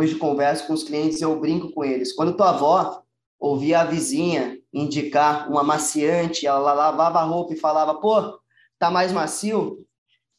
hoje 0.00 0.16
converso 0.16 0.66
com 0.66 0.72
os 0.72 0.82
clientes, 0.82 1.20
eu 1.20 1.38
brinco 1.38 1.70
com 1.72 1.84
eles. 1.84 2.12
Quando 2.14 2.36
tua 2.36 2.50
avó 2.50 3.02
ouvia 3.38 3.80
a 3.80 3.84
vizinha 3.84 4.58
indicar 4.72 5.50
um 5.50 5.58
amaciante, 5.58 6.46
ela 6.46 6.72
lavava 6.72 7.18
a 7.20 7.24
roupa 7.24 7.52
e 7.52 7.58
falava, 7.58 7.94
pô, 7.94 8.38
tá 8.78 8.90
mais 8.90 9.12
macio? 9.12 9.78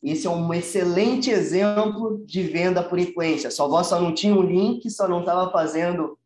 Esse 0.02 0.26
é 0.26 0.30
um 0.30 0.52
excelente 0.52 1.30
exemplo 1.30 2.24
de 2.26 2.42
venda 2.42 2.82
por 2.82 2.98
influência. 2.98 3.52
Sua 3.52 3.66
avó 3.66 3.84
só 3.84 4.02
não 4.02 4.14
tinha 4.14 4.34
um 4.34 4.42
link, 4.42 4.90
só 4.90 5.08
não 5.08 5.20
estava 5.20 5.52
fazendo 5.52 6.18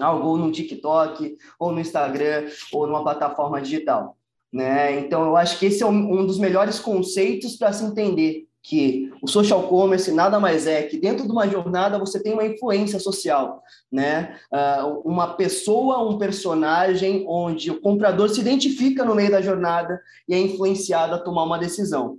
algo 0.00 0.38
no 0.38 0.50
TikTok, 0.50 1.36
ou 1.58 1.72
no 1.72 1.80
Instagram, 1.80 2.46
ou 2.72 2.86
numa 2.86 3.02
plataforma 3.02 3.60
digital. 3.60 4.16
Né? 4.50 4.98
Então, 5.00 5.26
eu 5.26 5.36
acho 5.36 5.58
que 5.58 5.66
esse 5.66 5.82
é 5.82 5.86
um, 5.86 6.24
dos 6.24 6.38
melhores 6.38 6.78
conceitos 6.78 7.56
para 7.56 7.72
se 7.72 7.84
entender 7.84 8.46
que 8.62 9.07
o 9.22 9.28
social 9.28 9.64
commerce 9.64 10.10
nada 10.12 10.38
mais 10.38 10.66
é 10.66 10.82
que 10.82 10.98
dentro 10.98 11.24
de 11.24 11.32
uma 11.32 11.48
jornada 11.48 11.98
você 11.98 12.22
tem 12.22 12.32
uma 12.32 12.44
influência 12.44 12.98
social, 12.98 13.62
né? 13.90 14.36
Uh, 14.52 15.00
uma 15.04 15.34
pessoa, 15.34 16.08
um 16.08 16.18
personagem 16.18 17.24
onde 17.28 17.70
o 17.70 17.80
comprador 17.80 18.28
se 18.28 18.40
identifica 18.40 19.04
no 19.04 19.14
meio 19.14 19.30
da 19.30 19.40
jornada 19.40 20.00
e 20.28 20.34
é 20.34 20.38
influenciado 20.38 21.14
a 21.14 21.18
tomar 21.18 21.44
uma 21.44 21.58
decisão. 21.58 22.18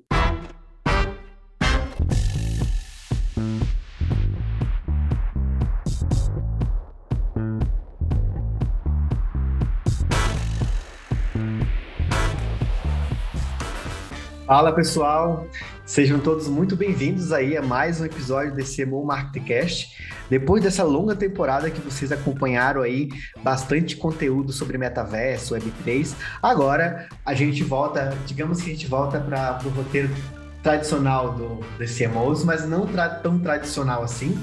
Fala 14.49 14.73
pessoal, 14.73 15.48
sejam 15.85 16.20
todos 16.20 16.48
muito 16.48 16.76
bem-vindos 16.76 17.31
aí 17.31 17.55
a 17.55 17.62
mais 17.62 18.02
um 18.02 18.05
episódio 18.05 18.52
desse 18.55 18.81
Emo 18.81 19.05
Marketcast. 19.05 19.95
Depois 20.27 20.63
dessa 20.63 20.84
longa 20.84 21.16
temporada 21.16 21.70
que 21.70 21.80
vocês 21.80 22.12
acompanharam 22.12 22.81
aí, 22.81 23.09
bastante 23.44 23.95
conteúdo 23.95 24.52
sobre 24.52 24.75
metaverso, 24.75 25.53
Web3, 25.53 26.16
agora 26.42 27.08
a 27.23 27.36
gente 27.36 27.64
volta, 27.64 28.17
digamos 28.25 28.59
que 28.59 28.72
a 28.72 28.73
gente 28.73 28.88
volta 28.88 29.20
para 29.20 29.59
o 29.64 29.70
roteiro 29.70 30.09
tradicional 30.64 31.36
do, 31.36 31.59
desse 31.77 32.08
mas 32.44 32.67
não 32.67 32.88
tra 32.88 33.08
tão 33.08 33.38
tradicional 33.38 34.02
assim. 34.02 34.36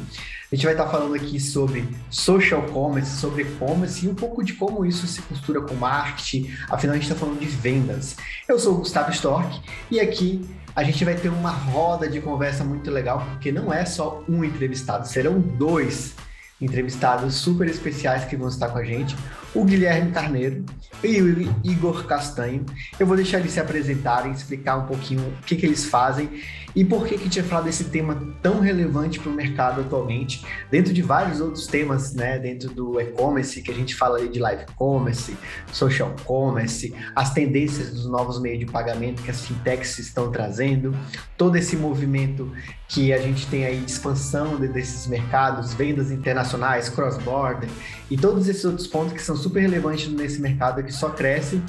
A 0.50 0.54
gente 0.54 0.64
vai 0.64 0.74
estar 0.74 0.86
falando 0.86 1.12
aqui 1.14 1.40
sobre 1.40 1.88
social 2.08 2.62
commerce, 2.62 3.16
sobre 3.16 3.42
e-commerce 3.42 4.06
e 4.06 4.08
um 4.08 4.14
pouco 4.14 4.44
de 4.44 4.52
como 4.52 4.86
isso 4.86 5.04
se 5.08 5.20
costura 5.22 5.60
com 5.60 5.74
marketing. 5.74 6.54
Afinal, 6.70 6.94
a 6.94 6.98
gente 6.98 7.10
está 7.10 7.18
falando 7.18 7.40
de 7.40 7.46
vendas. 7.46 8.16
Eu 8.48 8.56
sou 8.56 8.74
o 8.74 8.78
Gustavo 8.78 9.10
Stork 9.10 9.60
e 9.90 9.98
aqui 9.98 10.48
a 10.76 10.84
gente 10.84 11.04
vai 11.04 11.16
ter 11.16 11.30
uma 11.30 11.50
roda 11.50 12.08
de 12.08 12.20
conversa 12.20 12.62
muito 12.62 12.92
legal, 12.92 13.26
porque 13.32 13.50
não 13.50 13.72
é 13.72 13.84
só 13.84 14.22
um 14.28 14.44
entrevistado, 14.44 15.08
serão 15.08 15.40
dois 15.40 16.14
entrevistados 16.60 17.34
super 17.34 17.68
especiais 17.68 18.24
que 18.24 18.36
vão 18.36 18.48
estar 18.48 18.68
com 18.68 18.78
a 18.78 18.84
gente, 18.84 19.16
o 19.52 19.64
Guilherme 19.64 20.12
Carneiro 20.12 20.64
e 21.02 21.20
o 21.20 21.54
Igor 21.64 22.04
Castanho. 22.04 22.64
Eu 23.00 23.06
vou 23.06 23.16
deixar 23.16 23.40
eles 23.40 23.52
se 23.52 23.60
apresentarem, 23.60 24.30
explicar 24.30 24.76
um 24.76 24.86
pouquinho 24.86 25.22
o 25.22 25.42
que, 25.42 25.56
que 25.56 25.66
eles 25.66 25.86
fazem 25.86 26.30
e 26.76 26.84
por 26.84 27.06
que 27.06 27.16
que 27.16 27.30
tinha 27.30 27.42
falado 27.42 27.64
desse 27.64 27.84
tema 27.84 28.22
tão 28.42 28.60
relevante 28.60 29.18
para 29.18 29.32
o 29.32 29.34
mercado 29.34 29.80
atualmente, 29.80 30.44
dentro 30.70 30.92
de 30.92 31.00
vários 31.00 31.40
outros 31.40 31.66
temas, 31.66 32.12
né, 32.12 32.38
dentro 32.38 32.68
do 32.68 33.00
e-commerce, 33.00 33.62
que 33.62 33.70
a 33.70 33.74
gente 33.74 33.94
fala 33.94 34.18
ali 34.18 34.28
de 34.28 34.38
live 34.38 34.66
commerce, 34.76 35.34
social 35.72 36.14
commerce, 36.26 36.92
as 37.14 37.32
tendências 37.32 37.94
dos 37.94 38.04
novos 38.06 38.38
meios 38.38 38.58
de 38.58 38.66
pagamento 38.66 39.22
que 39.22 39.30
as 39.30 39.46
fintechs 39.46 39.98
estão 39.98 40.30
trazendo, 40.30 40.94
todo 41.38 41.56
esse 41.56 41.78
movimento 41.78 42.52
que 42.86 43.10
a 43.10 43.18
gente 43.18 43.46
tem 43.46 43.64
aí 43.64 43.80
de 43.80 43.90
expansão 43.90 44.56
desses 44.56 45.06
mercados, 45.06 45.72
vendas 45.72 46.10
internacionais, 46.10 46.90
cross-border 46.90 47.70
e 48.10 48.18
todos 48.18 48.48
esses 48.48 48.66
outros 48.66 48.86
pontos 48.86 49.14
que 49.14 49.22
são 49.22 49.34
super 49.34 49.60
relevantes 49.60 50.08
nesse 50.08 50.42
mercado 50.42 50.84
que 50.84 50.92
só 50.92 51.08
cresce 51.08 51.62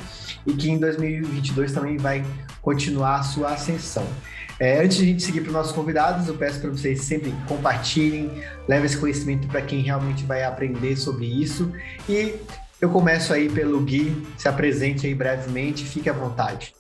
e 0.46 0.52
que 0.54 0.70
em 0.70 0.78
2022 0.78 1.72
também 1.72 1.96
vai 1.96 2.26
continuar 2.62 3.20
a 3.20 3.24
sua 3.24 3.54
ascensão. 3.54 4.06
É, 4.60 4.84
antes 4.84 4.98
de 4.98 5.04
a 5.04 5.06
gente 5.06 5.22
seguir 5.22 5.42
para 5.42 5.50
os 5.50 5.54
nossos 5.54 5.72
convidados, 5.72 6.28
eu 6.28 6.36
peço 6.36 6.60
para 6.60 6.72
vocês 6.72 7.02
sempre 7.02 7.32
compartilhem, 7.48 8.42
levem 8.68 8.88
esse 8.88 8.98
conhecimento 8.98 9.48
para 9.48 9.62
quem 9.62 9.82
realmente 9.82 10.26
vai 10.26 10.44
aprender 10.44 10.96
sobre 10.96 11.28
isso. 11.28 11.72
E 12.10 12.34
eu 12.82 12.90
começo 12.90 13.32
aí 13.34 13.50
pelo 13.50 13.80
Gui, 13.82 14.26
se 14.36 14.48
apresente 14.48 15.06
aí 15.06 15.14
brevemente, 15.14 15.86
fique 15.86 16.10
à 16.10 16.14
vontade. 16.14 16.74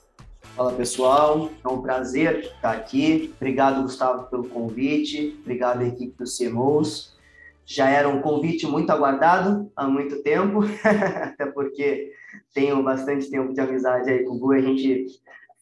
Fala 0.55 0.73
pessoal, 0.73 1.51
é 1.63 1.67
um 1.67 1.79
prazer 1.79 2.39
estar 2.39 2.71
aqui. 2.71 3.31
Obrigado, 3.37 3.83
Gustavo, 3.83 4.23
pelo 4.23 4.45
convite. 4.45 5.37
Obrigado, 5.41 5.83
equipe 5.83 6.15
do 6.17 6.25
CMOs. 6.25 7.15
Já 7.63 7.89
era 7.91 8.09
um 8.09 8.21
convite 8.21 8.65
muito 8.65 8.89
aguardado 8.89 9.71
há 9.75 9.87
muito 9.87 10.23
tempo, 10.23 10.61
até 11.21 11.45
porque 11.45 12.11
tenho 12.55 12.81
bastante 12.81 13.29
tempo 13.29 13.53
de 13.53 13.61
amizade 13.61 14.09
aí 14.09 14.23
com 14.23 14.33
o 14.33 14.39
Gu. 14.39 14.53
A 14.53 14.61
gente 14.61 15.05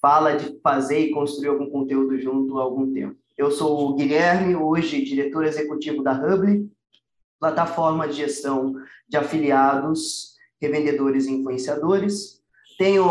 fala 0.05 0.35
de 0.35 0.59
fazer 0.61 0.99
e 0.99 1.09
construir 1.09 1.47
algum 1.47 1.67
conteúdo 1.67 2.15
junto 2.19 2.59
há 2.59 2.61
algum 2.61 2.93
tempo. 2.93 3.15
Eu 3.35 3.49
sou 3.49 3.89
o 3.89 3.95
Guilherme, 3.95 4.55
hoje 4.55 5.03
diretor 5.03 5.43
executivo 5.43 6.03
da 6.03 6.13
Hubly, 6.13 6.69
plataforma 7.39 8.07
de 8.07 8.17
gestão 8.17 8.75
de 9.09 9.17
afiliados, 9.17 10.35
revendedores 10.61 11.25
e 11.25 11.31
influenciadores. 11.31 12.39
Tenho 12.77 13.03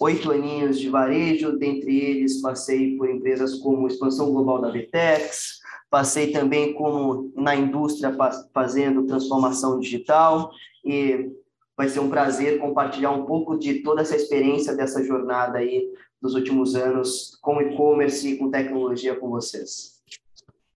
oito 0.00 0.32
aninhos 0.32 0.80
de 0.80 0.88
varejo, 0.88 1.56
dentre 1.56 1.96
eles 1.96 2.42
passei 2.42 2.96
por 2.96 3.08
empresas 3.08 3.54
como 3.60 3.86
Expansão 3.86 4.32
Global 4.32 4.60
da 4.60 4.72
Vtex, 4.72 5.60
passei 5.88 6.32
também 6.32 6.74
como 6.74 7.32
na 7.36 7.54
indústria 7.54 8.12
fazendo 8.52 9.06
transformação 9.06 9.78
digital 9.78 10.50
e 10.84 11.30
vai 11.76 11.88
ser 11.88 12.00
um 12.00 12.10
prazer 12.10 12.58
compartilhar 12.58 13.12
um 13.12 13.26
pouco 13.26 13.56
de 13.56 13.74
toda 13.82 14.00
essa 14.00 14.16
experiência 14.16 14.74
dessa 14.74 15.04
jornada 15.04 15.58
aí 15.58 15.86
dos 16.20 16.34
últimos 16.34 16.74
anos 16.74 17.38
com 17.40 17.60
e-commerce 17.60 18.28
e 18.28 18.36
com 18.38 18.50
tecnologia 18.50 19.14
com 19.14 19.28
vocês. 19.28 19.96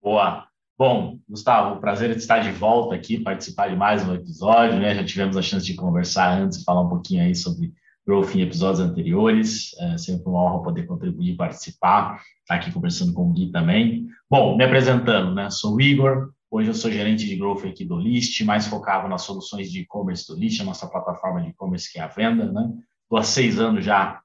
Boa. 0.02 0.46
Bom, 0.78 1.18
Gustavo, 1.26 1.80
prazer 1.80 2.12
de 2.12 2.18
estar 2.18 2.40
de 2.40 2.52
volta 2.52 2.94
aqui, 2.94 3.18
participar 3.18 3.68
de 3.68 3.76
mais 3.76 4.06
um 4.06 4.14
episódio, 4.14 4.78
né? 4.78 4.94
Já 4.94 5.02
tivemos 5.02 5.36
a 5.36 5.42
chance 5.42 5.64
de 5.64 5.74
conversar 5.74 6.38
antes, 6.38 6.62
falar 6.64 6.82
um 6.82 6.88
pouquinho 6.88 7.22
aí 7.22 7.34
sobre 7.34 7.72
growth 8.06 8.34
em 8.34 8.42
episódios 8.42 8.80
anteriores. 8.80 9.74
É 9.80 9.96
sempre 9.96 10.28
uma 10.28 10.42
honra 10.42 10.62
poder 10.62 10.86
contribuir 10.86 11.30
e 11.30 11.36
participar, 11.36 12.22
estar 12.40 12.56
aqui 12.56 12.70
conversando 12.70 13.14
com 13.14 13.30
o 13.30 13.32
Gui 13.32 13.50
também. 13.50 14.06
Bom, 14.30 14.56
me 14.56 14.64
apresentando, 14.64 15.34
né? 15.34 15.48
Sou 15.48 15.76
o 15.76 15.80
Igor, 15.80 16.30
hoje 16.50 16.68
eu 16.68 16.74
sou 16.74 16.90
gerente 16.90 17.26
de 17.26 17.36
growth 17.36 17.64
aqui 17.64 17.84
do 17.84 17.98
List, 17.98 18.42
mais 18.44 18.66
focado 18.66 19.08
nas 19.08 19.22
soluções 19.22 19.72
de 19.72 19.80
e-commerce 19.80 20.26
do 20.28 20.38
List, 20.38 20.60
a 20.60 20.64
nossa 20.64 20.86
plataforma 20.86 21.40
de 21.40 21.48
e-commerce 21.48 21.90
que 21.90 21.98
é 21.98 22.02
a 22.02 22.08
venda, 22.08 22.52
né? 22.52 22.70
Estou 23.02 23.18
há 23.18 23.22
seis 23.22 23.58
anos 23.58 23.84
já 23.84 24.20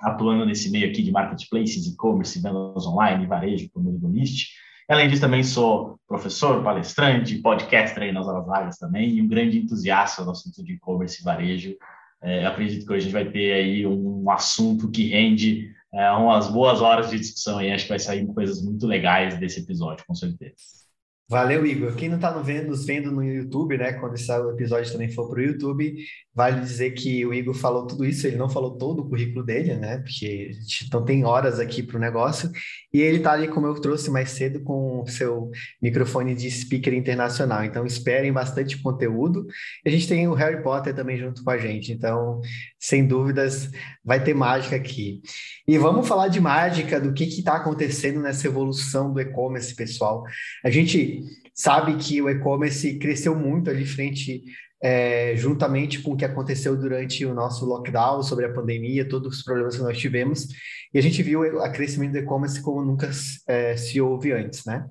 atuando 0.00 0.44
nesse 0.44 0.70
meio 0.70 0.88
aqui 0.88 1.02
de 1.02 1.10
marketplaces, 1.10 1.86
e-commerce, 1.86 2.40
vendas 2.40 2.86
online, 2.86 3.26
varejo, 3.26 3.70
meio 3.76 3.98
do 3.98 4.08
List. 4.08 4.48
Além 4.88 5.08
disso, 5.08 5.20
também 5.20 5.42
sou 5.42 5.98
professor, 6.06 6.62
palestrante, 6.62 7.38
podcaster 7.38 8.04
aí 8.04 8.12
nas 8.12 8.26
horas 8.26 8.46
vagas 8.46 8.78
também, 8.78 9.16
e 9.16 9.22
um 9.22 9.26
grande 9.26 9.58
entusiasta 9.58 10.24
do 10.24 10.30
assunto 10.30 10.62
de 10.62 10.74
e-commerce 10.74 11.20
e 11.20 11.24
varejo. 11.24 11.76
É, 12.22 12.46
acredito 12.46 12.86
que 12.86 12.92
hoje 12.92 13.00
a 13.00 13.10
gente 13.10 13.12
vai 13.12 13.30
ter 13.30 13.52
aí 13.52 13.86
um 13.86 14.30
assunto 14.30 14.90
que 14.90 15.08
rende 15.08 15.70
é, 15.92 16.10
umas 16.12 16.48
boas 16.48 16.80
horas 16.80 17.10
de 17.10 17.18
discussão 17.18 17.60
e 17.60 17.70
acho 17.70 17.84
que 17.84 17.90
vai 17.90 17.98
sair 17.98 18.26
coisas 18.26 18.62
muito 18.62 18.86
legais 18.86 19.38
desse 19.38 19.60
episódio, 19.60 20.04
com 20.06 20.14
certeza. 20.14 20.85
Valeu, 21.28 21.66
Igor. 21.66 21.96
Quem 21.96 22.08
não 22.08 22.16
está 22.16 22.30
nos 22.30 22.86
vendo 22.86 23.10
no 23.10 23.20
YouTube, 23.20 23.76
né? 23.76 23.94
Quando 23.94 24.14
esse 24.14 24.30
episódio 24.30 24.92
também 24.92 25.10
for 25.10 25.28
para 25.28 25.40
o 25.40 25.42
YouTube, 25.42 25.96
vale 26.32 26.60
dizer 26.60 26.92
que 26.92 27.26
o 27.26 27.34
Igor 27.34 27.52
falou 27.52 27.84
tudo 27.84 28.04
isso, 28.04 28.28
ele 28.28 28.36
não 28.36 28.48
falou 28.48 28.78
todo 28.78 29.00
o 29.00 29.08
currículo 29.08 29.44
dele, 29.44 29.74
né? 29.74 29.98
Porque 29.98 30.52
não 30.92 31.04
tem 31.04 31.24
horas 31.24 31.58
aqui 31.58 31.82
para 31.82 31.96
o 31.96 32.00
negócio. 32.00 32.48
E 32.94 33.00
ele 33.00 33.18
está 33.18 33.32
ali, 33.32 33.48
como 33.48 33.66
eu 33.66 33.74
trouxe 33.74 34.08
mais 34.08 34.30
cedo, 34.30 34.62
com 34.62 35.02
o 35.02 35.06
seu 35.08 35.50
microfone 35.82 36.32
de 36.32 36.48
speaker 36.48 36.94
internacional. 36.94 37.64
Então, 37.64 37.84
esperem 37.84 38.32
bastante 38.32 38.80
conteúdo. 38.80 39.46
E 39.84 39.88
a 39.88 39.92
gente 39.92 40.06
tem 40.06 40.28
o 40.28 40.34
Harry 40.34 40.62
Potter 40.62 40.94
também 40.94 41.18
junto 41.18 41.42
com 41.42 41.50
a 41.50 41.58
gente. 41.58 41.92
Então, 41.92 42.40
sem 42.86 43.04
dúvidas, 43.04 43.68
vai 44.04 44.22
ter 44.22 44.32
mágica 44.32 44.76
aqui. 44.76 45.20
E 45.66 45.76
vamos 45.76 46.06
falar 46.06 46.28
de 46.28 46.40
mágica, 46.40 47.00
do 47.00 47.12
que 47.12 47.24
está 47.24 47.56
acontecendo 47.56 48.20
nessa 48.20 48.46
evolução 48.46 49.12
do 49.12 49.20
e-commerce, 49.20 49.74
pessoal. 49.74 50.22
A 50.64 50.70
gente 50.70 51.20
sabe 51.52 51.96
que 51.96 52.22
o 52.22 52.30
e-commerce 52.30 52.96
cresceu 52.96 53.34
muito 53.34 53.68
ali 53.68 53.84
frente, 53.84 54.44
é, 54.80 55.34
juntamente 55.34 56.00
com 56.00 56.12
o 56.12 56.16
que 56.16 56.24
aconteceu 56.24 56.76
durante 56.76 57.26
o 57.26 57.34
nosso 57.34 57.66
lockdown, 57.66 58.22
sobre 58.22 58.44
a 58.44 58.52
pandemia, 58.52 59.08
todos 59.08 59.38
os 59.38 59.42
problemas 59.42 59.74
que 59.74 59.82
nós 59.82 59.98
tivemos, 59.98 60.46
e 60.94 60.98
a 60.98 61.02
gente 61.02 61.20
viu 61.24 61.40
o 61.40 61.72
crescimento 61.72 62.12
do 62.12 62.18
e-commerce 62.18 62.62
como 62.62 62.84
nunca 62.84 63.10
é, 63.48 63.76
se 63.76 64.00
houve 64.00 64.30
antes, 64.30 64.64
né? 64.64 64.86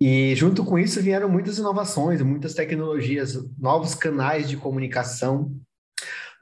E 0.00 0.34
junto 0.34 0.64
com 0.64 0.76
isso 0.78 1.00
vieram 1.00 1.28
muitas 1.28 1.58
inovações, 1.58 2.20
muitas 2.22 2.54
tecnologias, 2.54 3.38
novos 3.56 3.94
canais 3.94 4.48
de 4.48 4.56
comunicação, 4.56 5.54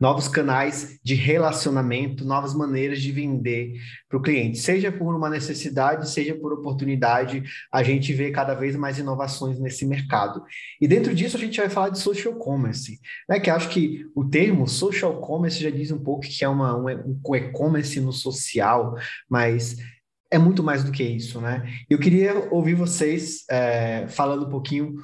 novos 0.01 0.29
canais 0.29 0.99
de 1.03 1.15
relacionamento, 1.15 2.25
novas 2.25 2.55
maneiras 2.55 3.01
de 3.01 3.11
vender 3.11 3.75
para 4.09 4.19
o 4.19 4.23
cliente, 4.23 4.59
seja 4.59 4.93
por 4.93 5.15
uma 5.15 5.29
necessidade, 5.29 6.09
seja 6.11 6.35
por 6.35 6.53
oportunidade, 6.53 7.43
a 7.73 7.83
gente 7.83 8.13
vê 8.13 8.31
cada 8.31 8.55
vez 8.55 8.77
mais 8.77 8.99
inovações 8.99 9.59
nesse 9.59 9.85
mercado. 9.85 10.43
E 10.81 10.87
dentro 10.87 11.15
disso 11.15 11.37
a 11.37 11.41
gente 11.41 11.59
vai 11.59 11.69
falar 11.69 11.89
de 11.89 11.99
social 11.99 12.35
commerce, 12.35 13.01
né? 13.29 13.41
Que 13.41 13.51
acho 13.51 13.69
que 13.69 14.07
o 14.15 14.25
termo 14.25 14.67
social 14.69 15.21
commerce 15.21 15.61
já 15.61 15.71
diz 15.71 15.91
um 15.91 15.99
pouco 15.99 16.23
que 16.23 16.45
é 16.45 16.49
uma, 16.49 16.77
um, 16.77 16.89
e-commerce 17.35 18.01
no 18.01 18.13
social, 18.13 18.95
mas 19.29 19.77
é 20.31 20.39
muito 20.39 20.63
mais 20.63 20.85
do 20.85 20.93
que 20.93 21.03
isso, 21.03 21.41
né? 21.41 21.67
Eu 21.89 21.99
queria 21.99 22.49
ouvir 22.53 22.75
vocês 22.75 23.45
é, 23.51 24.07
falando 24.09 24.47
um 24.47 24.51
pouquinho, 24.51 24.97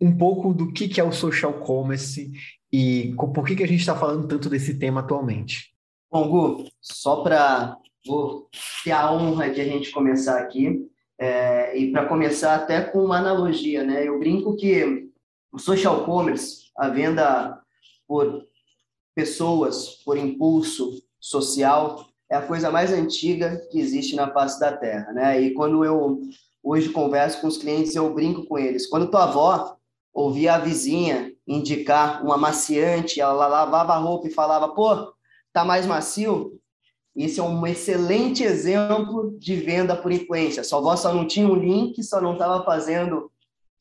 um 0.00 0.16
pouco 0.16 0.52
do 0.52 0.72
que, 0.72 0.88
que 0.88 1.00
é 1.00 1.04
o 1.04 1.12
social 1.12 1.54
commerce 1.60 2.32
e 2.78 3.14
por 3.14 3.46
que, 3.46 3.56
que 3.56 3.64
a 3.64 3.66
gente 3.66 3.80
está 3.80 3.96
falando 3.96 4.28
tanto 4.28 4.50
desse 4.50 4.78
tema 4.78 5.00
atualmente. 5.00 5.72
Bom, 6.12 6.28
Gu, 6.28 6.68
só 6.78 7.22
para 7.22 7.78
ter 8.84 8.90
a 8.90 9.10
honra 9.10 9.48
de 9.48 9.62
a 9.62 9.64
gente 9.64 9.90
começar 9.90 10.38
aqui, 10.38 10.86
é, 11.18 11.74
e 11.74 11.90
para 11.90 12.04
começar 12.04 12.54
até 12.54 12.82
com 12.82 13.02
uma 13.02 13.16
analogia, 13.16 13.82
né? 13.82 14.06
Eu 14.06 14.18
brinco 14.18 14.54
que 14.56 15.08
o 15.50 15.58
social 15.58 16.04
commerce, 16.04 16.70
a 16.76 16.90
venda 16.90 17.58
por 18.06 18.46
pessoas, 19.14 20.02
por 20.04 20.18
impulso 20.18 21.02
social, 21.18 22.06
é 22.30 22.36
a 22.36 22.46
coisa 22.46 22.70
mais 22.70 22.92
antiga 22.92 23.56
que 23.70 23.80
existe 23.80 24.14
na 24.14 24.30
face 24.30 24.60
da 24.60 24.76
Terra, 24.76 25.14
né? 25.14 25.40
E 25.40 25.54
quando 25.54 25.82
eu 25.82 26.20
hoje 26.62 26.90
converso 26.90 27.40
com 27.40 27.46
os 27.46 27.56
clientes, 27.56 27.96
eu 27.96 28.12
brinco 28.12 28.44
com 28.44 28.58
eles. 28.58 28.86
Quando 28.86 29.10
tua 29.10 29.24
avó 29.24 29.78
ouvia 30.12 30.56
a 30.56 30.58
vizinha 30.58 31.34
indicar 31.46 32.24
um 32.24 32.32
amaciante, 32.32 33.20
ela 33.20 33.46
lavava 33.46 33.94
a 33.94 33.98
roupa 33.98 34.26
e 34.26 34.32
falava, 34.32 34.68
pô, 34.68 35.12
tá 35.52 35.64
mais 35.64 35.86
macio? 35.86 36.58
Isso 37.14 37.40
é 37.40 37.44
um 37.44 37.66
excelente 37.66 38.42
exemplo 38.42 39.34
de 39.38 39.56
venda 39.56 39.96
por 39.96 40.12
influência. 40.12 40.62
Sua 40.62 40.78
avó 40.78 40.94
só 40.96 41.14
não 41.14 41.26
tinha 41.26 41.48
um 41.48 41.54
link, 41.54 42.02
só 42.02 42.20
não 42.20 42.34
estava 42.34 42.62
fazendo 42.62 43.30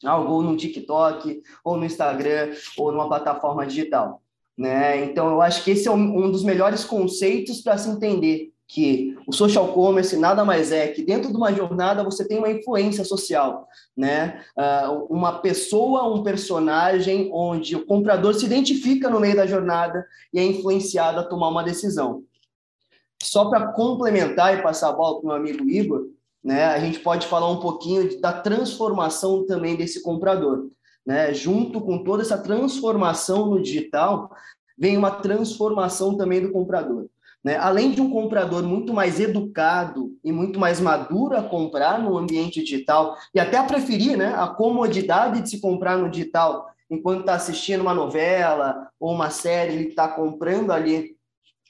algo 0.04 0.42
no 0.42 0.56
TikTok, 0.56 1.42
ou 1.64 1.76
no 1.76 1.86
Instagram, 1.86 2.54
ou 2.78 2.92
numa 2.92 3.08
plataforma 3.08 3.66
digital. 3.66 4.22
Né? 4.58 5.04
Então, 5.04 5.30
eu 5.30 5.42
acho 5.42 5.64
que 5.64 5.72
esse 5.72 5.88
é 5.88 5.92
um, 5.92 6.32
dos 6.32 6.44
melhores 6.44 6.86
conceitos 6.86 7.62
para 7.62 7.78
se 7.78 7.90
entender 7.90 8.54
que 8.68 9.16
o 9.28 9.32
social 9.32 9.74
commerce 9.74 10.18
nada 10.18 10.44
mais 10.44 10.72
é 10.72 10.88
que 10.88 11.04
dentro 11.04 11.30
de 11.30 11.38
uma 11.38 11.54
jornada 11.54 12.04
você 12.04 12.28
tem 12.28 12.38
uma 12.38 12.50
influência 12.50 13.06
social, 13.06 13.68
né? 13.96 14.44
Uh, 14.58 15.06
uma 15.10 15.40
pessoa, 15.40 16.12
um 16.12 16.24
personagem 16.24 17.30
onde 17.32 17.76
o 17.76 17.86
comprador 17.86 18.34
se 18.34 18.46
identifica 18.46 19.10
no 19.10 19.20
meio 19.20 19.36
da 19.36 19.46
jornada 19.46 20.06
e 20.34 20.40
é 20.40 20.44
influenciado 20.44 21.20
a 21.20 21.24
tomar 21.24 21.50
uma 21.50 21.64
decisão. 21.64 22.24
Só 23.22 23.46
para 23.50 23.68
complementar 23.74 24.58
e 24.58 24.62
passar 24.62 24.90
a 24.90 24.94
bola 24.94 25.20
para 25.20 25.24
o 25.24 25.28
meu 25.28 25.36
amigo 25.36 25.70
Igor, 25.70 26.08
né? 26.44 26.66
A 26.66 26.80
gente 26.80 27.00
pode 27.00 27.28
falar 27.28 27.50
um 27.50 27.60
pouquinho 27.60 28.20
da 28.20 28.34
transformação 28.34 29.46
também 29.46 29.76
desse 29.76 30.02
comprador 30.02 30.70
né? 31.06 31.34
Junto 31.34 31.80
com 31.80 32.04
toda 32.04 32.24
essa 32.24 32.38
transformação 32.38 33.46
no 33.48 33.62
digital, 33.62 34.32
vem 34.78 34.98
uma 34.98 35.12
transformação 35.12 36.18
também 36.18 36.42
do 36.42 36.52
comprador. 36.52 37.06
Né? 37.46 37.58
Além 37.58 37.92
de 37.92 38.02
um 38.02 38.10
comprador 38.10 38.64
muito 38.64 38.92
mais 38.92 39.20
educado 39.20 40.18
e 40.24 40.32
muito 40.32 40.60
mais 40.60 40.80
maduro 40.80 41.38
a 41.38 41.44
comprar 41.44 42.00
no 42.00 42.18
ambiente 42.18 42.64
digital 42.64 43.16
e 43.36 43.40
até 43.40 43.56
a 43.56 43.64
preferir 43.64 44.18
né, 44.18 44.34
a 44.36 44.48
comodidade 44.48 45.44
de 45.44 45.52
se 45.52 45.62
comprar 45.62 45.96
no 45.96 46.10
digital 46.10 46.68
enquanto 46.90 47.20
está 47.20 47.36
assistindo 47.36 47.82
uma 47.82 47.94
novela 47.94 48.90
ou 49.00 49.14
uma 49.14 49.30
série, 49.30 49.74
ele 49.74 49.90
está 49.90 50.08
comprando 50.08 50.72
ali 50.72 51.16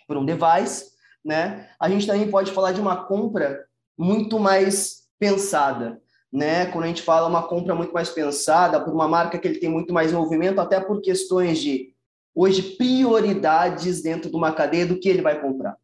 por 0.07 0.15
um 0.15 0.25
device, 0.25 0.91
né? 1.23 1.69
A 1.77 1.89
gente 1.89 2.07
também 2.07 2.29
pode 2.29 2.51
falar 2.51 2.71
de 2.71 2.79
uma 2.79 3.03
compra 3.05 3.65
muito 3.97 4.39
mais 4.39 5.03
pensada, 5.17 5.99
né? 6.31 6.67
Quando 6.67 6.83
a 6.85 6.87
gente 6.87 7.01
fala 7.01 7.27
uma 7.27 7.43
compra 7.43 7.73
muito 7.73 7.93
mais 7.93 8.09
pensada 8.09 8.79
por 8.79 8.93
uma 8.93 9.07
marca 9.07 9.37
que 9.37 9.47
ele 9.47 9.59
tem 9.59 9.69
muito 9.69 9.93
mais 9.93 10.11
movimento, 10.11 10.59
até 10.59 10.79
por 10.79 11.01
questões 11.01 11.59
de 11.59 11.94
hoje 12.35 12.61
prioridades 12.61 14.01
dentro 14.01 14.29
de 14.29 14.35
uma 14.35 14.51
cadeia 14.51 14.85
do 14.85 14.99
que 14.99 15.07
ele 15.07 15.21
vai 15.21 15.39
comprar, 15.39 15.77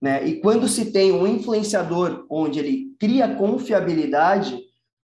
né? 0.00 0.26
E 0.26 0.40
quando 0.40 0.66
se 0.66 0.90
tem 0.90 1.12
um 1.12 1.26
influenciador 1.26 2.26
onde 2.28 2.58
ele 2.58 2.88
cria 2.98 3.36
confiabilidade, 3.36 4.58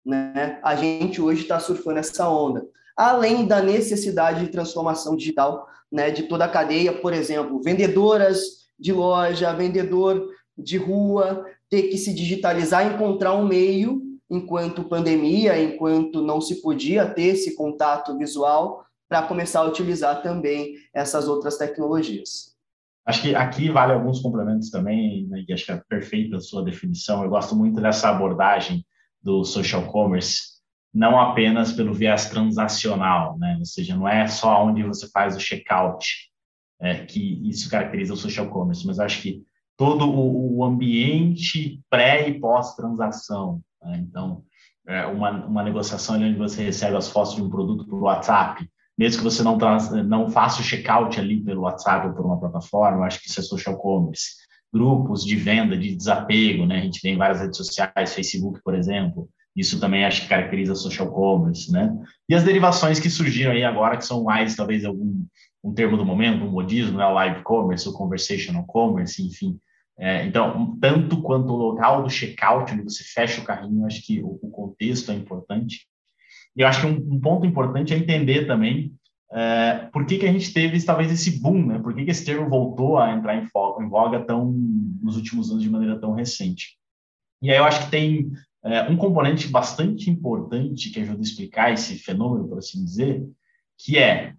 né? 0.04 0.60
A 0.64 0.76
gente 0.76 1.22
hoje 1.22 1.44
está 1.44 1.60
surfando 1.60 2.00
essa 2.00 2.28
onda, 2.28 2.66
além 2.96 3.46
da 3.46 3.62
necessidade 3.62 4.44
de 4.44 4.52
transformação 4.52 5.16
digital, 5.16 5.68
né? 5.92 6.10
De 6.10 6.24
toda 6.24 6.46
a 6.46 6.50
cadeia, 6.50 6.92
por 6.94 7.14
exemplo, 7.14 7.62
vendedoras 7.62 8.68
de 8.80 8.92
loja, 8.92 9.54
vendedor 9.54 10.28
de 10.58 10.78
rua, 10.78 11.46
ter 11.70 11.84
que 11.84 11.98
se 11.98 12.14
digitalizar, 12.14 12.92
encontrar 12.92 13.36
um 13.36 13.46
meio 13.46 14.02
enquanto 14.30 14.84
pandemia, 14.84 15.62
enquanto 15.62 16.22
não 16.22 16.42
se 16.42 16.62
podia 16.62 17.06
ter 17.06 17.28
esse 17.28 17.56
contato 17.56 18.18
visual, 18.18 18.86
para 19.08 19.24
começar 19.24 19.62
a 19.62 19.66
utilizar 19.66 20.22
também 20.22 20.76
essas 20.94 21.28
outras 21.28 21.58
tecnologias. 21.58 22.56
Acho 23.06 23.22
que 23.22 23.36
aqui 23.36 23.70
vale 23.70 23.94
alguns 23.94 24.20
complementos 24.22 24.70
também, 24.70 25.28
né, 25.28 25.46
e 25.48 25.54
acho 25.54 25.66
que 25.66 25.72
é 25.72 25.82
perfeita 25.88 26.38
a 26.38 26.42
sua 26.42 26.64
definição. 26.64 27.24
Eu 27.24 27.30
gosto 27.30 27.56
muito 27.56 27.80
dessa 27.80 28.10
abordagem 28.10 28.86
do 29.22 29.46
social 29.46 29.86
commerce, 29.86 30.58
não 30.94 31.20
apenas 31.20 31.72
pelo 31.72 31.94
viés 31.94 32.30
transacional, 32.30 33.38
né? 33.38 33.56
ou 33.60 33.66
seja, 33.66 33.96
não 33.96 34.08
é 34.08 34.28
só 34.28 34.66
onde 34.66 34.84
você 34.84 35.10
faz 35.10 35.36
o 35.36 35.40
checkout 35.40 36.30
é, 36.80 37.06
que 37.06 37.48
isso 37.48 37.70
caracteriza 37.70 38.14
o 38.14 38.18
social 38.18 38.50
commerce, 38.50 38.86
mas 38.86 39.00
acho 39.00 39.22
que 39.22 39.44
todo 39.78 40.10
o 40.10 40.64
ambiente 40.64 41.82
pré 41.90 42.28
e 42.28 42.40
pós-transação, 42.40 43.62
né? 43.82 43.98
Então, 44.00 44.44
é 44.88 45.06
uma, 45.06 45.46
uma 45.46 45.64
negociação 45.64 46.16
onde 46.16 46.38
você 46.38 46.64
recebe 46.64 46.96
as 46.96 47.10
fotos 47.10 47.36
de 47.36 47.44
um 47.44 47.50
produto 47.50 47.86
por 47.86 48.02
WhatsApp, 48.02 48.68
mesmo 48.98 49.20
que 49.20 49.24
você 49.24 49.44
não, 49.44 49.58
não 50.06 50.30
faça 50.30 50.62
o 50.62 50.64
checkout 50.64 51.20
ali 51.20 51.42
pelo 51.42 51.62
WhatsApp 51.62 52.08
ou 52.08 52.14
por 52.14 52.26
uma 52.26 52.40
plataforma, 52.40 53.06
acho 53.06 53.22
que 53.22 53.30
isso 53.30 53.40
é 53.40 53.44
social 53.44 53.78
commerce. 53.78 54.36
Grupos 54.74 55.24
de 55.24 55.36
venda, 55.36 55.78
de 55.78 55.96
desapego, 55.96 56.66
né? 56.66 56.80
A 56.80 56.82
gente 56.82 57.02
tem 57.02 57.18
várias 57.18 57.40
redes 57.40 57.58
sociais, 57.58 58.14
Facebook, 58.14 58.60
por 58.64 58.76
exemplo, 58.76 59.30
isso 59.56 59.80
também 59.80 60.06
acho 60.06 60.24
que 60.24 60.28
caracteriza 60.30 60.76
social 60.76 61.12
commerce, 61.12 61.72
né? 61.72 61.96
E 62.28 62.36
as 62.36 62.44
derivações 62.44 63.00
que 63.00 63.10
surgiram 63.10 63.52
aí 63.52 63.64
agora, 63.64 63.98
que 63.98 64.06
são 64.06 64.24
mais, 64.24 64.56
talvez, 64.56 64.84
algum 64.84 65.26
um 65.64 65.74
termo 65.74 65.98
do 65.98 66.06
momento, 66.06 66.46
um 66.46 66.52
modismo, 66.52 66.98
né? 66.98 67.06
O 67.06 67.14
live 67.14 67.44
commerce, 67.44 67.88
o 67.88 67.94
conversational 67.94 68.66
commerce, 68.66 69.26
enfim, 69.26 69.60
é, 70.00 70.26
então, 70.26 70.78
tanto 70.80 71.22
quanto 71.24 71.52
o 71.52 71.56
local 71.56 72.04
do 72.04 72.10
checkout, 72.10 72.72
onde 72.72 72.84
você 72.84 73.04
fecha 73.04 73.42
o 73.42 73.44
carrinho, 73.44 73.86
acho 73.86 74.06
que 74.06 74.22
o, 74.22 74.40
o 74.42 74.52
contexto 74.52 75.12
é 75.12 75.16
importante. 75.16 75.88
E 76.58 76.62
eu 76.62 76.68
acho 76.68 76.82
que 76.82 76.88
um, 76.88 77.16
um 77.16 77.20
ponto 77.20 77.46
importante 77.46 77.94
é 77.94 77.98
entender 77.98 78.48
também 78.48 78.94
é, 79.32 79.88
por 79.92 80.06
que, 80.06 80.18
que 80.18 80.26
a 80.26 80.32
gente 80.32 80.52
teve 80.54 80.82
talvez 80.84 81.12
esse 81.12 81.40
boom, 81.40 81.68
né? 81.68 81.80
Por 81.80 81.94
que, 81.94 82.04
que 82.04 82.12
esse 82.12 82.26
termo 82.26 82.50
voltou 82.50 82.98
a 82.98 83.12
entrar 83.12 83.36
em, 83.36 83.46
foco, 83.46 83.84
em 83.84 83.88
voga 83.88 84.20
tão 84.26 84.52
nos 85.02 85.16
últimos 85.16 85.52
anos 85.52 85.62
de 85.62 85.70
maneira 85.70 86.00
tão 86.00 86.14
recente? 86.14 86.78
E 87.42 87.52
aí 87.52 87.58
eu 87.58 87.66
acho 87.66 87.86
que 87.86 87.92
tem 87.92 88.32
é, 88.64 88.90
um 88.90 88.98
componente 88.98 89.48
bastante 89.50 90.10
importante 90.10 90.90
que 90.90 91.00
ajuda 91.00 91.20
a 91.20 91.22
explicar 91.22 91.72
esse 91.72 92.00
fenômeno, 92.00 92.48
por 92.48 92.58
assim 92.58 92.84
dizer, 92.84 93.24
que 93.78 93.98
é 93.98 94.34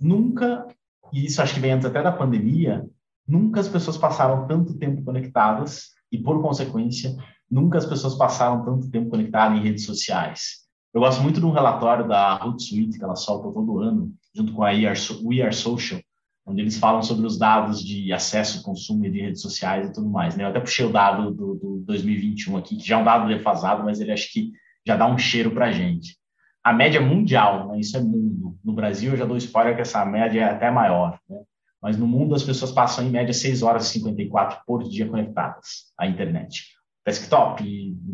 nunca, 0.00 0.66
e 1.12 1.26
isso 1.26 1.42
acho 1.42 1.54
que 1.54 1.60
vem 1.60 1.72
antes 1.72 1.84
até 1.84 2.02
da 2.02 2.12
pandemia, 2.12 2.88
Nunca 3.28 3.60
as 3.60 3.68
pessoas 3.68 3.98
passaram 3.98 4.46
tanto 4.46 4.78
tempo 4.78 5.04
conectadas 5.04 5.90
e, 6.10 6.16
por 6.16 6.40
consequência, 6.40 7.14
nunca 7.50 7.76
as 7.76 7.84
pessoas 7.84 8.14
passaram 8.14 8.64
tanto 8.64 8.90
tempo 8.90 9.10
conectadas 9.10 9.58
em 9.58 9.62
redes 9.62 9.84
sociais. 9.84 10.66
Eu 10.98 11.02
gosto 11.02 11.22
muito 11.22 11.38
de 11.38 11.46
um 11.46 11.52
relatório 11.52 12.08
da 12.08 12.44
Hootsuite 12.44 12.98
que 12.98 13.04
ela 13.04 13.14
solta 13.14 13.52
todo 13.52 13.78
ano, 13.78 14.12
junto 14.34 14.52
com 14.52 14.64
a 14.64 14.70
We 14.70 15.44
Are 15.44 15.54
Social, 15.54 16.00
onde 16.44 16.60
eles 16.60 16.76
falam 16.76 17.04
sobre 17.04 17.24
os 17.24 17.38
dados 17.38 17.84
de 17.84 18.12
acesso, 18.12 18.64
consumo 18.64 19.08
de 19.08 19.20
redes 19.20 19.40
sociais 19.40 19.88
e 19.88 19.92
tudo 19.92 20.10
mais. 20.10 20.34
Né? 20.34 20.42
Eu 20.42 20.48
até 20.48 20.58
puxei 20.58 20.84
o 20.84 20.90
dado 20.90 21.30
do, 21.30 21.54
do 21.54 21.84
2021 21.86 22.56
aqui, 22.56 22.76
que 22.76 22.84
já 22.84 22.98
é 22.98 23.00
um 23.00 23.04
dado 23.04 23.28
defasado, 23.28 23.84
mas 23.84 24.00
ele 24.00 24.10
acho 24.10 24.32
que 24.32 24.50
já 24.84 24.96
dá 24.96 25.06
um 25.06 25.16
cheiro 25.16 25.52
para 25.52 25.66
a 25.66 25.70
gente. 25.70 26.18
A 26.64 26.72
média 26.72 27.00
mundial, 27.00 27.68
né? 27.68 27.78
isso 27.78 27.96
é 27.96 28.00
mundo. 28.00 28.58
No 28.64 28.72
Brasil, 28.72 29.12
eu 29.12 29.16
já 29.16 29.24
dou 29.24 29.36
spoiler 29.36 29.76
que 29.76 29.82
essa 29.82 30.04
média 30.04 30.40
é 30.40 30.44
até 30.50 30.68
maior. 30.68 31.16
Né? 31.30 31.38
mas 31.80 31.96
no 31.96 32.08
mundo 32.08 32.34
as 32.34 32.42
pessoas 32.42 32.72
passam 32.72 33.06
em 33.06 33.10
média 33.10 33.32
6 33.32 33.62
horas 33.62 33.86
e 33.86 34.00
54 34.00 34.62
por 34.66 34.82
dia 34.82 35.06
conectadas 35.06 35.92
à 35.96 36.08
internet. 36.08 36.64
Desktop, 37.06 37.62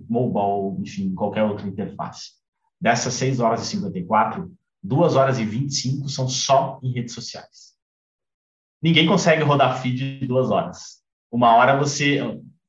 mobile, 0.07 0.83
enfim, 0.83 1.15
qualquer 1.15 1.45
outra 1.45 1.67
interface. 1.67 2.44
Dessas 2.81 3.15
6 3.15 3.41
horas 3.41 3.63
e 3.63 3.67
54, 3.67 4.53
2 4.83 5.17
horas 5.17 5.39
e 5.39 5.45
25 5.45 6.09
são 6.09 6.29
só 6.29 6.79
em 6.83 6.93
redes 6.93 7.15
sociais. 7.15 7.75
Ninguém 8.83 9.07
consegue 9.07 9.43
rodar 9.43 9.81
feed 9.81 10.21
de 10.21 10.27
duas 10.27 10.51
horas. 10.51 11.03
Uma 11.33 11.55
hora 11.57 11.79
você 11.79 12.21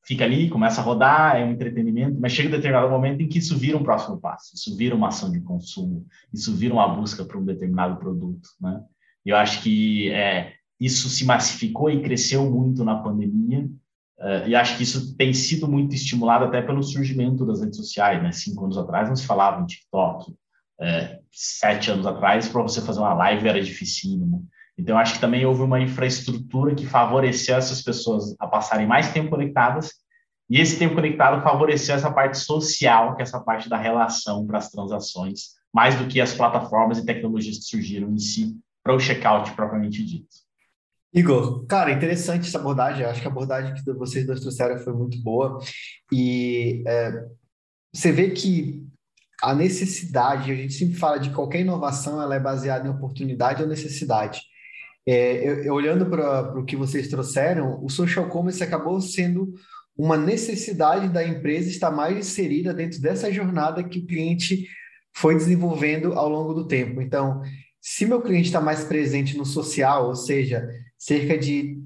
fica 0.05 0.23
ali, 0.23 0.49
começa 0.49 0.79
a 0.79 0.83
rodar, 0.83 1.35
é 1.35 1.43
um 1.43 1.51
entretenimento, 1.51 2.19
mas 2.19 2.31
chega 2.31 2.47
um 2.47 2.51
determinado 2.51 2.89
momento 2.89 3.21
em 3.21 3.27
que 3.27 3.39
isso 3.39 3.57
vira 3.57 3.77
um 3.77 3.83
próximo 3.83 4.19
passo, 4.19 4.55
isso 4.55 4.77
vira 4.77 4.95
uma 4.95 5.07
ação 5.07 5.31
de 5.31 5.41
consumo, 5.41 6.05
isso 6.31 6.55
vira 6.55 6.73
uma 6.73 6.87
busca 6.87 7.25
por 7.25 7.37
um 7.37 7.45
determinado 7.45 7.97
produto, 7.97 8.47
né? 8.61 8.81
Eu 9.25 9.35
acho 9.35 9.63
que 9.63 10.11
é, 10.11 10.53
isso 10.79 11.09
se 11.09 11.25
massificou 11.25 11.89
e 11.89 12.01
cresceu 12.01 12.49
muito 12.49 12.83
na 12.83 12.95
pandemia, 12.95 13.67
uh, 14.19 14.47
e 14.47 14.55
acho 14.55 14.77
que 14.77 14.83
isso 14.83 15.15
tem 15.15 15.33
sido 15.33 15.67
muito 15.67 15.95
estimulado 15.95 16.45
até 16.45 16.61
pelo 16.61 16.83
surgimento 16.83 17.45
das 17.45 17.61
redes 17.61 17.77
sociais, 17.77 18.21
né? 18.21 18.31
Cinco 18.31 18.65
anos 18.65 18.77
atrás 18.77 19.07
não 19.07 19.15
se 19.15 19.25
falava 19.25 19.61
em 19.61 19.65
TikTok, 19.65 20.31
uh, 20.31 21.23
sete 21.31 21.91
anos 21.91 22.05
atrás 22.05 22.47
para 22.47 22.61
você 22.61 22.81
fazer 22.81 22.99
uma 22.99 23.13
live 23.13 23.47
era 23.47 23.61
dificílimo. 23.61 24.47
Então, 24.77 24.97
acho 24.97 25.15
que 25.15 25.21
também 25.21 25.45
houve 25.45 25.61
uma 25.61 25.79
infraestrutura 25.79 26.75
que 26.75 26.85
favoreceu 26.85 27.55
essas 27.55 27.81
pessoas 27.81 28.35
a 28.39 28.47
passarem 28.47 28.85
mais 28.85 29.11
tempo 29.11 29.29
conectadas, 29.29 29.91
e 30.49 30.59
esse 30.59 30.77
tempo 30.77 30.95
conectado 30.95 31.41
favoreceu 31.41 31.95
essa 31.95 32.11
parte 32.11 32.37
social, 32.37 33.15
que 33.15 33.21
é 33.21 33.23
essa 33.23 33.39
parte 33.39 33.67
da 33.67 33.77
relação 33.77 34.45
para 34.45 34.59
as 34.59 34.69
transações, 34.69 35.55
mais 35.73 35.95
do 35.95 36.07
que 36.07 36.21
as 36.21 36.33
plataformas 36.33 36.99
e 36.99 37.05
tecnologias 37.05 37.57
que 37.57 37.63
surgiram 37.63 38.11
em 38.11 38.19
si 38.19 38.55
para 38.83 38.93
o 38.93 38.99
checkout 38.99 39.51
propriamente 39.53 40.05
dito. 40.05 40.44
Igor, 41.15 41.65
cara, 41.65 41.93
interessante 41.93 42.49
essa 42.49 42.59
abordagem. 42.59 43.05
Acho 43.05 43.21
que 43.21 43.27
a 43.27 43.31
abordagem 43.31 43.73
que 43.73 43.93
vocês 43.93 44.27
dois 44.27 44.41
trouxeram 44.41 44.77
foi 44.79 44.91
muito 44.91 45.17
boa. 45.23 45.59
E 46.11 46.83
é, 46.85 47.25
você 47.93 48.11
vê 48.11 48.31
que 48.31 48.85
a 49.41 49.55
necessidade, 49.55 50.51
a 50.51 50.55
gente 50.55 50.73
sempre 50.73 50.95
fala 50.95 51.17
de 51.17 51.29
qualquer 51.29 51.61
inovação, 51.61 52.21
ela 52.21 52.35
é 52.35 52.39
baseada 52.39 52.85
em 52.85 52.91
oportunidade 52.91 53.63
ou 53.63 53.69
necessidade. 53.69 54.41
É, 55.07 55.47
eu, 55.47 55.63
eu, 55.63 55.73
olhando 55.73 56.05
para 56.05 56.59
o 56.59 56.65
que 56.65 56.75
vocês 56.75 57.07
trouxeram, 57.07 57.81
o 57.81 57.89
social 57.89 58.27
commerce 58.27 58.61
acabou 58.61 58.99
sendo 58.99 59.53
uma 59.97 60.17
necessidade 60.17 61.07
da 61.07 61.25
empresa 61.25 61.69
estar 61.69 61.91
mais 61.91 62.17
inserida 62.17 62.73
dentro 62.73 62.99
dessa 62.99 63.31
jornada 63.31 63.83
que 63.83 63.99
o 63.99 64.05
cliente 64.05 64.67
foi 65.15 65.35
desenvolvendo 65.35 66.11
ao 66.13 66.27
longo 66.27 66.53
do 66.53 66.67
tempo. 66.67 67.01
Então, 67.01 67.41
se 67.79 68.05
meu 68.05 68.21
cliente 68.21 68.47
está 68.47 68.59
mais 68.59 68.83
presente 68.83 69.37
no 69.37 69.45
social, 69.45 70.07
ou 70.07 70.15
seja, 70.15 70.67
cerca 70.97 71.37
de 71.37 71.81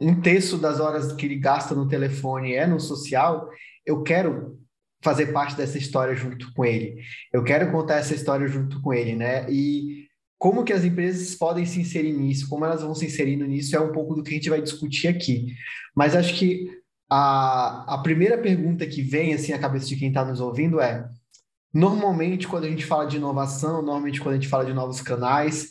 um 0.00 0.20
terço 0.20 0.58
das 0.58 0.80
horas 0.80 1.12
que 1.12 1.26
ele 1.26 1.36
gasta 1.36 1.74
no 1.74 1.88
telefone 1.88 2.54
é 2.54 2.66
no 2.66 2.78
social, 2.78 3.48
eu 3.84 4.02
quero 4.02 4.58
fazer 5.02 5.26
parte 5.26 5.56
dessa 5.56 5.78
história 5.78 6.14
junto 6.14 6.52
com 6.52 6.64
ele. 6.64 7.02
Eu 7.32 7.44
quero 7.44 7.70
contar 7.70 7.96
essa 7.96 8.14
história 8.14 8.46
junto 8.48 8.80
com 8.82 8.92
ele, 8.92 9.14
né? 9.14 9.48
E 9.50 10.06
como 10.38 10.64
que 10.64 10.72
as 10.72 10.84
empresas 10.84 11.34
podem 11.34 11.64
se 11.64 11.80
inserir 11.80 12.12
nisso, 12.12 12.48
como 12.48 12.64
elas 12.64 12.82
vão 12.82 12.94
se 12.94 13.06
inserindo 13.06 13.46
nisso, 13.46 13.74
é 13.74 13.80
um 13.80 13.92
pouco 13.92 14.14
do 14.14 14.22
que 14.22 14.30
a 14.30 14.34
gente 14.34 14.50
vai 14.50 14.60
discutir 14.60 15.08
aqui. 15.08 15.54
Mas 15.94 16.14
acho 16.14 16.34
que 16.34 16.68
a, 17.08 17.94
a 17.94 17.98
primeira 17.98 18.36
pergunta 18.36 18.86
que 18.86 19.00
vem 19.00 19.32
assim 19.32 19.52
à 19.52 19.58
cabeça 19.58 19.86
de 19.86 19.96
quem 19.96 20.08
está 20.08 20.24
nos 20.24 20.40
ouvindo 20.40 20.80
é: 20.80 21.08
normalmente, 21.72 22.48
quando 22.48 22.64
a 22.64 22.68
gente 22.68 22.84
fala 22.84 23.06
de 23.06 23.16
inovação, 23.16 23.80
normalmente, 23.80 24.20
quando 24.20 24.34
a 24.34 24.38
gente 24.38 24.48
fala 24.48 24.64
de 24.64 24.74
novos 24.74 25.00
canais, 25.00 25.70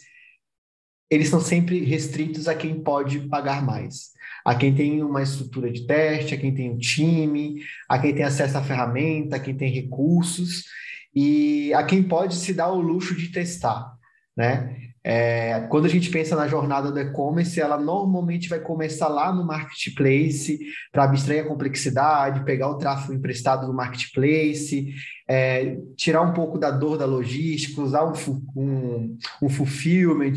eles 1.09 1.29
são 1.29 1.39
sempre 1.39 1.83
restritos 1.83 2.47
a 2.47 2.55
quem 2.55 2.81
pode 2.81 3.19
pagar 3.27 3.63
mais. 3.63 4.13
A 4.43 4.55
quem 4.55 4.73
tem 4.75 5.01
uma 5.01 5.23
estrutura 5.23 5.71
de 5.71 5.85
teste, 5.85 6.33
a 6.33 6.37
quem 6.37 6.53
tem 6.53 6.71
um 6.71 6.77
time, 6.77 7.61
a 7.89 7.97
quem 7.97 8.13
tem 8.13 8.23
acesso 8.23 8.57
à 8.57 8.63
ferramenta, 8.63 9.35
a 9.35 9.39
quem 9.39 9.55
tem 9.55 9.71
recursos 9.71 10.65
e 11.13 11.73
a 11.73 11.83
quem 11.83 12.03
pode 12.03 12.35
se 12.35 12.53
dar 12.53 12.71
o 12.71 12.81
luxo 12.81 13.15
de 13.15 13.29
testar, 13.29 13.91
né? 14.37 14.93
É, 15.07 15.67
quando 15.69 15.85
a 15.85 15.87
gente 15.87 16.09
pensa 16.09 16.35
na 16.35 16.47
jornada 16.47 16.91
do 16.91 16.99
e-commerce, 16.99 17.61
ela 17.61 17.77
normalmente 17.77 18.49
vai 18.49 18.59
começar 18.59 19.07
lá 19.07 19.31
no 19.31 19.45
marketplace 19.45 20.57
para 20.91 21.03
abstrair 21.03 21.45
a 21.45 21.47
complexidade, 21.47 22.43
pegar 22.43 22.69
o 22.69 22.79
tráfego 22.79 23.13
emprestado 23.13 23.67
do 23.67 23.73
marketplace, 23.73 24.95
é, 25.29 25.77
tirar 25.95 26.23
um 26.23 26.33
pouco 26.33 26.57
da 26.57 26.71
dor 26.71 26.97
da 26.97 27.05
logística, 27.05 27.83
usar 27.83 28.03
um, 28.03 28.13
um, 28.55 29.17
um 29.43 29.47
fulfillment 29.47 30.33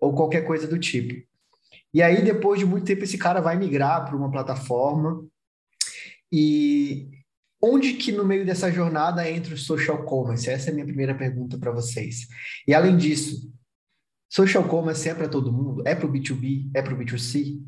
ou 0.00 0.14
qualquer 0.14 0.42
coisa 0.42 0.68
do 0.68 0.78
tipo. 0.78 1.20
E 1.92 2.00
aí, 2.00 2.22
depois 2.22 2.60
de 2.60 2.66
muito 2.66 2.86
tempo, 2.86 3.02
esse 3.02 3.18
cara 3.18 3.40
vai 3.40 3.56
migrar 3.56 4.04
para 4.04 4.16
uma 4.16 4.30
plataforma. 4.30 5.26
E 6.30 7.08
onde 7.60 7.94
que 7.94 8.12
no 8.12 8.24
meio 8.24 8.46
dessa 8.46 8.70
jornada 8.70 9.28
entra 9.28 9.52
o 9.52 9.58
social 9.58 10.04
commerce? 10.04 10.48
Essa 10.48 10.68
é 10.68 10.70
a 10.70 10.74
minha 10.74 10.86
primeira 10.86 11.14
pergunta 11.14 11.58
para 11.58 11.72
vocês. 11.72 12.28
E 12.68 12.72
além 12.72 12.96
disso, 12.96 13.55
Social 14.36 14.64
commerce 14.64 15.08
é 15.08 15.14
para 15.14 15.30
todo 15.30 15.50
mundo? 15.50 15.82
É 15.86 15.94
para 15.94 16.06
o 16.06 16.12
B2B? 16.12 16.68
É 16.74 16.82
para 16.82 16.92
o 16.92 16.98
B2C? 16.98 17.58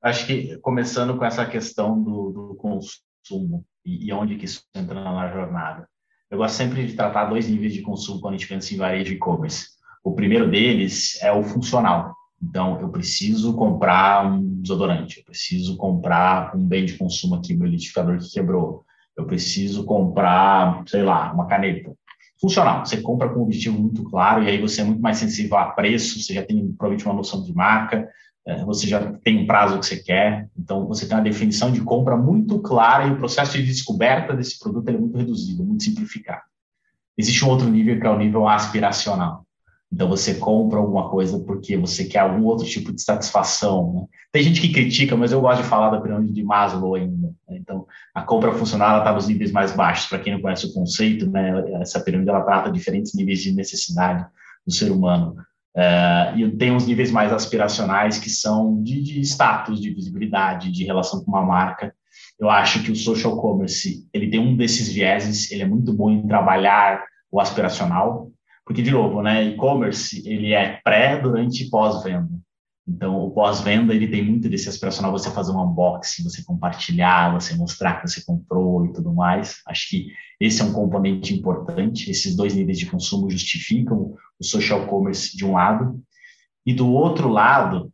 Acho 0.00 0.28
que 0.28 0.56
começando 0.58 1.18
com 1.18 1.24
essa 1.24 1.44
questão 1.44 2.00
do, 2.00 2.30
do 2.30 2.54
consumo 2.54 3.66
e, 3.84 4.06
e, 4.06 4.12
onde 4.12 4.36
que 4.36 4.44
isso 4.44 4.62
entra 4.76 4.94
na 4.94 5.28
jornada. 5.32 5.88
Eu 6.30 6.38
gosto 6.38 6.54
sempre 6.54 6.86
de 6.86 6.94
tratar 6.94 7.24
dois 7.24 7.48
níveis 7.48 7.72
de 7.72 7.82
consumo 7.82 8.20
quando 8.20 8.34
a 8.34 8.36
gente 8.36 8.46
pensa 8.46 8.72
em 8.72 8.76
varejo 8.76 9.12
e 9.12 9.16
e-commerce. 9.16 9.70
O 10.04 10.14
primeiro 10.14 10.48
deles 10.48 11.20
é 11.20 11.32
o 11.32 11.42
funcional. 11.42 12.14
Então, 12.40 12.80
eu 12.80 12.90
preciso 12.90 13.56
comprar 13.56 14.24
um 14.24 14.60
desodorante, 14.62 15.18
eu 15.18 15.24
preciso 15.24 15.76
comprar 15.76 16.56
um 16.56 16.64
bem 16.64 16.84
de 16.84 16.96
consumo 16.96 17.34
aqui, 17.34 17.56
meu 17.56 17.66
liquidificador 17.66 18.18
que 18.18 18.30
quebrou, 18.30 18.84
eu 19.16 19.26
preciso 19.26 19.84
comprar, 19.84 20.84
sei 20.86 21.02
lá, 21.02 21.32
uma 21.32 21.48
caneta 21.48 21.92
funcional. 22.40 22.84
Você 22.84 23.00
compra 23.00 23.28
com 23.28 23.40
um 23.40 23.42
objetivo 23.42 23.78
muito 23.78 24.02
claro 24.04 24.42
e 24.42 24.48
aí 24.48 24.60
você 24.60 24.80
é 24.80 24.84
muito 24.84 25.00
mais 25.00 25.18
sensível 25.18 25.56
a 25.56 25.66
preço, 25.66 26.22
você 26.22 26.34
já 26.34 26.42
tem 26.42 26.56
provavelmente 26.72 27.06
uma 27.06 27.14
noção 27.14 27.42
de 27.42 27.52
marca, 27.54 28.08
é, 28.46 28.64
você 28.64 28.86
já 28.86 29.12
tem 29.24 29.38
um 29.38 29.46
prazo 29.46 29.78
que 29.78 29.86
você 29.86 29.96
quer, 29.96 30.48
então 30.56 30.86
você 30.86 31.06
tem 31.06 31.16
uma 31.16 31.22
definição 31.22 31.70
de 31.70 31.80
compra 31.80 32.16
muito 32.16 32.58
clara 32.60 33.06
e 33.06 33.10
o 33.10 33.16
processo 33.16 33.58
de 33.58 33.64
descoberta 33.64 34.34
desse 34.34 34.58
produto 34.58 34.88
é 34.88 34.92
muito 34.92 35.18
reduzido, 35.18 35.64
muito 35.64 35.82
simplificado. 35.84 36.42
Existe 37.16 37.44
um 37.44 37.48
outro 37.48 37.68
nível 37.68 37.98
que 38.00 38.06
é 38.06 38.10
o 38.10 38.18
nível 38.18 38.48
aspiracional. 38.48 39.44
Então 39.92 40.08
você 40.08 40.34
compra 40.34 40.78
alguma 40.78 41.08
coisa 41.08 41.38
porque 41.40 41.76
você 41.76 42.04
quer 42.04 42.20
algum 42.20 42.44
outro 42.44 42.66
tipo 42.66 42.92
de 42.92 43.02
satisfação. 43.02 43.92
Né? 43.92 44.06
Tem 44.30 44.42
gente 44.42 44.60
que 44.60 44.72
critica, 44.72 45.16
mas 45.16 45.32
eu 45.32 45.40
gosto 45.40 45.62
de 45.62 45.68
falar 45.68 45.90
da 45.90 46.00
pirâmide 46.00 46.32
de 46.32 46.44
Maslow 46.44 46.94
ainda. 46.94 47.34
Então 47.68 47.86
a 48.14 48.22
compra 48.22 48.52
funcional 48.52 48.98
está 48.98 49.12
nos 49.12 49.28
níveis 49.28 49.52
mais 49.52 49.72
baixos. 49.72 50.06
Para 50.06 50.18
quem 50.20 50.32
não 50.32 50.40
conhece 50.40 50.66
o 50.66 50.72
conceito, 50.72 51.30
né, 51.30 51.52
essa 51.82 52.00
pirâmide 52.00 52.30
ela 52.30 52.40
trata 52.40 52.72
diferentes 52.72 53.14
níveis 53.14 53.40
de 53.42 53.52
necessidade 53.52 54.26
do 54.66 54.72
ser 54.72 54.90
humano. 54.90 55.36
Uh, 55.76 56.38
e 56.38 56.56
tem 56.56 56.72
uns 56.72 56.86
níveis 56.86 57.10
mais 57.10 57.30
aspiracionais 57.30 58.18
que 58.18 58.30
são 58.30 58.82
de, 58.82 59.02
de 59.02 59.20
status, 59.20 59.80
de 59.80 59.90
visibilidade, 59.90 60.72
de 60.72 60.84
relação 60.84 61.22
com 61.22 61.30
uma 61.30 61.44
marca. 61.44 61.94
Eu 62.40 62.48
acho 62.48 62.82
que 62.82 62.90
o 62.90 62.96
social 62.96 63.36
commerce 63.36 64.08
ele 64.12 64.30
tem 64.30 64.40
um 64.40 64.56
desses 64.56 64.88
vieses. 64.88 65.52
Ele 65.52 65.62
é 65.62 65.66
muito 65.66 65.92
bom 65.92 66.10
em 66.10 66.26
trabalhar 66.26 67.04
o 67.30 67.38
aspiracional, 67.38 68.30
porque, 68.64 68.82
de 68.82 68.90
novo, 68.90 69.22
né, 69.22 69.44
e-commerce, 69.44 70.26
ele 70.26 70.52
é 70.52 70.80
pré, 70.82 71.20
durante 71.20 71.64
e 71.64 71.70
pós-venda. 71.70 72.28
Então, 72.88 73.20
o 73.20 73.30
pós-venda, 73.30 73.94
ele 73.94 74.08
tem 74.08 74.24
muito 74.24 74.48
desse 74.48 74.68
aspiracional, 74.68 75.12
você 75.12 75.30
fazer 75.30 75.52
um 75.52 75.62
unboxing, 75.62 76.22
você 76.22 76.42
compartilhar, 76.42 77.34
você 77.34 77.54
mostrar 77.54 78.00
que 78.00 78.08
você 78.08 78.24
comprou 78.24 78.86
e 78.86 78.92
tudo 78.94 79.12
mais. 79.12 79.60
Acho 79.66 79.90
que 79.90 80.06
esse 80.40 80.62
é 80.62 80.64
um 80.64 80.72
componente 80.72 81.34
importante. 81.34 82.10
Esses 82.10 82.34
dois 82.34 82.54
níveis 82.54 82.78
de 82.78 82.86
consumo 82.86 83.30
justificam 83.30 84.14
o 84.40 84.44
social 84.44 84.86
commerce 84.86 85.36
de 85.36 85.44
um 85.44 85.52
lado. 85.52 86.00
E 86.64 86.72
do 86.72 86.90
outro 86.90 87.28
lado, 87.28 87.92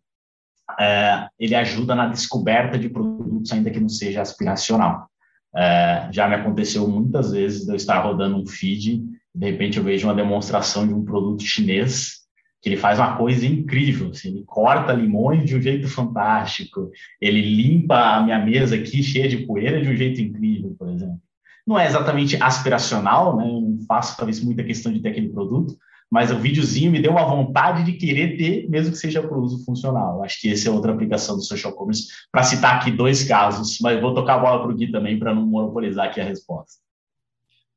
é, 0.78 1.28
ele 1.38 1.56
ajuda 1.56 1.96
na 1.96 2.06
descoberta 2.06 2.78
de 2.78 2.88
produtos, 2.88 3.50
ainda 3.52 3.70
que 3.70 3.80
não 3.80 3.88
seja 3.88 4.22
aspiracional. 4.22 5.08
É, 5.56 6.08
já 6.12 6.28
me 6.28 6.36
aconteceu 6.36 6.86
muitas 6.86 7.32
vezes 7.32 7.64
de 7.64 7.70
eu 7.72 7.76
estar 7.76 8.00
rodando 8.00 8.36
um 8.36 8.46
feed 8.46 9.04
de 9.34 9.50
repente 9.50 9.78
eu 9.78 9.84
vejo 9.84 10.06
uma 10.06 10.14
demonstração 10.14 10.86
de 10.86 10.94
um 10.94 11.04
produto 11.04 11.42
chinês 11.42 12.23
que 12.64 12.70
ele 12.70 12.78
faz 12.78 12.98
uma 12.98 13.14
coisa 13.18 13.46
incrível, 13.46 14.08
assim, 14.08 14.30
ele 14.30 14.44
corta 14.46 14.90
limões 14.94 15.44
de 15.44 15.54
um 15.54 15.60
jeito 15.60 15.86
fantástico, 15.86 16.90
ele 17.20 17.42
limpa 17.42 18.16
a 18.16 18.22
minha 18.22 18.42
mesa 18.42 18.74
aqui 18.74 19.02
cheia 19.02 19.28
de 19.28 19.44
poeira 19.44 19.82
de 19.82 19.90
um 19.90 19.94
jeito 19.94 20.18
incrível, 20.18 20.74
por 20.78 20.88
exemplo. 20.88 21.20
Não 21.66 21.78
é 21.78 21.86
exatamente 21.86 22.42
aspiracional, 22.42 23.36
né? 23.36 23.46
Eu 23.46 23.60
não 23.60 23.78
faço 23.86 24.16
talvez 24.16 24.42
muita 24.42 24.64
questão 24.64 24.90
de 24.90 25.00
ter 25.00 25.10
aquele 25.10 25.28
produto, 25.28 25.76
mas 26.10 26.30
o 26.30 26.38
videozinho 26.38 26.90
me 26.90 27.02
deu 27.02 27.10
uma 27.10 27.26
vontade 27.26 27.84
de 27.84 27.92
querer 27.92 28.38
ter, 28.38 28.66
mesmo 28.70 28.92
que 28.92 28.98
seja 28.98 29.22
para 29.22 29.36
uso 29.36 29.62
funcional. 29.62 30.24
Acho 30.24 30.40
que 30.40 30.50
essa 30.50 30.66
é 30.66 30.72
outra 30.72 30.92
aplicação 30.92 31.36
do 31.36 31.42
social 31.42 31.74
commerce, 31.74 32.06
para 32.32 32.44
citar 32.44 32.76
aqui 32.76 32.90
dois 32.90 33.24
casos, 33.24 33.76
mas 33.82 34.00
vou 34.00 34.14
tocar 34.14 34.36
a 34.36 34.38
bola 34.38 34.62
para 34.62 34.72
o 34.72 34.74
Gui 34.74 34.90
também 34.90 35.18
para 35.18 35.34
não 35.34 35.44
monopolizar 35.44 36.06
aqui 36.06 36.18
a 36.18 36.24
resposta. 36.24 36.83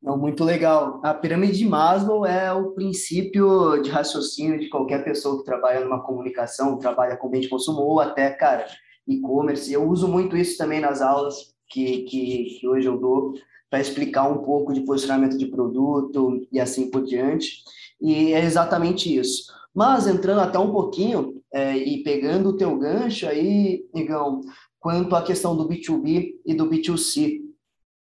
Não, 0.01 0.17
muito 0.17 0.43
legal. 0.43 1.01
A 1.03 1.13
pirâmide 1.13 1.57
de 1.57 1.65
Maslow 1.65 2.25
é 2.25 2.53
o 2.53 2.71
princípio 2.71 3.81
de 3.81 3.89
raciocínio 3.89 4.59
de 4.59 4.69
qualquer 4.69 5.03
pessoa 5.03 5.39
que 5.39 5.45
trabalha 5.45 5.83
numa 5.83 6.03
comunicação, 6.03 6.77
trabalha 6.77 7.17
com 7.17 7.29
bem 7.29 7.41
de 7.41 7.49
consumo 7.49 7.81
ou 7.81 7.99
até, 7.99 8.29
cara, 8.29 8.67
e-commerce. 9.07 9.73
Eu 9.73 9.89
uso 9.89 10.07
muito 10.07 10.37
isso 10.37 10.57
também 10.57 10.79
nas 10.79 11.01
aulas 11.01 11.55
que, 11.67 12.03
que, 12.03 12.59
que 12.59 12.67
hoje 12.67 12.87
eu 12.87 12.99
dou 12.99 13.33
para 13.69 13.79
explicar 13.79 14.29
um 14.29 14.43
pouco 14.43 14.71
de 14.71 14.81
posicionamento 14.81 15.37
de 15.37 15.47
produto 15.47 16.47
e 16.51 16.59
assim 16.59 16.89
por 16.91 17.03
diante. 17.03 17.63
E 17.99 18.33
é 18.33 18.43
exatamente 18.43 19.13
isso. 19.13 19.51
Mas 19.73 20.07
entrando 20.07 20.41
até 20.41 20.59
um 20.59 20.71
pouquinho 20.71 21.41
é, 21.51 21.75
e 21.75 22.03
pegando 22.03 22.49
o 22.49 22.57
teu 22.57 22.77
gancho 22.77 23.27
aí, 23.27 23.85
Igão, 23.93 24.41
quanto 24.79 25.15
à 25.15 25.23
questão 25.23 25.55
do 25.55 25.67
B2B 25.67 26.35
e 26.45 26.53
do 26.53 26.69
B2C, 26.69 27.41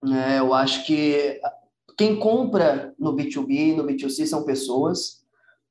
é, 0.05 0.39
eu 0.39 0.53
acho 0.53 0.85
que 0.85 1.39
quem 1.97 2.15
compra 2.17 2.93
no 2.97 3.15
B2B, 3.15 3.75
no 3.75 3.83
B2C 3.83 4.25
são 4.25 4.43
pessoas, 4.43 5.23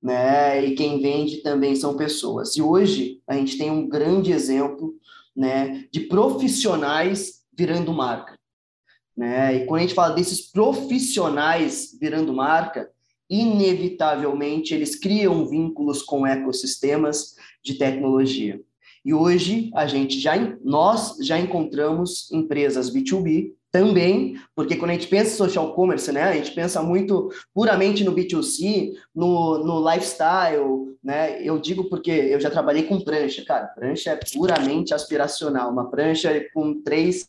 né? 0.03 0.65
E 0.65 0.75
quem 0.75 1.01
vende 1.01 1.39
também 1.39 1.77
são 1.77 1.97
pessoas. 1.97 2.57
E 2.57 2.63
hoje 2.63 3.21
a 3.27 3.35
gente 3.35 3.57
tem 3.57 3.71
um 3.71 3.89
grande 3.89 4.33
exemplo, 4.33 4.95
né, 5.35 5.87
de 5.91 6.01
profissionais 6.01 7.43
virando 7.57 7.93
marca, 7.93 8.39
né? 9.17 9.57
E 9.57 9.67
quando 9.67 9.79
a 9.79 9.83
gente 9.83 9.95
fala 9.95 10.15
desses 10.15 10.51
profissionais 10.51 11.97
virando 11.99 12.33
marca, 12.33 12.91
inevitavelmente 13.31 14.75
eles 14.75 14.95
criam 14.95 15.47
vínculos 15.47 16.03
com 16.03 16.27
ecossistemas 16.27 17.35
de 17.65 17.75
tecnologia. 17.75 18.61
E 19.05 19.15
hoje 19.15 19.71
a 19.75 19.87
gente 19.87 20.21
já 20.21 20.35
nós 20.63 21.17
já 21.21 21.39
encontramos 21.39 22.31
empresas 22.31 22.93
B2B 22.93 23.53
também, 23.73 24.39
porque 24.55 24.77
quando 24.77 24.91
a 24.91 24.95
gente 24.95 25.09
pensa 25.09 25.33
em 25.33 25.37
social 25.37 25.75
commerce, 25.75 26.13
né, 26.13 26.25
a 26.25 26.35
gente 26.35 26.53
pensa 26.53 26.83
muito 26.83 27.31
puramente 27.55 28.05
no 28.05 28.15
B2C, 28.15 28.93
no, 29.15 29.65
no 29.65 29.91
lifestyle, 29.91 30.93
né? 31.03 31.43
Eu 31.43 31.59
digo 31.59 31.89
porque 31.89 32.11
eu 32.11 32.39
já 32.39 32.51
trabalhei 32.51 32.85
com 32.85 33.01
prancha, 33.01 33.43
cara, 33.45 33.67
prancha 33.69 34.11
é 34.11 34.21
puramente 34.35 34.93
aspiracional, 34.93 35.73
uma 35.73 35.91
prancha 35.91 36.47
com 36.53 36.83
três 36.83 37.27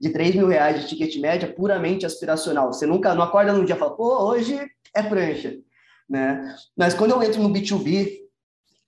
de 0.00 0.10
3 0.10 0.34
mil 0.34 0.48
reais 0.48 0.80
de 0.80 0.88
ticket 0.88 1.16
média 1.20 1.52
puramente 1.52 2.06
aspiracional. 2.06 2.72
Você 2.72 2.86
nunca 2.86 3.14
não 3.14 3.22
acorda 3.22 3.52
num 3.52 3.64
dia 3.64 3.74
e 3.74 3.78
fala, 3.78 3.96
pô, 3.96 4.30
hoje 4.30 4.58
é 4.94 5.02
prancha, 5.02 5.56
né? 6.08 6.54
Mas 6.76 6.94
quando 6.94 7.12
eu 7.12 7.22
entro 7.22 7.42
no 7.42 7.52
B2B, 7.52 8.27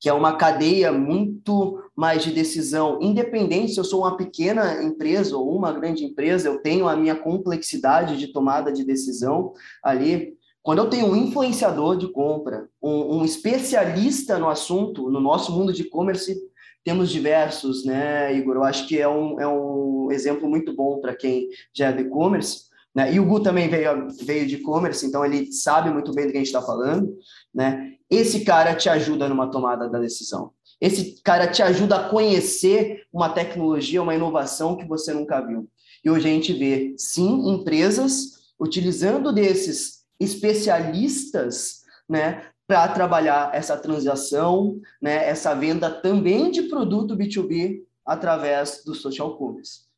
que 0.00 0.08
é 0.08 0.12
uma 0.12 0.36
cadeia 0.36 0.90
muito 0.90 1.78
mais 1.94 2.24
de 2.24 2.32
decisão, 2.32 2.98
independente 3.02 3.74
se 3.74 3.78
eu 3.78 3.84
sou 3.84 4.00
uma 4.00 4.16
pequena 4.16 4.82
empresa 4.82 5.36
ou 5.36 5.54
uma 5.54 5.70
grande 5.70 6.04
empresa, 6.04 6.48
eu 6.48 6.62
tenho 6.62 6.88
a 6.88 6.96
minha 6.96 7.14
complexidade 7.14 8.16
de 8.16 8.28
tomada 8.28 8.72
de 8.72 8.82
decisão 8.82 9.52
ali. 9.84 10.32
Quando 10.62 10.78
eu 10.78 10.88
tenho 10.88 11.06
um 11.06 11.16
influenciador 11.16 11.98
de 11.98 12.08
compra, 12.08 12.66
um, 12.82 13.18
um 13.18 13.24
especialista 13.24 14.38
no 14.38 14.48
assunto, 14.48 15.10
no 15.10 15.20
nosso 15.20 15.52
mundo 15.52 15.72
de 15.72 15.82
e-commerce, 15.82 16.40
temos 16.82 17.10
diversos, 17.10 17.84
né, 17.84 18.34
Igor? 18.34 18.56
Eu 18.56 18.64
acho 18.64 18.88
que 18.88 18.98
é 18.98 19.06
um, 19.06 19.38
é 19.38 19.46
um 19.46 20.08
exemplo 20.10 20.48
muito 20.48 20.74
bom 20.74 20.98
para 20.98 21.14
quem 21.14 21.48
já 21.74 21.88
é 21.88 21.92
de 21.92 22.02
e-commerce. 22.02 22.69
Né? 22.94 23.14
E 23.14 23.20
o 23.20 23.24
Gu 23.24 23.40
também 23.40 23.68
veio, 23.68 24.08
veio 24.22 24.46
de 24.46 24.56
e-commerce, 24.56 25.06
então 25.06 25.24
ele 25.24 25.52
sabe 25.52 25.90
muito 25.90 26.12
bem 26.12 26.26
do 26.26 26.32
que 26.32 26.38
a 26.38 26.40
gente 26.40 26.48
está 26.48 26.62
falando. 26.62 27.16
Né? 27.54 27.94
Esse 28.08 28.44
cara 28.44 28.74
te 28.74 28.88
ajuda 28.88 29.28
numa 29.28 29.50
tomada 29.50 29.88
da 29.88 29.98
decisão. 29.98 30.52
Esse 30.80 31.20
cara 31.22 31.46
te 31.46 31.62
ajuda 31.62 31.96
a 31.96 32.08
conhecer 32.08 33.04
uma 33.12 33.28
tecnologia, 33.28 34.02
uma 34.02 34.14
inovação 34.14 34.76
que 34.76 34.86
você 34.86 35.12
nunca 35.12 35.40
viu. 35.40 35.68
E 36.04 36.10
hoje 36.10 36.28
a 36.28 36.32
gente 36.32 36.52
vê, 36.52 36.94
sim, 36.96 37.50
empresas 37.50 38.40
utilizando 38.58 39.32
desses 39.32 40.00
especialistas 40.18 41.82
né, 42.08 42.46
para 42.66 42.88
trabalhar 42.88 43.54
essa 43.54 43.76
transação, 43.76 44.80
né, 45.00 45.28
essa 45.28 45.54
venda 45.54 45.90
também 45.90 46.50
de 46.50 46.62
produto 46.62 47.16
B2B 47.16 47.82
através 48.04 48.82
do 48.84 48.94
social 48.94 49.36
commerce. 49.36 49.89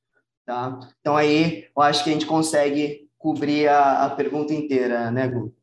Tá? 0.45 0.79
Então 1.01 1.17
aí 1.17 1.67
eu 1.77 1.83
acho 1.83 2.03
que 2.03 2.11
a 2.11 2.13
gente 2.13 2.27
consegue 2.27 3.09
cobrir 3.19 3.69
a, 3.69 4.07
a 4.07 4.11
pergunta 4.11 4.53
inteira, 4.53 5.11
né, 5.11 5.29
Gu? 5.29 5.55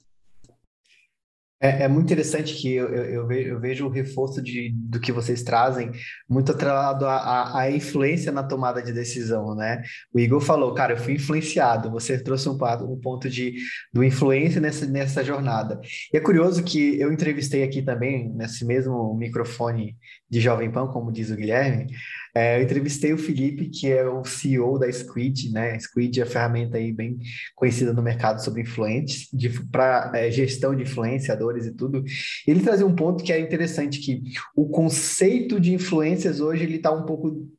É, 1.62 1.84
é, 1.84 1.88
muito 1.90 2.06
interessante 2.06 2.56
que 2.56 2.74
eu, 2.74 2.88
eu, 2.88 3.32
eu, 3.34 3.60
vejo, 3.60 3.86
o 3.86 3.90
reforço 3.90 4.42
de, 4.42 4.70
do 4.74 4.98
que 4.98 5.12
vocês 5.12 5.44
trazem 5.44 5.92
muito 6.28 6.54
atrelado 6.54 7.06
à, 7.06 7.60
à 7.60 7.70
influência 7.70 8.32
na 8.32 8.44
tomada 8.44 8.82
de 8.82 8.94
decisão, 8.94 9.54
né? 9.54 9.84
O 10.14 10.20
Igor 10.20 10.40
falou, 10.40 10.74
cara, 10.74 10.94
eu 10.94 10.98
fui 10.98 11.16
influenciado, 11.16 11.92
você 11.92 12.18
trouxe 12.18 12.48
um, 12.48 12.54
um 12.54 12.98
ponto 13.02 13.30
de, 13.30 13.56
do 13.92 14.06
influência 14.06 14.62
nessa, 14.62 14.86
nessa 14.86 15.22
jornada. 15.22 15.82
E 16.14 16.18
é 16.18 16.22
curioso 16.22 16.64
que 16.64 16.98
eu 16.98 17.12
entrevistei 17.12 17.62
aqui 17.62 17.82
também, 17.82 18.30
nesse 18.30 18.64
mesmo 18.64 19.14
microfone 19.16 19.98
de 20.30 20.40
Jovem 20.40 20.72
Pan, 20.72 20.88
como 20.88 21.12
diz 21.12 21.30
o 21.30 21.36
Guilherme, 21.36 21.88
é, 22.36 22.60
eu 22.60 22.64
entrevistei 22.64 23.14
o 23.14 23.18
Felipe, 23.18 23.70
que 23.70 23.88
é 23.88 24.08
o 24.08 24.24
CEO 24.24 24.78
da 24.78 24.92
Squid, 24.92 25.52
né? 25.52 25.78
Squid 25.80 26.20
é 26.20 26.24
a 26.24 26.28
ferramenta 26.28 26.78
aí 26.78 26.92
bem 26.92 27.18
conhecida 27.56 27.94
no 27.94 28.02
mercado 28.02 28.44
sobre 28.44 28.62
influentes, 28.62 29.30
para 29.72 30.12
é, 30.14 30.30
gestão 30.32 30.76
de 30.76 30.84
influenciadores 30.84 31.66
e 31.66 31.74
tudo. 31.74 32.04
Ele 32.48 32.62
trazia 32.62 32.86
um 32.86 32.96
ponto 32.96 33.24
que 33.24 33.34
é 33.34 33.40
interessante, 33.40 34.00
que 34.00 34.22
o 34.56 34.68
conceito 34.70 35.60
de 35.60 35.74
influências 35.74 36.40
hoje 36.40 36.64
ele 36.64 36.76
está 36.76 36.92
um 36.92 37.06
pouco 37.06 37.50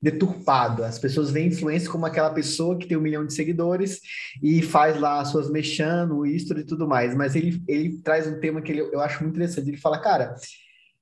deturpado. 0.00 0.84
As 0.84 0.98
pessoas 0.98 1.30
veem 1.30 1.48
influência 1.48 1.90
como 1.90 2.06
aquela 2.06 2.30
pessoa 2.30 2.78
que 2.78 2.86
tem 2.86 2.96
um 2.96 3.00
milhão 3.00 3.26
de 3.26 3.34
seguidores 3.34 4.00
e 4.42 4.62
faz 4.62 5.00
lá 5.00 5.20
as 5.20 5.28
suas 5.28 5.50
mexendo, 5.50 6.24
isso 6.26 6.56
e 6.56 6.64
tudo 6.64 6.86
mais. 6.86 7.14
Mas 7.14 7.34
ele, 7.34 7.62
ele 7.66 8.00
traz 8.02 8.26
um 8.26 8.38
tema 8.38 8.62
que 8.62 8.72
ele, 8.72 8.80
eu 8.80 9.00
acho 9.00 9.22
muito 9.22 9.36
interessante. 9.36 9.68
Ele 9.68 9.76
fala, 9.76 10.00
cara, 10.00 10.34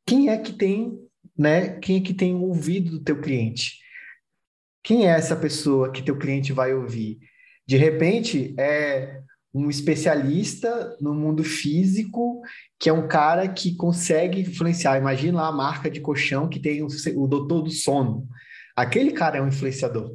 quem 0.06 0.28
é 0.28 0.38
que 0.38 0.52
tem 0.52 0.98
né? 1.36 1.78
Quem 1.80 1.96
é 1.96 2.00
que 2.00 2.14
tem 2.14 2.34
ouvido 2.34 2.92
do 2.92 3.04
teu 3.04 3.20
cliente? 3.20 3.78
Quem 4.82 5.06
é 5.06 5.10
essa 5.10 5.34
pessoa 5.34 5.90
que 5.90 6.02
teu 6.02 6.16
cliente 6.16 6.52
vai 6.52 6.74
ouvir? 6.74 7.18
De 7.66 7.76
repente, 7.76 8.54
é 8.58 9.20
um 9.54 9.70
especialista 9.70 10.96
no 11.00 11.14
mundo 11.14 11.44
físico, 11.44 12.42
que 12.78 12.88
é 12.88 12.92
um 12.92 13.06
cara 13.06 13.48
que 13.48 13.76
consegue 13.76 14.40
influenciar. 14.40 14.98
Imagina 14.98 15.42
lá 15.42 15.48
a 15.48 15.52
marca 15.52 15.88
de 15.88 16.00
colchão 16.00 16.48
que 16.48 16.58
tem 16.58 16.82
o, 16.82 16.88
o 17.16 17.26
doutor 17.28 17.62
do 17.62 17.70
sono. 17.70 18.28
Aquele 18.76 19.12
cara 19.12 19.38
é 19.38 19.42
um 19.42 19.48
influenciador. 19.48 20.10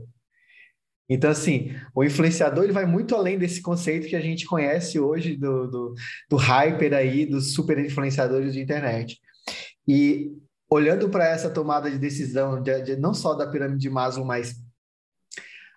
Então, 1.10 1.32
assim, 1.32 1.71
o 1.95 2.03
influenciador 2.03 2.65
ele 2.65 2.73
vai 2.73 2.86
muito 2.86 3.15
além 3.15 3.39
desse 3.39 3.62
conceito 3.62 4.08
que 4.08 4.15
a 4.15 4.21
gente 4.21 4.45
conhece 4.45 4.99
hoje 4.99 5.36
do, 5.36 5.67
do, 5.67 5.93
do 6.29 6.36
hyper 6.36 6.93
aí, 6.93 7.25
dos 7.25 7.53
super 7.53 7.79
influenciadores 7.79 8.53
de 8.53 8.62
internet. 8.62 9.19
E 9.88 10.32
olhando 10.69 11.10
para 11.10 11.27
essa 11.27 11.49
tomada 11.49 11.89
de 11.89 11.97
decisão, 11.97 12.62
de, 12.62 12.82
de, 12.82 12.95
não 12.95 13.13
só 13.13 13.34
da 13.34 13.47
pirâmide 13.47 13.82
de 13.82 13.89
Maslow, 13.89 14.25
mas 14.25 14.55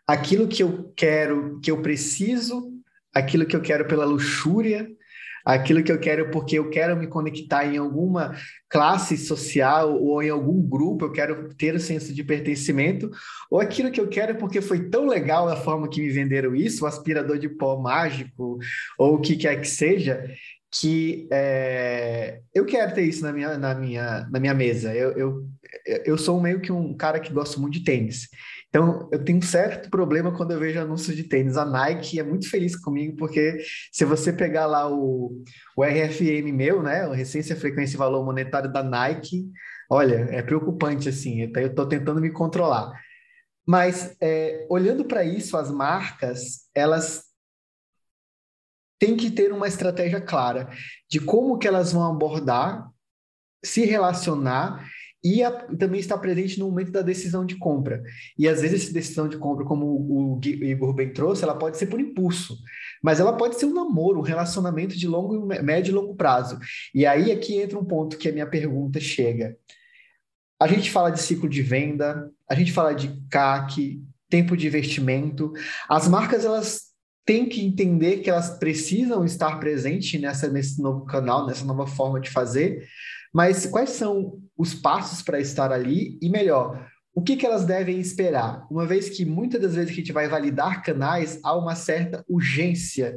aquilo 0.06 0.46
que 0.46 0.62
eu 0.62 0.92
quero, 0.96 1.58
que 1.60 1.70
eu 1.70 1.80
preciso, 1.80 2.70
aquilo 3.14 3.46
que 3.46 3.56
eu 3.56 3.62
quero 3.62 3.86
pela 3.86 4.04
luxúria, 4.04 4.88
aquilo 5.44 5.82
que 5.82 5.90
eu 5.90 5.98
quero 5.98 6.30
porque 6.30 6.58
eu 6.58 6.70
quero 6.70 6.96
me 6.96 7.06
conectar 7.06 7.64
em 7.66 7.76
alguma 7.76 8.36
classe 8.68 9.16
social 9.16 10.00
ou 10.00 10.22
em 10.22 10.30
algum 10.30 10.62
grupo, 10.62 11.06
eu 11.06 11.12
quero 11.12 11.52
ter 11.54 11.74
o 11.74 11.80
senso 11.80 12.14
de 12.14 12.22
pertencimento, 12.22 13.10
ou 13.50 13.60
aquilo 13.60 13.90
que 13.90 14.00
eu 14.00 14.08
quero 14.08 14.36
porque 14.36 14.60
foi 14.60 14.88
tão 14.88 15.06
legal 15.06 15.48
a 15.48 15.56
forma 15.56 15.88
que 15.88 16.00
me 16.00 16.10
venderam 16.10 16.54
isso, 16.54 16.84
o 16.84 16.86
aspirador 16.86 17.38
de 17.38 17.48
pó 17.48 17.80
mágico, 17.80 18.58
ou 18.98 19.14
o 19.14 19.20
que 19.20 19.36
quer 19.36 19.60
que 19.60 19.68
seja, 19.68 20.24
que 20.72 21.28
é, 21.30 22.40
eu 22.54 22.64
quero 22.64 22.94
ter 22.94 23.02
isso 23.02 23.22
na 23.22 23.32
minha, 23.32 23.58
na 23.58 23.74
minha, 23.74 24.26
na 24.30 24.40
minha 24.40 24.54
mesa. 24.54 24.94
Eu, 24.94 25.12
eu, 25.12 25.48
eu 26.06 26.16
sou 26.16 26.40
meio 26.40 26.60
que 26.60 26.72
um 26.72 26.96
cara 26.96 27.20
que 27.20 27.32
gosta 27.32 27.60
muito 27.60 27.74
de 27.74 27.84
tênis. 27.84 28.28
Então, 28.70 29.06
eu 29.12 29.22
tenho 29.22 29.38
um 29.38 29.42
certo 29.42 29.90
problema 29.90 30.34
quando 30.34 30.52
eu 30.52 30.58
vejo 30.58 30.80
anúncios 30.80 31.14
de 31.14 31.24
tênis. 31.24 31.58
A 31.58 31.64
Nike 31.66 32.18
é 32.18 32.22
muito 32.22 32.48
feliz 32.48 32.74
comigo, 32.74 33.14
porque 33.18 33.58
se 33.92 34.02
você 34.06 34.32
pegar 34.32 34.64
lá 34.64 34.90
o, 34.90 35.44
o 35.76 35.84
RFM 35.84 36.50
meu, 36.54 36.82
né, 36.82 37.06
o 37.06 37.12
Recência, 37.12 37.54
Frequência 37.54 37.96
e 37.96 37.98
Valor 37.98 38.24
Monetário 38.24 38.72
da 38.72 38.82
Nike, 38.82 39.44
olha, 39.90 40.26
é 40.30 40.40
preocupante, 40.40 41.06
assim, 41.06 41.50
eu 41.54 41.66
estou 41.66 41.86
tentando 41.86 42.18
me 42.18 42.30
controlar. 42.30 42.90
Mas, 43.66 44.16
é, 44.22 44.66
olhando 44.70 45.04
para 45.04 45.22
isso, 45.22 45.54
as 45.54 45.70
marcas, 45.70 46.62
elas 46.74 47.31
tem 49.02 49.16
que 49.16 49.32
ter 49.32 49.52
uma 49.52 49.66
estratégia 49.66 50.20
clara 50.20 50.70
de 51.10 51.18
como 51.18 51.58
que 51.58 51.66
elas 51.66 51.92
vão 51.92 52.08
abordar, 52.08 52.88
se 53.60 53.84
relacionar 53.84 54.88
e 55.24 55.42
a, 55.42 55.50
também 55.50 55.98
estar 55.98 56.18
presente 56.18 56.56
no 56.60 56.66
momento 56.66 56.92
da 56.92 57.02
decisão 57.02 57.44
de 57.44 57.56
compra. 57.56 58.00
E 58.38 58.46
às 58.46 58.62
vezes 58.62 58.84
essa 58.84 58.92
decisão 58.92 59.26
de 59.26 59.38
compra, 59.38 59.64
como 59.64 59.86
o, 59.86 60.38
o 60.38 60.40
Igor 60.44 60.94
bem 60.94 61.12
trouxe, 61.12 61.42
ela 61.42 61.58
pode 61.58 61.78
ser 61.78 61.86
por 61.86 62.00
impulso, 62.00 62.56
mas 63.02 63.18
ela 63.18 63.36
pode 63.36 63.58
ser 63.58 63.66
um 63.66 63.74
namoro, 63.74 64.20
um 64.20 64.22
relacionamento 64.22 64.96
de 64.96 65.08
longo, 65.08 65.44
médio 65.46 65.90
e 65.90 65.94
longo 65.94 66.14
prazo. 66.14 66.60
E 66.94 67.04
aí 67.04 67.32
aqui 67.32 67.60
entra 67.60 67.76
um 67.76 67.84
ponto 67.84 68.16
que 68.16 68.28
a 68.28 68.32
minha 68.32 68.46
pergunta 68.46 69.00
chega. 69.00 69.56
A 70.60 70.68
gente 70.68 70.92
fala 70.92 71.10
de 71.10 71.20
ciclo 71.20 71.48
de 71.48 71.60
venda, 71.60 72.30
a 72.48 72.54
gente 72.54 72.70
fala 72.70 72.94
de 72.94 73.20
CAC, 73.28 74.00
tempo 74.30 74.56
de 74.56 74.68
investimento. 74.68 75.52
As 75.88 76.06
marcas 76.06 76.44
elas 76.44 76.91
tem 77.24 77.48
que 77.48 77.64
entender 77.64 78.18
que 78.18 78.30
elas 78.30 78.58
precisam 78.58 79.24
estar 79.24 79.58
presentes 79.60 80.20
nessa, 80.20 80.48
nesse 80.48 80.82
novo 80.82 81.04
canal, 81.04 81.46
nessa 81.46 81.64
nova 81.64 81.86
forma 81.86 82.20
de 82.20 82.30
fazer, 82.30 82.86
mas 83.32 83.66
quais 83.66 83.90
são 83.90 84.40
os 84.56 84.74
passos 84.74 85.22
para 85.22 85.40
estar 85.40 85.72
ali 85.72 86.18
e 86.20 86.28
melhor, 86.28 86.88
o 87.14 87.22
que, 87.22 87.36
que 87.36 87.46
elas 87.46 87.64
devem 87.64 88.00
esperar? 88.00 88.66
Uma 88.70 88.86
vez 88.86 89.10
que 89.10 89.24
muitas 89.24 89.60
das 89.60 89.74
vezes 89.74 89.90
que 89.90 90.00
a 90.00 90.02
gente 90.02 90.12
vai 90.12 90.28
validar 90.28 90.82
canais, 90.82 91.38
há 91.42 91.56
uma 91.56 91.74
certa 91.74 92.24
urgência, 92.28 93.16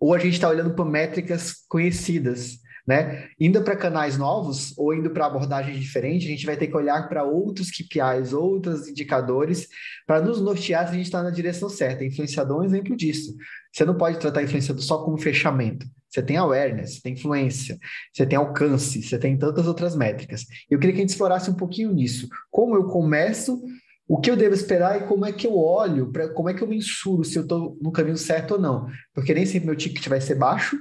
ou 0.00 0.14
a 0.14 0.18
gente 0.18 0.34
está 0.34 0.48
olhando 0.48 0.74
para 0.74 0.84
métricas 0.84 1.54
conhecidas. 1.68 2.58
Né? 2.88 3.28
Indo 3.38 3.62
para 3.62 3.76
canais 3.76 4.16
novos 4.16 4.72
ou 4.78 4.94
indo 4.94 5.10
para 5.10 5.26
abordagens 5.26 5.78
diferentes, 5.78 6.26
a 6.26 6.30
gente 6.30 6.46
vai 6.46 6.56
ter 6.56 6.68
que 6.68 6.76
olhar 6.76 7.06
para 7.06 7.22
outros 7.22 7.70
KPIs, 7.70 8.32
outros 8.32 8.88
indicadores, 8.88 9.68
para 10.06 10.22
nos 10.22 10.40
nortear 10.40 10.86
se 10.86 10.92
a 10.92 10.96
gente 10.96 11.04
está 11.04 11.22
na 11.22 11.28
direção 11.28 11.68
certa. 11.68 12.02
Influenciador 12.02 12.56
é 12.56 12.60
um 12.62 12.64
exemplo 12.64 12.96
disso. 12.96 13.36
Você 13.70 13.84
não 13.84 13.94
pode 13.94 14.18
tratar 14.18 14.42
influenciador 14.42 14.82
só 14.82 15.04
como 15.04 15.18
fechamento. 15.18 15.86
você 16.08 16.22
tem 16.22 16.38
awareness, 16.38 16.94
você 16.94 17.02
tem 17.02 17.12
influência, 17.12 17.78
você 18.10 18.24
tem 18.24 18.38
alcance, 18.38 19.02
você 19.02 19.18
tem 19.18 19.36
tantas 19.36 19.66
outras 19.66 19.94
métricas. 19.94 20.46
Eu 20.70 20.78
queria 20.78 20.94
que 20.94 21.00
a 21.00 21.02
gente 21.02 21.10
explorasse 21.10 21.50
um 21.50 21.56
pouquinho 21.56 21.92
nisso. 21.92 22.26
Como 22.50 22.74
eu 22.74 22.84
começo, 22.84 23.62
o 24.08 24.18
que 24.18 24.30
eu 24.30 24.36
devo 24.36 24.54
esperar 24.54 24.96
e 24.96 25.06
como 25.06 25.26
é 25.26 25.32
que 25.32 25.46
eu 25.46 25.54
olho, 25.54 26.10
pra, 26.10 26.30
como 26.30 26.48
é 26.48 26.54
que 26.54 26.62
eu 26.62 26.68
mensuro 26.68 27.22
se 27.22 27.36
eu 27.36 27.42
estou 27.42 27.76
no 27.82 27.92
caminho 27.92 28.16
certo 28.16 28.52
ou 28.52 28.58
não. 28.58 28.86
Porque 29.12 29.34
nem 29.34 29.44
sempre 29.44 29.66
meu 29.66 29.76
ticket 29.76 30.08
vai 30.08 30.22
ser 30.22 30.36
baixo, 30.36 30.78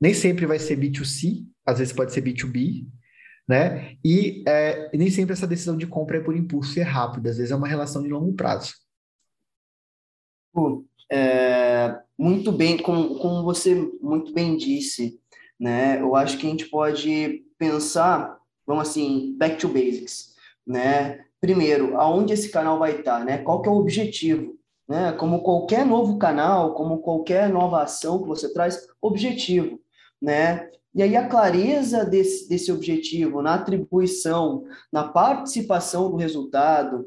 nem 0.00 0.14
sempre 0.14 0.46
vai 0.46 0.58
ser 0.58 0.78
B2C, 0.78 1.44
às 1.66 1.78
vezes 1.78 1.92
pode 1.92 2.12
ser 2.12 2.22
B2B, 2.22 2.86
né? 3.46 3.96
E 4.04 4.42
é, 4.46 4.90
nem 4.96 5.10
sempre 5.10 5.32
essa 5.32 5.46
decisão 5.46 5.76
de 5.76 5.86
compra 5.86 6.18
é 6.18 6.20
por 6.20 6.36
impulso 6.36 6.78
e 6.78 6.82
é 6.82 6.84
rápida, 6.84 7.30
às 7.30 7.36
vezes 7.36 7.52
é 7.52 7.56
uma 7.56 7.68
relação 7.68 8.02
de 8.02 8.08
longo 8.08 8.32
prazo. 8.32 8.74
É, 11.12 11.98
muito 12.18 12.52
bem, 12.52 12.78
como, 12.78 13.18
como 13.18 13.42
você 13.42 13.74
muito 14.00 14.32
bem 14.32 14.56
disse, 14.56 15.20
né? 15.58 16.00
Eu 16.00 16.14
acho 16.14 16.38
que 16.38 16.46
a 16.46 16.50
gente 16.50 16.66
pode 16.66 17.44
pensar, 17.58 18.38
vamos 18.66 18.88
assim, 18.88 19.36
back 19.36 19.56
to 19.58 19.68
basics, 19.68 20.34
né? 20.66 21.24
Primeiro, 21.40 21.98
aonde 21.98 22.32
esse 22.32 22.50
canal 22.50 22.78
vai 22.78 23.00
estar, 23.00 23.24
né? 23.24 23.38
Qual 23.38 23.60
que 23.60 23.68
é 23.68 23.72
o 23.72 23.76
objetivo? 23.76 24.58
Né? 24.88 25.12
Como 25.12 25.42
qualquer 25.42 25.86
novo 25.86 26.18
canal, 26.18 26.74
como 26.74 26.98
qualquer 26.98 27.48
nova 27.48 27.82
ação 27.82 28.20
que 28.20 28.28
você 28.28 28.52
traz, 28.52 28.86
objetivo, 29.00 29.80
né? 30.20 30.68
E 30.94 31.02
aí 31.02 31.16
a 31.16 31.28
clareza 31.28 32.04
desse, 32.04 32.48
desse 32.48 32.72
objetivo 32.72 33.42
na 33.42 33.54
atribuição, 33.54 34.64
na 34.92 35.04
participação 35.04 36.10
do 36.10 36.16
resultado, 36.16 37.06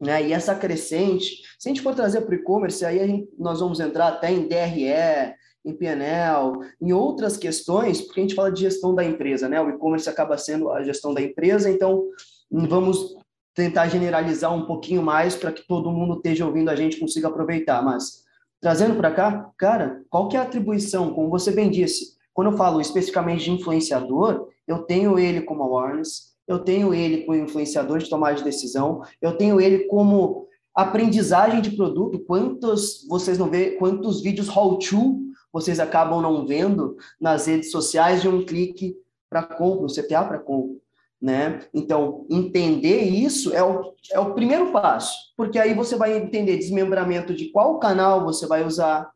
né? 0.00 0.26
E 0.26 0.32
essa 0.32 0.54
crescente, 0.54 1.42
se 1.58 1.68
a 1.68 1.70
gente 1.70 1.82
for 1.82 1.94
trazer 1.94 2.22
para 2.22 2.32
o 2.32 2.34
e-commerce, 2.34 2.84
aí 2.84 2.98
gente, 3.06 3.28
nós 3.38 3.60
vamos 3.60 3.80
entrar 3.80 4.08
até 4.08 4.32
em 4.32 4.48
DRE, 4.48 5.34
em 5.62 5.74
PNL, 5.74 6.52
em 6.80 6.92
outras 6.92 7.36
questões, 7.36 8.00
porque 8.00 8.20
a 8.20 8.22
gente 8.22 8.34
fala 8.34 8.50
de 8.50 8.62
gestão 8.62 8.94
da 8.94 9.04
empresa, 9.04 9.46
né? 9.46 9.60
O 9.60 9.68
e-commerce 9.68 10.08
acaba 10.08 10.38
sendo 10.38 10.70
a 10.70 10.82
gestão 10.82 11.12
da 11.12 11.20
empresa, 11.20 11.70
então 11.70 12.08
vamos 12.50 13.14
tentar 13.54 13.88
generalizar 13.88 14.54
um 14.54 14.64
pouquinho 14.64 15.02
mais 15.02 15.36
para 15.36 15.52
que 15.52 15.66
todo 15.66 15.90
mundo 15.90 16.16
esteja 16.16 16.46
ouvindo 16.46 16.70
a 16.70 16.76
gente 16.76 16.98
consiga 16.98 17.28
aproveitar. 17.28 17.82
Mas 17.82 18.24
trazendo 18.58 18.96
para 18.96 19.10
cá, 19.10 19.50
cara, 19.58 20.02
qual 20.08 20.28
que 20.28 20.36
é 20.36 20.40
a 20.40 20.44
atribuição? 20.44 21.12
Como 21.12 21.28
você 21.28 21.50
bem 21.50 21.70
disse, 21.70 22.16
quando 22.40 22.52
eu 22.52 22.56
falo 22.56 22.80
especificamente 22.80 23.44
de 23.44 23.50
influenciador, 23.50 24.48
eu 24.66 24.78
tenho 24.78 25.18
ele 25.18 25.42
como 25.42 25.62
awareness, 25.62 26.30
eu 26.48 26.58
tenho 26.58 26.94
ele 26.94 27.26
como 27.26 27.36
influenciador 27.36 27.98
de 27.98 28.08
tomada 28.08 28.36
de 28.36 28.42
decisão, 28.42 29.02
eu 29.20 29.36
tenho 29.36 29.60
ele 29.60 29.80
como 29.80 30.48
aprendizagem 30.74 31.60
de 31.60 31.72
produto, 31.72 32.18
quantos 32.20 33.06
vocês 33.06 33.36
não 33.36 33.50
vê, 33.50 33.72
quantos 33.72 34.22
vídeos 34.22 34.48
how 34.48 34.78
to 34.78 35.20
vocês 35.52 35.78
acabam 35.78 36.22
não 36.22 36.46
vendo 36.46 36.96
nas 37.20 37.46
redes 37.46 37.70
sociais 37.70 38.22
de 38.22 38.28
um 38.28 38.42
clique 38.42 38.96
para 39.28 39.42
compra, 39.42 39.84
um 39.84 39.88
CTA 39.88 40.24
para 40.24 40.38
compra, 40.38 40.76
né? 41.20 41.60
Então, 41.74 42.24
entender 42.30 43.02
isso 43.02 43.52
é 43.52 43.62
o, 43.62 43.92
é 44.12 44.18
o 44.18 44.32
primeiro 44.32 44.72
passo, 44.72 45.14
porque 45.36 45.58
aí 45.58 45.74
você 45.74 45.94
vai 45.94 46.16
entender 46.16 46.56
desmembramento 46.56 47.34
de 47.34 47.50
qual 47.50 47.78
canal 47.78 48.24
você 48.24 48.46
vai 48.46 48.64
usar, 48.64 49.10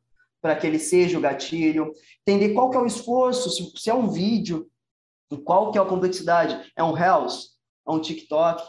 para 0.45 0.55
que 0.55 0.67
ele 0.67 0.79
seja 0.79 1.17
o 1.17 1.23
gatilho, 1.23 1.91
entender 2.21 2.53
qual 2.53 2.69
que 2.69 2.77
é 2.77 2.81
o 2.81 2.85
esforço, 2.85 3.49
se, 3.49 3.73
se 3.81 3.89
é 3.89 3.95
um 3.95 4.11
vídeo, 4.11 4.71
qual 5.43 5.73
que 5.73 5.79
é 5.79 5.81
a 5.81 5.87
complexidade, 5.87 6.71
é 6.77 6.85
um 6.85 6.93
Reels, 6.93 7.53
é 7.89 7.91
um 7.91 7.99
TikTok, 7.99 8.63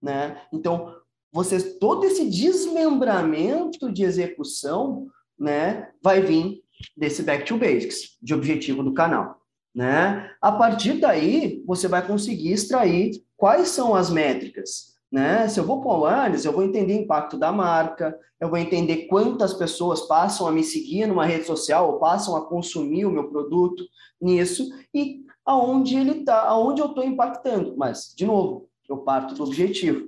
né? 0.00 0.40
Então, 0.52 0.94
vocês 1.32 1.78
todo 1.80 2.04
esse 2.04 2.30
desmembramento 2.30 3.92
de 3.92 4.04
execução, 4.04 5.08
né, 5.36 5.90
vai 6.00 6.20
vir 6.20 6.62
desse 6.96 7.24
back 7.24 7.44
to 7.44 7.58
basics, 7.58 8.16
de 8.22 8.32
objetivo 8.32 8.84
do 8.84 8.94
canal, 8.94 9.42
né? 9.74 10.30
A 10.40 10.52
partir 10.52 11.00
daí, 11.00 11.60
você 11.66 11.88
vai 11.88 12.06
conseguir 12.06 12.52
extrair 12.52 13.20
quais 13.36 13.70
são 13.70 13.96
as 13.96 14.10
métricas, 14.10 14.95
né? 15.10 15.48
Se 15.48 15.60
eu 15.60 15.64
vou 15.64 15.80
para 15.80 15.88
o 15.90 15.92
awareness, 15.92 16.44
eu 16.44 16.52
vou 16.52 16.62
entender 16.62 16.94
o 16.94 17.02
impacto 17.02 17.38
da 17.38 17.52
marca, 17.52 18.18
eu 18.40 18.48
vou 18.48 18.58
entender 18.58 19.06
quantas 19.06 19.54
pessoas 19.54 20.02
passam 20.02 20.46
a 20.46 20.52
me 20.52 20.62
seguir 20.62 21.06
numa 21.06 21.24
rede 21.24 21.44
social 21.44 21.92
ou 21.92 21.98
passam 21.98 22.36
a 22.36 22.46
consumir 22.46 23.06
o 23.06 23.10
meu 23.10 23.28
produto 23.28 23.84
nisso 24.20 24.68
e 24.92 25.24
aonde 25.44 25.96
ele 25.96 26.20
está, 26.20 26.42
aonde 26.42 26.80
eu 26.80 26.86
estou 26.86 27.04
impactando. 27.04 27.76
Mas, 27.76 28.12
de 28.16 28.26
novo, 28.26 28.68
eu 28.88 28.98
parto 28.98 29.34
do 29.34 29.44
objetivo, 29.44 30.06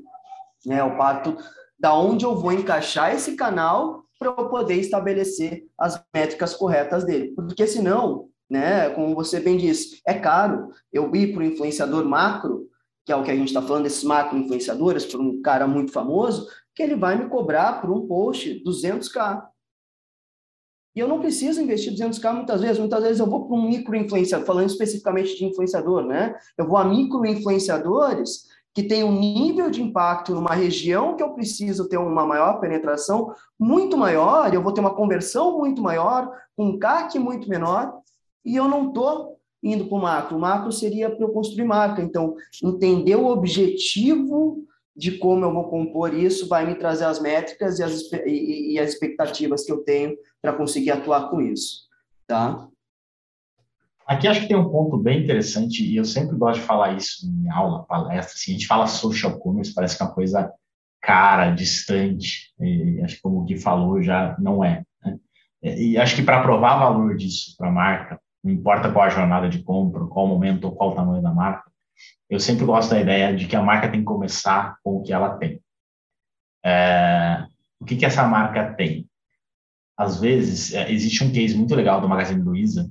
né? 0.67 0.81
Eu 0.81 0.97
parto 0.97 1.37
da 1.79 1.95
onde 1.95 2.25
eu 2.25 2.35
vou 2.35 2.53
encaixar 2.53 3.15
esse 3.15 3.37
canal 3.37 4.03
para 4.19 4.29
eu 4.29 4.49
poder 4.49 4.75
estabelecer 4.75 5.65
as 5.79 6.03
métricas 6.13 6.55
corretas 6.55 7.05
dele. 7.05 7.33
Porque 7.37 7.67
senão, 7.69 8.29
né, 8.51 8.91
como 8.91 9.15
você 9.15 9.39
bem 9.39 9.57
disse, 9.57 10.01
é 10.05 10.15
caro 10.15 10.73
eu 10.93 11.15
ir 11.15 11.33
para 11.33 11.41
o 11.41 11.45
influenciador 11.45 12.05
macro 12.05 12.68
que 13.09 13.13
é 13.13 13.17
o 13.17 13.23
que 13.23 13.31
a 13.31 13.35
gente 13.35 13.49
está 13.49 13.63
falando, 13.63 13.85
desses 13.85 14.05
macro 14.05 14.37
influenciadores, 14.37 15.07
por 15.07 15.19
um 15.19 15.41
cara 15.41 15.67
muito 15.67 15.91
famoso, 15.91 16.47
que 16.75 16.83
ele 16.83 16.95
vai 16.95 17.17
me 17.17 17.31
cobrar 17.31 17.81
por 17.81 17.91
um 17.91 18.07
post 18.07 18.63
200k. 18.63 19.45
E 20.95 21.01
eu 21.01 21.09
não 21.09 21.19
preciso 21.19 21.63
investir 21.63 21.95
200k 21.95 22.35
muitas 22.35 22.61
vezes. 22.61 22.79
Muitas 22.79 23.03
vezes 23.03 23.19
eu 23.19 23.27
vou 23.27 23.47
para 23.47 23.57
um 23.57 23.67
micro 23.67 23.97
influenciador, 23.97 24.47
falando 24.47 24.69
especificamente 24.69 25.39
de 25.39 25.47
influenciador, 25.47 26.05
né? 26.05 26.37
Eu 26.59 26.69
vou 26.69 26.77
a 26.77 26.85
micro 26.85 27.25
influenciadores 27.25 28.47
que 28.75 28.83
tem 28.83 29.03
um 29.03 29.19
nível 29.19 29.71
de 29.71 29.83
impacto 29.83 30.35
numa 30.35 30.55
região 30.55 31.17
que 31.17 31.23
eu 31.23 31.33
preciso 31.33 31.89
ter 31.89 31.97
uma 31.97 32.27
maior 32.27 32.61
penetração 32.61 33.33
muito 33.59 33.97
maior, 33.97 34.53
eu 34.53 34.63
vou 34.63 34.73
ter 34.73 34.83
uma 34.83 34.95
conversão 34.95 35.57
muito 35.57 35.81
maior, 35.81 36.31
um 36.59 36.79
CAC 36.79 37.19
muito 37.19 37.49
menor, 37.49 38.03
e 38.45 38.55
eu 38.55 38.69
não 38.69 38.89
estou 38.89 39.38
indo 39.63 39.87
para 39.87 39.99
o 39.99 40.01
macro. 40.01 40.37
O 40.37 40.41
macro 40.41 40.73
seria 40.73 41.11
para 41.11 41.25
eu 41.25 41.31
construir 41.31 41.65
marca. 41.65 42.03
Então, 42.03 42.35
entender 42.63 43.17
o 43.17 43.27
objetivo 43.27 44.65
de 44.97 45.13
como 45.13 45.45
eu 45.45 45.53
vou 45.53 45.69
compor 45.69 46.13
isso 46.13 46.49
vai 46.49 46.67
me 46.67 46.75
trazer 46.75 47.05
as 47.05 47.21
métricas 47.21 47.79
e 47.79 47.85
as, 47.85 48.13
e, 48.27 48.73
e 48.73 48.79
as 48.81 48.91
expectativas 48.91 49.65
que 49.65 49.71
eu 49.71 49.79
tenho 49.85 50.17
para 50.43 50.53
conseguir 50.53 50.91
atuar 50.91 51.31
com 51.31 51.41
isso. 51.41 51.87
Tá? 52.27 52.69
Aqui 54.09 54.27
acho 54.27 54.41
que 54.41 54.49
tem 54.49 54.57
um 54.57 54.71
ponto 54.71 54.97
bem 54.97 55.23
interessante, 55.23 55.85
e 55.85 55.97
eu 55.97 56.05
sempre 56.05 56.35
gosto 56.35 56.61
de 56.61 56.67
falar 56.67 56.97
isso 56.97 57.27
em 57.27 57.51
aula, 57.51 57.85
palestra, 57.85 58.35
assim, 58.35 58.53
a 58.53 58.55
gente 58.55 58.67
fala 58.67 58.87
social 58.87 59.39
commerce, 59.39 59.75
parece 59.75 59.97
que 59.97 60.03
é 60.03 60.07
uma 60.07 60.15
coisa 60.15 60.51
cara, 61.01 61.51
distante, 61.51 62.53
e 62.59 63.03
acho 63.03 63.17
que 63.17 63.23
como 63.23 63.41
o 63.41 63.45
Gui 63.45 63.59
falou, 63.59 64.03
já 64.03 64.35
não 64.39 64.65
é. 64.65 64.83
Né? 65.05 65.19
E 65.63 65.99
acho 65.99 66.17
que 66.17 66.23
para 66.23 66.43
provar 66.43 66.79
valor 66.79 67.17
disso 67.17 67.55
para 67.57 67.69
a 67.69 67.73
marca, 67.73 68.21
não 68.49 68.55
importa 68.55 68.91
qual 68.91 69.05
a 69.05 69.11
jornada 69.11 69.49
de 69.49 69.63
compra, 69.63 70.07
qual 70.07 70.25
o 70.25 70.29
momento 70.29 70.65
ou 70.65 70.73
qual 70.73 70.91
o 70.91 70.95
tamanho 70.95 71.23
da 71.23 71.33
marca, 71.33 71.71
eu 72.31 72.41
sempre 72.41 72.65
gosto 72.65 72.91
da 72.91 73.01
ideia 73.01 73.37
de 73.37 73.47
que 73.47 73.55
a 73.55 73.63
marca 73.63 73.91
tem 73.91 74.01
que 74.01 74.07
começar 74.07 74.79
com 74.83 74.97
o 74.97 75.03
que 75.03 75.13
ela 75.13 75.37
tem. 75.37 75.61
É, 76.65 77.45
o 77.79 77.85
que, 77.85 77.97
que 77.97 78.07
essa 78.07 78.27
marca 78.27 78.73
tem? 78.73 79.07
Às 79.97 80.19
vezes, 80.21 80.73
é, 80.73 80.91
existe 80.91 81.23
um 81.23 81.33
case 81.33 81.57
muito 81.57 81.75
legal 81.75 82.01
do 82.01 82.09
Magazine 82.09 82.43
Luiza, 82.43 82.91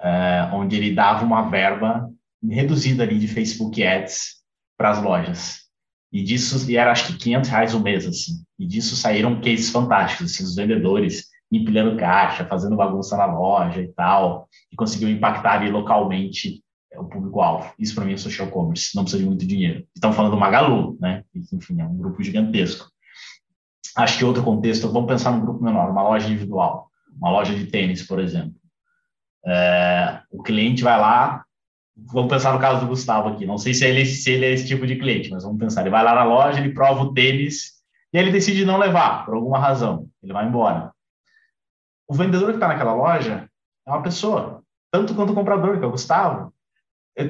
é, 0.00 0.48
onde 0.52 0.76
ele 0.76 0.94
dava 0.94 1.24
uma 1.24 1.50
verba 1.50 2.10
reduzida 2.42 3.02
ali 3.02 3.18
de 3.18 3.28
Facebook 3.28 3.84
Ads 3.84 4.42
para 4.76 4.90
as 4.90 5.02
lojas. 5.02 5.64
E 6.10 6.22
disso, 6.22 6.70
e 6.70 6.76
era 6.76 6.92
acho 6.92 7.08
que 7.08 7.18
500 7.18 7.50
reais 7.50 7.74
o 7.74 7.80
mês, 7.80 8.06
assim. 8.06 8.42
E 8.58 8.66
disso 8.66 8.96
saíram 8.96 9.40
cases 9.40 9.70
fantásticos, 9.70 10.32
assim, 10.32 10.44
os 10.44 10.54
vendedores 10.54 11.26
empilhando 11.56 11.96
caixa, 11.96 12.44
fazendo 12.44 12.76
bagunça 12.76 13.16
na 13.16 13.26
loja 13.26 13.80
e 13.80 13.88
tal, 13.88 14.48
e 14.72 14.76
conseguiu 14.76 15.08
impactar 15.08 15.60
ali 15.60 15.70
localmente 15.70 16.62
é, 16.92 16.98
o 16.98 17.04
público-alvo. 17.04 17.72
Isso 17.78 17.94
para 17.94 18.04
mim 18.04 18.14
é 18.14 18.16
social 18.16 18.48
commerce, 18.48 18.94
não 18.94 19.02
precisa 19.02 19.22
de 19.22 19.28
muito 19.28 19.46
dinheiro. 19.46 19.84
Estamos 19.94 20.16
falando 20.16 20.32
do 20.32 20.38
Magalu, 20.38 20.96
né? 21.00 21.22
Enfim, 21.52 21.80
é 21.80 21.84
um 21.84 21.96
grupo 21.96 22.22
gigantesco. 22.22 22.88
Acho 23.96 24.18
que 24.18 24.24
outro 24.24 24.42
contexto, 24.42 24.90
vamos 24.90 25.08
pensar 25.08 25.30
num 25.32 25.40
grupo 25.40 25.62
menor, 25.62 25.90
uma 25.90 26.02
loja 26.02 26.26
individual, 26.26 26.88
uma 27.16 27.30
loja 27.30 27.54
de 27.54 27.66
tênis, 27.66 28.02
por 28.02 28.18
exemplo. 28.18 28.54
É, 29.46 30.20
o 30.30 30.42
cliente 30.42 30.82
vai 30.82 30.98
lá, 30.98 31.44
vamos 31.96 32.30
pensar 32.32 32.52
no 32.52 32.58
caso 32.58 32.80
do 32.80 32.88
Gustavo 32.88 33.28
aqui, 33.28 33.46
não 33.46 33.58
sei 33.58 33.74
se 33.74 33.84
ele, 33.84 34.04
se 34.06 34.30
ele 34.30 34.46
é 34.46 34.52
esse 34.52 34.66
tipo 34.66 34.86
de 34.86 34.96
cliente, 34.96 35.30
mas 35.30 35.44
vamos 35.44 35.58
pensar, 35.58 35.82
ele 35.82 35.90
vai 35.90 36.02
lá 36.02 36.14
na 36.14 36.24
loja, 36.24 36.58
ele 36.58 36.72
prova 36.72 37.02
o 37.02 37.12
tênis 37.12 37.74
e 38.12 38.18
ele 38.18 38.32
decide 38.32 38.64
não 38.64 38.78
levar, 38.78 39.24
por 39.24 39.34
alguma 39.34 39.58
razão, 39.58 40.08
ele 40.22 40.32
vai 40.32 40.48
embora 40.48 40.93
o 42.08 42.14
vendedor 42.14 42.48
que 42.50 42.56
está 42.56 42.68
naquela 42.68 42.94
loja 42.94 43.48
é 43.86 43.90
uma 43.90 44.02
pessoa, 44.02 44.62
tanto 44.90 45.14
quanto 45.14 45.32
o 45.32 45.34
comprador, 45.34 45.78
que 45.78 45.84
é 45.84 45.86
o 45.86 45.90
Gustavo. 45.90 46.52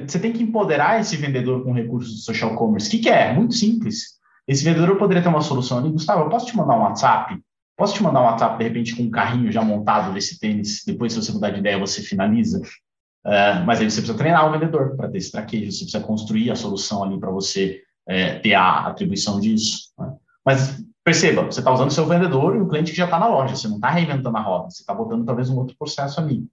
Você 0.07 0.19
tem 0.19 0.33
que 0.33 0.41
empoderar 0.41 0.99
esse 0.99 1.15
vendedor 1.15 1.63
com 1.63 1.71
recursos 1.71 2.15
de 2.15 2.21
social 2.21 2.55
commerce. 2.55 2.87
O 2.87 2.91
que, 2.91 2.99
que 2.99 3.09
é? 3.09 3.31
Muito 3.33 3.53
simples. 3.53 4.15
Esse 4.47 4.63
vendedor 4.63 4.97
poderia 4.97 5.21
ter 5.21 5.29
uma 5.29 5.41
solução 5.41 5.77
ali. 5.77 5.91
Gustavo, 5.91 6.23
eu 6.23 6.29
posso 6.29 6.47
te 6.47 6.57
mandar 6.57 6.75
um 6.75 6.81
WhatsApp? 6.81 7.39
Posso 7.77 7.93
te 7.93 8.01
mandar 8.01 8.21
um 8.21 8.25
WhatsApp, 8.25 8.57
de 8.57 8.63
repente, 8.63 8.95
com 8.95 9.03
um 9.03 9.11
carrinho 9.11 9.51
já 9.51 9.61
montado 9.61 10.13
desse 10.13 10.39
tênis? 10.39 10.83
Depois, 10.85 11.13
se 11.13 11.21
você 11.21 11.31
mudar 11.31 11.51
de 11.51 11.59
ideia, 11.59 11.77
você 11.77 12.01
finaliza. 12.01 12.59
Uh, 12.59 13.65
mas 13.65 13.79
aí 13.79 13.89
você 13.89 13.97
precisa 13.97 14.17
treinar 14.17 14.47
o 14.47 14.51
vendedor 14.51 14.95
para 14.95 15.09
ter 15.09 15.17
esse 15.17 15.31
traquejo. 15.31 15.71
Você 15.71 15.83
precisa 15.83 16.03
construir 16.03 16.51
a 16.51 16.55
solução 16.55 17.03
ali 17.03 17.19
para 17.19 17.31
você 17.31 17.81
é, 18.07 18.39
ter 18.39 18.53
a 18.53 18.87
atribuição 18.87 19.39
disso. 19.39 19.91
Né? 19.99 20.13
Mas 20.45 20.83
Perceba, 21.05 21.43
você 21.43 21.59
está 21.59 21.71
usando 21.71 21.89
o 21.89 21.93
seu 21.93 22.07
vendedor 22.07 22.55
e 22.55 22.59
o 22.59 22.67
cliente 22.67 22.89
que 22.89 22.97
já 22.97 23.05
está 23.05 23.19
na 23.19 23.27
loja, 23.27 23.55
você 23.55 23.67
não 23.67 23.75
está 23.75 23.91
reinventando 23.91 24.35
a 24.35 24.41
roda, 24.41 24.71
você 24.71 24.81
está 24.81 24.91
botando 24.91 25.23
talvez 25.23 25.51
um 25.51 25.57
outro 25.57 25.77
processo 25.77 26.19
ali. 26.19 26.43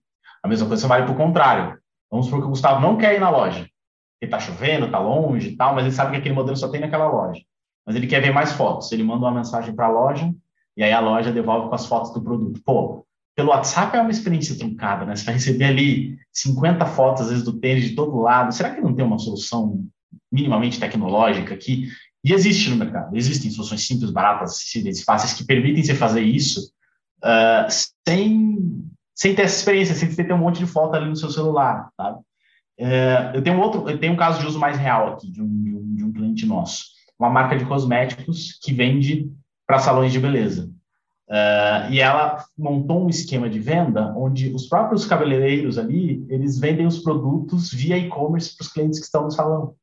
A 0.42 0.46
mesma 0.46 0.68
coisa 0.68 0.86
vale 0.86 1.04
para 1.04 1.14
o 1.14 1.16
contrário. 1.16 1.78
Vamos 2.10 2.26
supor 2.26 2.42
que 2.42 2.46
o 2.48 2.50
Gustavo 2.50 2.78
não 2.78 2.98
quer 2.98 3.14
ir 3.14 3.18
na 3.18 3.30
loja. 3.30 3.60
Ele 3.60 4.28
está 4.28 4.38
chovendo, 4.38 4.84
está 4.84 4.98
longe 4.98 5.48
e 5.48 5.56
tal, 5.56 5.74
mas 5.74 5.86
ele 5.86 5.94
sabe 5.94 6.10
que 6.10 6.18
aquele 6.18 6.34
modelo 6.34 6.54
só 6.54 6.68
tem 6.68 6.82
naquela 6.82 7.08
loja. 7.08 7.40
Mas 7.86 7.96
ele 7.96 8.06
quer 8.06 8.20
ver 8.20 8.30
mais 8.30 8.52
fotos. 8.52 8.92
Ele 8.92 9.02
manda 9.02 9.24
uma 9.24 9.32
mensagem 9.32 9.74
para 9.74 9.86
a 9.86 9.90
loja 9.90 10.30
e 10.76 10.84
aí 10.84 10.92
a 10.92 11.00
loja 11.00 11.32
devolve 11.32 11.70
com 11.70 11.74
as 11.74 11.86
fotos 11.86 12.12
do 12.12 12.20
produto. 12.20 12.60
Pô, 12.62 13.06
pelo 13.34 13.48
WhatsApp 13.48 13.96
é 13.96 14.02
uma 14.02 14.10
experiência 14.10 14.58
truncada, 14.58 15.06
né? 15.06 15.16
Você 15.16 15.24
vai 15.24 15.34
receber 15.34 15.64
ali 15.64 16.18
50 16.30 16.84
fotos, 16.84 17.22
às 17.22 17.28
vezes, 17.30 17.44
do 17.44 17.58
tênis 17.58 17.84
de 17.84 17.94
todo 17.96 18.20
lado. 18.20 18.52
Será 18.52 18.68
que 18.68 18.82
não 18.82 18.94
tem 18.94 19.04
uma 19.04 19.18
solução 19.18 19.82
minimamente 20.30 20.78
tecnológica 20.78 21.54
aqui? 21.54 21.88
E 22.24 22.32
existe 22.32 22.70
no 22.70 22.76
mercado. 22.76 23.16
Existem 23.16 23.50
soluções 23.50 23.86
simples, 23.86 24.10
baratas, 24.10 24.52
acessíveis 24.52 25.02
fáceis 25.02 25.32
que 25.32 25.44
permitem 25.44 25.82
você 25.82 25.94
fazer 25.94 26.22
isso 26.22 26.72
uh, 27.24 27.66
sem, 28.06 28.84
sem 29.14 29.34
ter 29.34 29.42
essa 29.42 29.56
experiência, 29.56 29.94
sem 29.94 30.14
ter 30.14 30.32
um 30.32 30.38
monte 30.38 30.58
de 30.58 30.66
foto 30.66 30.94
ali 30.94 31.08
no 31.08 31.16
seu 31.16 31.30
celular? 31.30 31.88
Uh, 31.98 33.34
eu 33.34 33.42
tenho 33.42 33.60
outro, 33.60 33.88
eu 33.88 33.98
tenho 33.98 34.12
um 34.12 34.16
caso 34.16 34.40
de 34.40 34.46
uso 34.46 34.58
mais 34.58 34.78
real 34.78 35.14
aqui, 35.14 35.30
de 35.30 35.42
um, 35.42 35.62
de 35.62 35.74
um, 35.74 35.94
de 35.94 36.04
um 36.04 36.12
cliente 36.12 36.46
nosso. 36.46 36.84
Uma 37.18 37.30
marca 37.30 37.56
de 37.56 37.64
cosméticos 37.64 38.58
que 38.62 38.72
vende 38.72 39.30
para 39.66 39.80
salões 39.80 40.12
de 40.12 40.20
beleza. 40.20 40.70
Uh, 41.28 41.90
e 41.90 42.00
ela 42.00 42.44
montou 42.58 43.04
um 43.04 43.08
esquema 43.08 43.48
de 43.48 43.58
venda 43.58 44.12
onde 44.16 44.52
os 44.54 44.66
próprios 44.66 45.06
cabeleireiros 45.06 45.78
ali, 45.78 46.26
eles 46.28 46.58
vendem 46.58 46.86
os 46.86 46.98
produtos 46.98 47.72
via 47.72 47.96
e-commerce 47.96 48.54
para 48.54 48.64
os 48.64 48.72
clientes 48.72 48.98
que 48.98 49.06
estão 49.06 49.24
no 49.24 49.30
salão. 49.30 49.74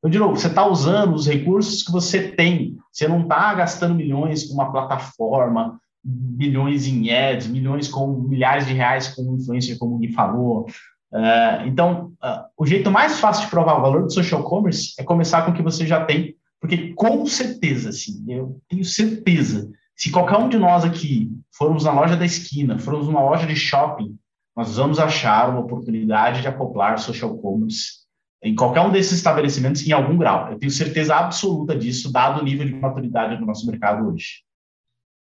Então, 0.00 0.10
de 0.10 0.18
novo, 0.18 0.36
você 0.36 0.46
está 0.46 0.66
usando 0.66 1.14
os 1.14 1.26
recursos 1.26 1.82
que 1.82 1.92
você 1.92 2.32
tem. 2.32 2.76
Você 2.90 3.06
não 3.06 3.22
está 3.22 3.54
gastando 3.54 3.94
milhões 3.94 4.44
com 4.44 4.54
uma 4.54 4.72
plataforma, 4.72 5.78
milhões 6.02 6.86
em 6.86 7.10
ads, 7.10 7.46
milhões 7.46 7.86
com 7.86 8.06
milhares 8.06 8.66
de 8.66 8.72
reais 8.72 9.08
com 9.08 9.22
um 9.22 9.36
influencer, 9.36 9.78
como 9.78 9.96
o 9.96 9.98
Gui 9.98 10.12
falou. 10.12 10.66
Uh, 11.12 11.66
então, 11.66 12.12
uh, 12.24 12.44
o 12.56 12.64
jeito 12.64 12.90
mais 12.90 13.20
fácil 13.20 13.44
de 13.44 13.50
provar 13.50 13.78
o 13.78 13.82
valor 13.82 14.04
do 14.04 14.12
social 14.12 14.42
commerce 14.42 14.94
é 14.98 15.04
começar 15.04 15.42
com 15.42 15.50
o 15.50 15.54
que 15.54 15.62
você 15.62 15.86
já 15.86 16.04
tem, 16.04 16.34
porque 16.60 16.94
com 16.94 17.26
certeza, 17.26 17.90
assim, 17.90 18.24
eu 18.28 18.60
tenho 18.68 18.84
certeza 18.84 19.70
se 20.00 20.10
qualquer 20.10 20.38
um 20.38 20.48
de 20.48 20.56
nós 20.56 20.82
aqui 20.82 21.30
formos 21.52 21.84
na 21.84 21.92
loja 21.92 22.16
da 22.16 22.24
esquina, 22.24 22.78
formos 22.78 23.06
numa 23.06 23.22
loja 23.22 23.46
de 23.46 23.54
shopping, 23.54 24.16
nós 24.56 24.78
vamos 24.78 24.98
achar 24.98 25.50
uma 25.50 25.60
oportunidade 25.60 26.40
de 26.40 26.48
acoplar 26.48 26.98
social 26.98 27.36
commerce 27.36 27.99
em 28.42 28.54
qualquer 28.54 28.80
um 28.80 28.90
desses 28.90 29.12
estabelecimentos 29.12 29.86
em 29.86 29.92
algum 29.92 30.16
grau. 30.16 30.50
Eu 30.50 30.58
tenho 30.58 30.72
certeza 30.72 31.14
absoluta 31.14 31.76
disso, 31.76 32.12
dado 32.12 32.40
o 32.40 32.44
nível 32.44 32.66
de 32.66 32.74
maturidade 32.74 33.36
do 33.36 33.46
nosso 33.46 33.66
mercado 33.66 34.08
hoje. 34.08 34.42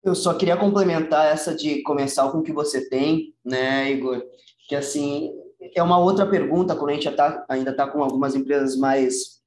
Eu 0.04 0.16
só 0.16 0.34
queria 0.34 0.56
complementar 0.56 1.26
essa 1.26 1.54
de 1.54 1.82
começar 1.84 2.30
com 2.32 2.40
o 2.40 2.44
que 2.44 2.54
você 2.54 2.88
tem, 2.90 3.34
né, 3.44 3.92
Igor? 3.92 4.22
Que 4.68 4.76
assim 4.76 5.32
é 5.76 5.84
uma 5.84 5.98
outra 5.98 6.26
pergunta 6.26 6.76
quando 6.76 6.92
a 6.92 6.94
gente 6.94 7.12
tá, 7.12 7.46
ainda 7.50 7.72
está 7.72 7.86
com 7.86 8.02
algumas 8.04 8.36
empresas 8.36 8.78
mais 8.78 9.40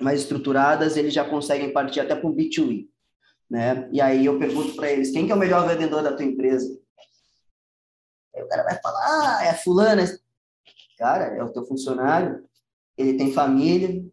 mais 0.00 0.20
estruturadas, 0.20 0.96
eles 0.96 1.12
já 1.12 1.22
conseguem 1.22 1.74
partir 1.74 2.00
até 2.00 2.16
para 2.16 2.26
o 2.26 2.34
B2B 2.34 2.86
né? 3.50 3.88
E 3.90 4.00
aí 4.00 4.24
eu 4.24 4.38
pergunto 4.38 4.76
para 4.76 4.90
eles, 4.90 5.10
quem 5.10 5.26
que 5.26 5.32
é 5.32 5.34
o 5.34 5.38
melhor 5.38 5.66
vendedor 5.66 6.02
da 6.02 6.14
tua 6.14 6.24
empresa? 6.24 6.80
Aí 8.34 8.42
o 8.42 8.48
cara 8.48 8.62
vai 8.62 8.80
falar, 8.80 9.38
ah, 9.38 9.44
é 9.44 9.54
fulano. 9.54 10.02
Cara, 10.96 11.24
é 11.36 11.42
o 11.42 11.52
teu 11.52 11.64
funcionário, 11.64 12.44
ele 13.00 13.14
tem 13.14 13.32
família, 13.32 14.04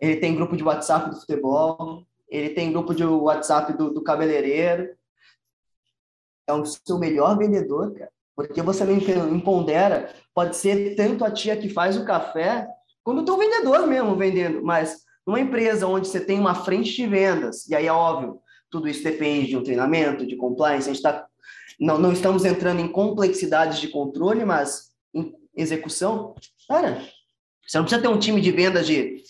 ele 0.00 0.16
tem 0.16 0.34
grupo 0.34 0.56
de 0.56 0.62
WhatsApp 0.62 1.10
do 1.10 1.20
futebol, 1.20 2.06
ele 2.28 2.50
tem 2.50 2.72
grupo 2.72 2.94
de 2.94 3.04
WhatsApp 3.04 3.72
do, 3.76 3.92
do 3.92 4.02
cabeleireiro. 4.02 4.94
É 6.46 6.52
o 6.52 6.64
seu 6.64 6.98
melhor 6.98 7.36
vendedor, 7.36 7.92
cara. 7.94 8.10
Porque 8.34 8.60
você 8.60 8.84
não 8.84 9.34
impondera, 9.34 10.14
pode 10.34 10.56
ser 10.56 10.94
tanto 10.94 11.24
a 11.24 11.30
tia 11.30 11.56
que 11.56 11.70
faz 11.70 11.96
o 11.96 12.04
café, 12.04 12.68
como 13.02 13.20
o 13.20 13.24
teu 13.24 13.38
vendedor 13.38 13.86
mesmo 13.86 14.14
vendendo. 14.14 14.62
Mas 14.62 15.02
numa 15.26 15.40
empresa 15.40 15.86
onde 15.86 16.06
você 16.06 16.20
tem 16.20 16.38
uma 16.38 16.54
frente 16.54 16.94
de 16.94 17.06
vendas, 17.06 17.66
e 17.66 17.74
aí 17.74 17.86
é 17.86 17.92
óbvio, 17.92 18.38
tudo 18.70 18.88
isso 18.88 19.02
depende 19.02 19.48
de 19.48 19.56
um 19.56 19.62
treinamento, 19.62 20.26
de 20.26 20.36
compliance. 20.36 20.90
A 20.90 20.92
gente 20.92 20.96
está 20.96 21.26
não, 21.78 21.98
não 21.98 22.12
estamos 22.12 22.44
entrando 22.44 22.80
em 22.80 22.88
complexidades 22.88 23.78
de 23.78 23.88
controle, 23.88 24.44
mas 24.44 24.90
em 25.14 25.34
execução. 25.54 26.34
Cara, 26.68 27.02
você 27.66 27.78
não 27.78 27.84
precisa 27.84 28.02
ter 28.02 28.08
um 28.08 28.18
time 28.18 28.40
de 28.40 28.50
vendas 28.50 28.86
de 28.86 29.22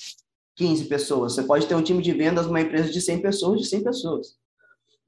15 0.56 0.84
pessoas. 0.86 1.34
Você 1.34 1.42
pode 1.42 1.66
ter 1.66 1.74
um 1.74 1.82
time 1.82 2.02
de 2.02 2.12
vendas 2.12 2.46
numa 2.46 2.60
empresa 2.60 2.90
de 2.90 3.00
100 3.00 3.22
pessoas, 3.22 3.60
de 3.60 3.66
100 3.66 3.84
pessoas. 3.84 4.36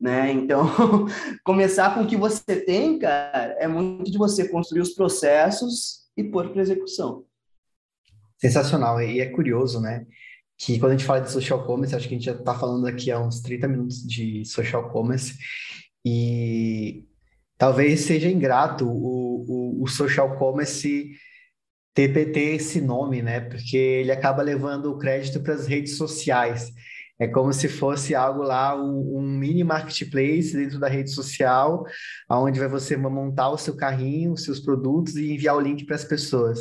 Né? 0.00 0.32
Então, 0.32 0.66
começar 1.44 1.94
com 1.94 2.02
o 2.02 2.06
que 2.06 2.16
você 2.16 2.56
tem, 2.60 2.98
cara, 2.98 3.56
é 3.58 3.66
muito 3.66 4.10
de 4.10 4.18
você 4.18 4.48
construir 4.48 4.80
os 4.80 4.94
processos 4.94 6.06
e 6.16 6.24
pôr 6.24 6.50
para 6.50 6.62
execução. 6.62 7.24
Sensacional. 8.38 9.00
E 9.02 9.20
é 9.20 9.26
curioso, 9.26 9.80
né? 9.80 10.06
que 10.58 10.78
quando 10.80 10.92
a 10.92 10.96
gente 10.96 11.06
fala 11.06 11.20
de 11.20 11.30
social 11.30 11.64
commerce, 11.64 11.94
acho 11.94 12.08
que 12.08 12.14
a 12.14 12.18
gente 12.18 12.26
já 12.26 12.32
está 12.32 12.52
falando 12.52 12.86
aqui 12.86 13.12
há 13.12 13.20
uns 13.20 13.40
30 13.40 13.68
minutos 13.68 14.04
de 14.04 14.44
social 14.44 14.90
commerce, 14.90 15.38
e 16.04 17.04
talvez 17.56 18.00
seja 18.00 18.28
ingrato 18.28 18.84
o, 18.84 19.44
o, 19.48 19.82
o 19.84 19.86
social 19.86 20.36
commerce 20.36 21.12
ter, 22.06 22.32
ter 22.32 22.54
esse 22.54 22.80
nome, 22.80 23.22
né? 23.22 23.40
Porque 23.40 23.76
ele 23.76 24.12
acaba 24.12 24.42
levando 24.42 24.86
o 24.86 24.98
crédito 24.98 25.40
para 25.40 25.54
as 25.54 25.66
redes 25.66 25.96
sociais. 25.96 26.70
É 27.18 27.26
como 27.26 27.52
se 27.52 27.68
fosse 27.68 28.14
algo 28.14 28.42
lá, 28.42 28.76
um, 28.76 29.18
um, 29.18 29.22
mini 29.22 29.64
marketplace 29.64 30.56
dentro 30.56 30.78
da 30.78 30.86
rede 30.86 31.10
social, 31.10 31.84
onde 32.30 32.60
vai 32.60 32.68
você 32.68 32.96
montar 32.96 33.50
o 33.50 33.58
seu 33.58 33.74
carrinho, 33.74 34.32
os 34.32 34.44
seus 34.44 34.60
produtos 34.60 35.16
e 35.16 35.32
enviar 35.32 35.56
o 35.56 35.60
link 35.60 35.84
para 35.84 35.96
as 35.96 36.04
pessoas. 36.04 36.60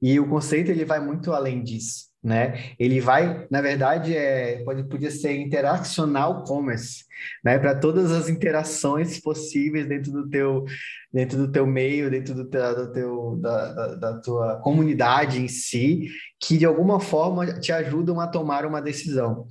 E 0.00 0.18
o 0.18 0.28
conceito 0.28 0.70
ele 0.70 0.84
vai 0.84 0.98
muito 0.98 1.32
além 1.32 1.62
disso 1.62 2.11
né? 2.22 2.70
Ele 2.78 3.00
vai, 3.00 3.46
na 3.50 3.60
verdade, 3.60 4.16
é, 4.16 4.62
pode, 4.64 4.84
podia 4.84 5.10
ser 5.10 5.36
interacional 5.40 6.44
commerce, 6.44 7.04
né? 7.44 7.58
Para 7.58 7.74
todas 7.74 8.12
as 8.12 8.28
interações 8.28 9.20
possíveis 9.20 9.86
dentro 9.88 10.12
do 10.12 10.28
teu, 10.28 10.64
dentro 11.12 11.36
do 11.36 11.50
teu 11.50 11.66
meio, 11.66 12.10
dentro 12.10 12.34
do 12.34 12.44
teu, 12.44 12.74
do 12.76 12.92
teu 12.92 13.36
da, 13.40 13.72
da, 13.72 13.94
da, 13.96 14.20
tua 14.20 14.60
comunidade 14.60 15.40
em 15.40 15.48
si, 15.48 16.08
que 16.38 16.56
de 16.56 16.64
alguma 16.64 17.00
forma 17.00 17.58
te 17.58 17.72
ajudam 17.72 18.20
a 18.20 18.28
tomar 18.28 18.64
uma 18.64 18.80
decisão. 18.80 19.48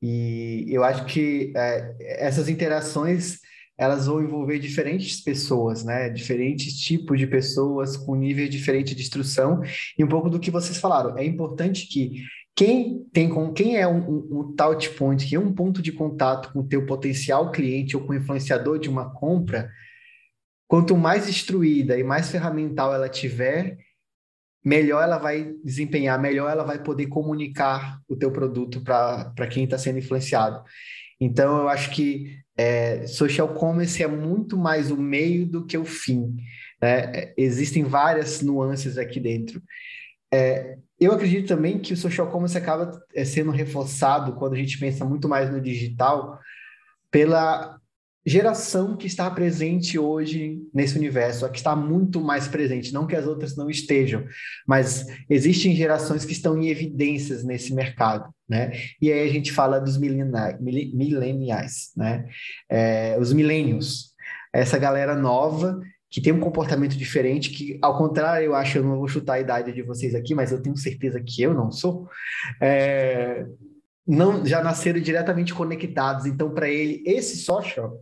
E 0.00 0.66
eu 0.68 0.84
acho 0.84 1.04
que 1.04 1.52
é, 1.54 1.96
essas 2.00 2.48
interações 2.48 3.40
elas 3.78 4.06
vão 4.06 4.22
envolver 4.22 4.58
diferentes 4.58 5.20
pessoas, 5.20 5.84
né? 5.84 6.08
Diferentes 6.08 6.78
tipos 6.80 7.18
de 7.18 7.26
pessoas 7.26 7.96
com 7.96 8.14
nível 8.14 8.48
diferente 8.48 8.94
de 8.94 9.02
instrução 9.02 9.60
e 9.98 10.02
um 10.02 10.08
pouco 10.08 10.30
do 10.30 10.40
que 10.40 10.50
vocês 10.50 10.78
falaram. 10.78 11.16
É 11.18 11.24
importante 11.24 11.86
que 11.86 12.22
quem 12.54 13.04
tem 13.12 13.28
com 13.28 13.52
quem 13.52 13.76
é 13.76 13.86
um, 13.86 13.98
um, 13.98 14.40
um 14.40 14.54
touch 14.56 14.90
point, 14.90 15.26
que 15.26 15.36
é 15.36 15.38
um 15.38 15.52
ponto 15.52 15.82
de 15.82 15.92
contato 15.92 16.52
com 16.52 16.60
o 16.60 16.66
teu 16.66 16.86
potencial 16.86 17.50
cliente 17.50 17.94
ou 17.96 18.02
com 18.02 18.12
o 18.12 18.16
influenciador 18.16 18.78
de 18.78 18.88
uma 18.88 19.12
compra, 19.12 19.70
quanto 20.66 20.96
mais 20.96 21.28
instruída 21.28 21.98
e 21.98 22.02
mais 22.02 22.30
ferramental 22.30 22.94
ela 22.94 23.10
tiver, 23.10 23.76
melhor 24.64 25.02
ela 25.02 25.18
vai 25.18 25.52
desempenhar, 25.62 26.18
melhor 26.18 26.50
ela 26.50 26.64
vai 26.64 26.82
poder 26.82 27.08
comunicar 27.08 28.00
o 28.08 28.16
teu 28.16 28.32
produto 28.32 28.82
para 28.82 29.46
quem 29.50 29.64
está 29.64 29.76
sendo 29.76 29.98
influenciado. 29.98 30.64
Então, 31.20 31.58
eu 31.58 31.68
acho 31.68 31.90
que 31.90 32.38
é, 32.56 33.06
social 33.06 33.48
commerce 33.48 34.02
é 34.02 34.06
muito 34.06 34.56
mais 34.56 34.90
o 34.90 34.96
meio 34.96 35.46
do 35.46 35.66
que 35.66 35.76
o 35.76 35.84
fim. 35.84 36.36
Né? 36.80 37.32
Existem 37.36 37.84
várias 37.84 38.40
nuances 38.40 38.96
aqui 38.96 39.20
dentro. 39.20 39.62
É, 40.32 40.78
eu 40.98 41.12
acredito 41.12 41.48
também 41.48 41.78
que 41.78 41.92
o 41.92 41.96
social 41.96 42.30
commerce 42.30 42.56
acaba 42.56 42.98
é, 43.14 43.24
sendo 43.24 43.50
reforçado 43.50 44.34
quando 44.34 44.54
a 44.54 44.56
gente 44.56 44.78
pensa 44.78 45.04
muito 45.04 45.28
mais 45.28 45.50
no 45.50 45.60
digital 45.60 46.38
pela 47.10 47.78
geração 48.26 48.96
que 48.96 49.06
está 49.06 49.30
presente 49.30 49.96
hoje 49.96 50.58
nesse 50.74 50.98
universo, 50.98 51.46
a 51.46 51.48
que 51.48 51.58
está 51.58 51.76
muito 51.76 52.20
mais 52.20 52.48
presente, 52.48 52.92
não 52.92 53.06
que 53.06 53.14
as 53.14 53.24
outras 53.24 53.56
não 53.56 53.70
estejam, 53.70 54.24
mas 54.66 55.06
existem 55.30 55.76
gerações 55.76 56.24
que 56.24 56.32
estão 56.32 56.60
em 56.60 56.68
evidências 56.68 57.44
nesse 57.44 57.72
mercado, 57.72 58.28
né? 58.48 58.72
E 59.00 59.12
aí 59.12 59.28
a 59.28 59.32
gente 59.32 59.52
fala 59.52 59.78
dos 59.78 59.96
mileniais, 59.96 61.92
né? 61.96 62.26
É, 62.68 63.16
os 63.20 63.32
millennials, 63.32 64.12
essa 64.52 64.76
galera 64.76 65.14
nova 65.14 65.80
que 66.10 66.20
tem 66.20 66.32
um 66.32 66.40
comportamento 66.40 66.96
diferente, 66.96 67.50
que 67.50 67.78
ao 67.82 67.98
contrário, 67.98 68.46
eu 68.46 68.54
acho, 68.54 68.78
eu 68.78 68.82
não 68.82 68.96
vou 68.96 69.06
chutar 69.06 69.34
a 69.34 69.40
idade 69.40 69.72
de 69.72 69.82
vocês 69.82 70.14
aqui, 70.14 70.34
mas 70.34 70.50
eu 70.50 70.62
tenho 70.62 70.76
certeza 70.76 71.22
que 71.24 71.42
eu 71.42 71.52
não 71.52 71.70
sou, 71.70 72.08
é, 72.60 73.44
não 74.06 74.44
já 74.46 74.62
nasceram 74.62 75.00
diretamente 75.00 75.52
conectados. 75.52 76.26
Então, 76.26 76.50
para 76.50 76.68
ele, 76.68 77.02
esse 77.06 77.38
social 77.38 78.00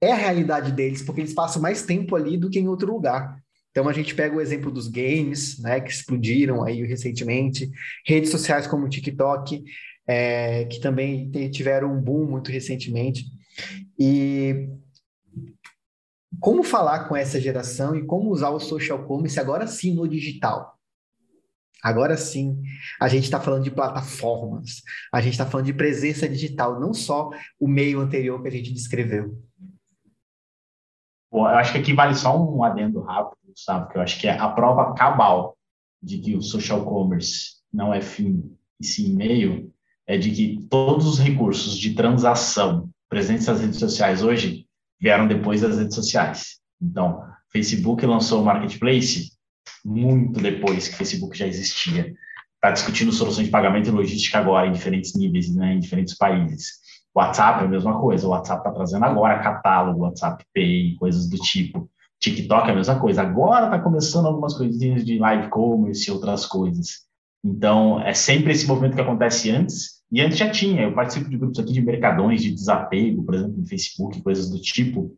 é 0.00 0.12
a 0.12 0.16
realidade 0.16 0.72
deles, 0.72 1.02
porque 1.02 1.20
eles 1.20 1.34
passam 1.34 1.60
mais 1.60 1.82
tempo 1.82 2.16
ali 2.16 2.36
do 2.36 2.48
que 2.48 2.58
em 2.58 2.68
outro 2.68 2.92
lugar. 2.92 3.36
Então 3.70 3.88
a 3.88 3.92
gente 3.92 4.14
pega 4.14 4.34
o 4.34 4.40
exemplo 4.40 4.70
dos 4.70 4.88
games, 4.88 5.58
né, 5.60 5.80
que 5.80 5.90
explodiram 5.90 6.64
aí 6.64 6.82
recentemente, 6.84 7.70
redes 8.04 8.30
sociais 8.30 8.66
como 8.66 8.86
o 8.86 8.88
TikTok, 8.88 9.62
é, 10.06 10.64
que 10.64 10.80
também 10.80 11.30
tiveram 11.50 11.92
um 11.92 12.00
boom 12.00 12.26
muito 12.26 12.50
recentemente. 12.50 13.26
E 13.98 14.68
como 16.40 16.64
falar 16.64 17.08
com 17.08 17.14
essa 17.14 17.40
geração 17.40 17.94
e 17.94 18.04
como 18.04 18.30
usar 18.30 18.50
o 18.50 18.58
social 18.58 19.04
commerce 19.06 19.38
agora 19.38 19.66
sim 19.66 19.94
no 19.94 20.08
digital. 20.08 20.79
Agora 21.82 22.16
sim, 22.16 22.60
a 23.00 23.08
gente 23.08 23.24
está 23.24 23.40
falando 23.40 23.64
de 23.64 23.70
plataformas, 23.70 24.82
a 25.12 25.20
gente 25.20 25.32
está 25.32 25.46
falando 25.46 25.66
de 25.66 25.72
presença 25.72 26.28
digital, 26.28 26.78
não 26.78 26.92
só 26.92 27.30
o 27.58 27.66
meio 27.66 28.00
anterior 28.00 28.42
que 28.42 28.48
a 28.48 28.52
gente 28.52 28.72
descreveu. 28.72 29.38
Bom, 31.32 31.48
eu 31.48 31.56
acho 31.56 31.72
que 31.72 31.78
aqui 31.78 31.92
vale 31.92 32.14
só 32.14 32.36
um 32.36 32.62
adendo 32.64 33.00
rápido, 33.00 33.38
Gustavo, 33.48 33.88
que 33.88 33.96
eu 33.96 34.02
acho 34.02 34.20
que 34.20 34.26
é 34.26 34.36
a 34.36 34.48
prova 34.48 34.94
cabal 34.94 35.56
de 36.02 36.18
que 36.18 36.36
o 36.36 36.42
social 36.42 36.84
commerce 36.84 37.60
não 37.72 37.94
é 37.94 38.00
fim 38.00 38.56
e 38.80 38.86
sim 38.86 39.14
meio, 39.14 39.72
é 40.06 40.18
de 40.18 40.30
que 40.30 40.66
todos 40.68 41.06
os 41.06 41.18
recursos 41.20 41.78
de 41.78 41.94
transação 41.94 42.90
presentes 43.08 43.46
nas 43.46 43.60
redes 43.60 43.78
sociais 43.78 44.22
hoje 44.22 44.66
vieram 45.00 45.28
depois 45.28 45.60
das 45.60 45.78
redes 45.78 45.94
sociais. 45.94 46.60
Então, 46.80 47.22
Facebook 47.52 48.04
lançou 48.06 48.42
o 48.42 48.44
Marketplace 48.44 49.30
muito 49.84 50.40
depois 50.40 50.88
que 50.88 50.94
o 50.94 50.96
Facebook 50.98 51.36
já 51.36 51.46
existia. 51.46 52.12
Está 52.54 52.70
discutindo 52.70 53.12
soluções 53.12 53.46
de 53.46 53.52
pagamento 53.52 53.88
e 53.88 53.92
logística 53.92 54.38
agora 54.38 54.66
em 54.66 54.72
diferentes 54.72 55.14
níveis, 55.14 55.54
né, 55.54 55.74
em 55.74 55.80
diferentes 55.80 56.16
países. 56.16 56.80
O 57.14 57.20
WhatsApp 57.20 57.62
é 57.62 57.66
a 57.66 57.70
mesma 57.70 57.98
coisa. 57.98 58.26
O 58.26 58.30
WhatsApp 58.30 58.60
está 58.60 58.70
trazendo 58.70 59.04
agora 59.04 59.42
catálogo, 59.42 60.02
WhatsApp 60.02 60.44
Pay, 60.54 60.94
coisas 60.96 61.28
do 61.28 61.36
tipo. 61.38 61.88
TikTok 62.20 62.68
é 62.68 62.72
a 62.72 62.76
mesma 62.76 63.00
coisa. 63.00 63.22
Agora 63.22 63.64
está 63.64 63.78
começando 63.78 64.26
algumas 64.26 64.54
coisinhas 64.54 65.04
de 65.04 65.18
live 65.18 65.48
commerce 65.48 66.08
e 66.08 66.12
outras 66.12 66.44
coisas. 66.46 67.08
Então, 67.42 68.00
é 68.02 68.12
sempre 68.12 68.52
esse 68.52 68.66
movimento 68.66 68.94
que 68.94 69.00
acontece 69.00 69.50
antes. 69.50 70.00
E 70.12 70.20
antes 70.20 70.36
já 70.36 70.50
tinha. 70.50 70.82
Eu 70.82 70.94
participo 70.94 71.30
de 71.30 71.38
grupos 71.38 71.58
aqui 71.58 71.72
de 71.72 71.80
mercadões 71.80 72.42
de 72.42 72.52
desapego, 72.52 73.24
por 73.24 73.34
exemplo, 73.34 73.56
no 73.56 73.66
Facebook, 73.66 74.22
coisas 74.22 74.50
do 74.50 74.60
tipo 74.60 75.16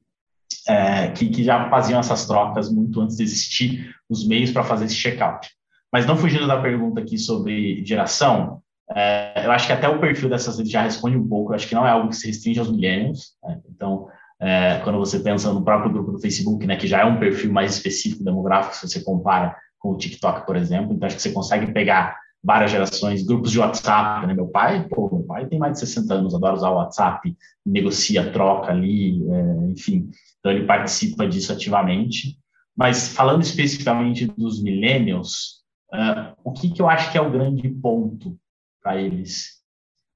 é, 0.69 1.09
que, 1.09 1.29
que, 1.29 1.45
já 1.45 1.69
faziam 1.69 2.01
essas 2.01 2.27
trocas 2.27 2.71
muito 2.71 3.01
antes 3.01 3.17
de 3.17 3.23
existir 3.23 3.95
os 4.09 4.27
meios 4.27 4.51
para 4.51 4.65
fazer 4.65 4.87
esse 4.87 4.95
checkout. 4.95 5.49
Mas 5.93 6.07
não 6.07 6.17
fugindo 6.17 6.47
da 6.47 6.61
pergunta 6.61 7.01
aqui 7.01 7.19
sobre 7.19 7.85
geração, 7.85 8.63
é, 8.95 9.45
eu 9.45 9.53
acho 9.53 9.67
que 9.67 9.73
até 9.73 9.89
o 9.89 10.01
perfil 10.01 10.29
dessas 10.29 10.57
redes 10.57 10.73
já 10.73 10.83
responde 10.83 11.17
um 11.17 11.27
pouco. 11.27 11.53
Eu 11.53 11.57
acho 11.57 11.69
que 11.69 11.75
não 11.75 11.87
é 11.87 11.91
algo 11.91 12.09
que 12.09 12.17
se 12.17 12.27
restringe 12.27 12.59
aos 12.59 12.71
millennials. 12.71 13.33
Né? 13.43 13.61
Então, 13.71 14.09
é, 14.41 14.81
quando 14.83 14.99
você 14.99 15.21
pensa 15.21 15.53
no 15.53 15.65
próprio 15.65 15.93
grupo 15.93 16.13
do 16.13 16.21
Facebook, 16.21 16.67
né, 16.67 16.77
que 16.77 16.87
já 16.87 17.01
é 17.01 17.05
um 17.05 17.19
perfil 17.19 17.53
mais 17.53 17.75
específico 17.77 18.25
demográfico, 18.25 18.77
se 18.77 18.89
você 18.89 19.05
compara 19.05 19.57
com 19.79 19.91
o 19.91 19.97
TikTok, 19.97 20.47
por 20.47 20.57
exemplo, 20.57 20.93
então 20.93 21.07
acho 21.07 21.17
que 21.17 21.23
você 21.23 21.33
consegue 21.33 21.73
pegar 21.73 22.17
várias 22.43 22.71
gerações, 22.71 23.25
grupos 23.25 23.53
de 23.53 23.61
WhatsApp, 23.61 24.27
né? 24.27 24.35
Meu 24.35 24.49
pai, 24.49 24.87
pô, 24.89 25.09
meu 25.13 25.25
pai 25.25 25.47
tem 25.47 25.59
mais 25.59 25.75
de 25.75 25.81
60 25.81 26.15
anos, 26.15 26.35
adora 26.35 26.55
usar 26.55 26.71
o 26.71 26.77
WhatsApp, 26.77 27.37
negocia, 27.65 28.33
troca 28.33 28.73
ali, 28.73 29.23
é, 29.31 29.71
enfim. 29.71 30.11
Então, 30.43 30.51
ele 30.51 30.67
participa 30.67 31.27
disso 31.27 31.53
ativamente. 31.53 32.37
Mas, 32.77 33.15
falando 33.15 33.43
especificamente 33.43 34.27
dos 34.27 34.61
millennials, 34.61 35.63
uh, 35.95 36.35
o 36.43 36.53
que, 36.53 36.71
que 36.71 36.83
eu 36.83 36.91
acho 36.91 37.13
que 37.13 37.17
é 37.17 37.21
o 37.21 37.31
grande 37.31 37.69
ponto 37.69 38.37
para 38.83 39.01
eles? 39.01 39.63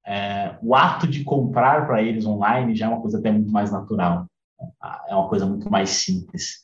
É, 0.05 0.55
o 0.61 0.75
ato 0.75 1.07
de 1.07 1.23
comprar 1.23 1.85
para 1.85 2.01
eles 2.01 2.25
online 2.25 2.75
já 2.75 2.85
é 2.85 2.89
uma 2.89 3.01
coisa 3.01 3.19
até 3.19 3.31
muito 3.31 3.51
mais 3.51 3.71
natural. 3.71 4.25
É 5.09 5.15
uma 5.15 5.29
coisa 5.29 5.45
muito 5.45 5.69
mais 5.69 5.89
simples. 5.89 6.61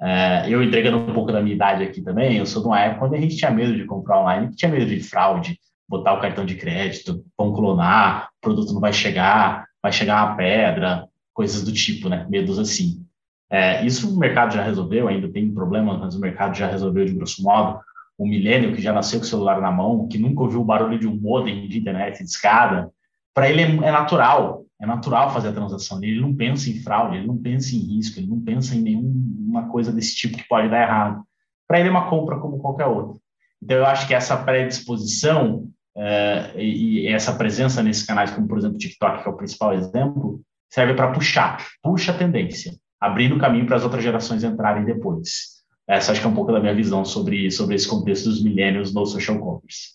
É, 0.00 0.44
eu 0.48 0.62
entregando 0.62 0.98
um 0.98 1.14
pouco 1.14 1.32
da 1.32 1.40
minha 1.40 1.54
idade 1.54 1.82
aqui 1.82 2.02
também, 2.02 2.36
eu 2.36 2.44
sou 2.44 2.60
de 2.60 2.68
uma 2.68 2.80
época 2.80 3.06
onde 3.06 3.16
a 3.16 3.20
gente 3.20 3.36
tinha 3.36 3.50
medo 3.50 3.74
de 3.74 3.86
comprar 3.86 4.20
online, 4.20 4.54
tinha 4.54 4.70
medo 4.70 4.86
de 4.86 5.00
fraude, 5.00 5.58
botar 5.88 6.14
o 6.14 6.20
cartão 6.20 6.44
de 6.44 6.54
crédito, 6.54 7.24
vão 7.36 7.54
clonar, 7.54 8.28
o 8.38 8.40
produto 8.40 8.74
não 8.74 8.80
vai 8.80 8.92
chegar, 8.92 9.66
vai 9.82 9.92
chegar 9.92 10.26
uma 10.26 10.36
pedra, 10.36 11.08
coisas 11.36 11.62
do 11.62 11.70
tipo, 11.70 12.08
né? 12.08 12.26
Medos 12.30 12.58
assim. 12.58 13.04
É, 13.50 13.84
isso 13.84 14.12
o 14.12 14.18
mercado 14.18 14.54
já 14.54 14.62
resolveu, 14.62 15.06
ainda 15.06 15.28
tem 15.28 15.52
problema, 15.52 15.96
mas 15.98 16.16
o 16.16 16.20
mercado 16.20 16.56
já 16.56 16.66
resolveu 16.66 17.04
de 17.04 17.12
grosso 17.12 17.42
modo. 17.42 17.78
O 18.18 18.26
milênio 18.26 18.74
que 18.74 18.80
já 18.80 18.92
nasceu 18.92 19.20
com 19.20 19.26
o 19.26 19.28
celular 19.28 19.60
na 19.60 19.70
mão, 19.70 20.08
que 20.08 20.16
nunca 20.16 20.40
ouviu 20.40 20.62
o 20.62 20.64
barulho 20.64 20.98
de 20.98 21.06
um 21.06 21.14
modem 21.14 21.68
de 21.68 21.78
internet 21.78 22.24
de 22.24 22.30
escada, 22.30 22.90
para 23.34 23.50
ele 23.50 23.60
é, 23.60 23.66
é, 23.66 23.92
natural, 23.92 24.64
é 24.80 24.86
natural 24.86 25.30
fazer 25.30 25.48
a 25.48 25.52
transação. 25.52 26.02
Ele 26.02 26.18
não 26.18 26.34
pensa 26.34 26.70
em 26.70 26.80
fraude, 26.80 27.18
ele 27.18 27.26
não 27.26 27.36
pensa 27.36 27.76
em 27.76 27.80
risco, 27.80 28.18
ele 28.18 28.28
não 28.28 28.40
pensa 28.40 28.74
em 28.74 28.80
nenhuma 28.80 29.68
coisa 29.68 29.92
desse 29.92 30.16
tipo 30.16 30.38
que 30.38 30.48
pode 30.48 30.70
dar 30.70 30.82
errado. 30.82 31.22
Para 31.68 31.78
ele 31.78 31.88
é 31.88 31.92
uma 31.92 32.08
compra 32.08 32.38
como 32.38 32.58
qualquer 32.58 32.86
outra. 32.86 33.20
Então 33.62 33.76
eu 33.76 33.84
acho 33.84 34.06
que 34.06 34.14
essa 34.14 34.38
predisposição 34.38 35.68
é, 35.94 36.52
e, 36.56 37.00
e 37.00 37.08
essa 37.08 37.34
presença 37.34 37.82
nesses 37.82 38.06
canais, 38.06 38.30
como 38.30 38.48
por 38.48 38.56
exemplo 38.56 38.76
o 38.76 38.80
TikTok, 38.80 39.22
que 39.22 39.28
é 39.28 39.30
o 39.30 39.36
principal 39.36 39.74
exemplo, 39.74 40.40
serve 40.68 40.94
para 40.94 41.12
puxar, 41.12 41.64
puxa 41.82 42.12
a 42.12 42.18
tendência 42.18 42.72
abrindo 43.00 43.38
caminho 43.38 43.66
para 43.66 43.76
as 43.76 43.84
outras 43.84 44.02
gerações 44.02 44.42
entrarem 44.42 44.84
depois. 44.84 45.56
Essa 45.86 46.12
acho 46.12 46.20
que 46.20 46.26
é 46.26 46.30
um 46.30 46.34
pouco 46.34 46.52
da 46.52 46.60
minha 46.60 46.74
visão 46.74 47.04
sobre, 47.04 47.50
sobre 47.50 47.76
esse 47.76 47.88
contexto 47.88 48.28
dos 48.28 48.42
milênios 48.42 48.92
no 48.92 49.06
social 49.06 49.38
commerce. 49.38 49.94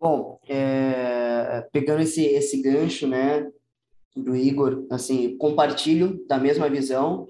Bom, 0.00 0.38
é, 0.48 1.66
pegando 1.72 2.02
esse, 2.02 2.24
esse 2.24 2.62
gancho, 2.62 3.08
né, 3.08 3.50
do 4.14 4.36
Igor, 4.36 4.86
assim, 4.90 5.36
compartilho 5.38 6.24
da 6.28 6.38
mesma 6.38 6.68
visão. 6.68 7.28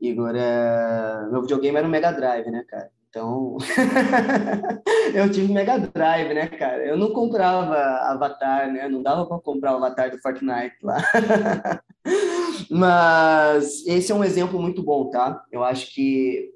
Igor, 0.00 0.34
é, 0.34 1.28
meu 1.30 1.42
videogame 1.42 1.76
era 1.76 1.86
um 1.86 1.90
Mega 1.90 2.10
Drive, 2.10 2.50
né, 2.50 2.64
cara? 2.66 2.90
Então, 3.10 3.58
eu 5.12 5.28
tive 5.32 5.52
Mega 5.52 5.76
Drive, 5.78 6.32
né, 6.32 6.46
cara? 6.46 6.86
Eu 6.86 6.96
não 6.96 7.12
comprava 7.12 7.74
Avatar, 8.08 8.72
né? 8.72 8.88
Não 8.88 9.02
dava 9.02 9.26
para 9.26 9.40
comprar 9.40 9.72
o 9.72 9.76
Avatar 9.78 10.12
do 10.12 10.18
Fortnite 10.20 10.76
lá. 10.80 10.98
Mas 12.70 13.84
esse 13.84 14.12
é 14.12 14.14
um 14.14 14.22
exemplo 14.22 14.60
muito 14.60 14.80
bom, 14.80 15.10
tá? 15.10 15.44
Eu 15.50 15.64
acho 15.64 15.92
que 15.92 16.54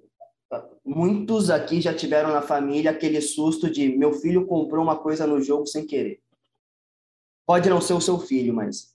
muitos 0.84 1.50
aqui 1.50 1.80
já 1.80 1.92
tiveram 1.92 2.32
na 2.32 2.40
família 2.40 2.92
aquele 2.92 3.20
susto 3.20 3.68
de 3.68 3.88
meu 3.88 4.12
filho 4.12 4.46
comprou 4.46 4.84
uma 4.84 4.96
coisa 4.96 5.26
no 5.26 5.42
jogo 5.42 5.66
sem 5.66 5.84
querer. 5.84 6.20
Pode 7.44 7.68
não 7.68 7.80
ser 7.80 7.94
o 7.94 8.00
seu 8.00 8.16
filho, 8.20 8.54
mas 8.54 8.94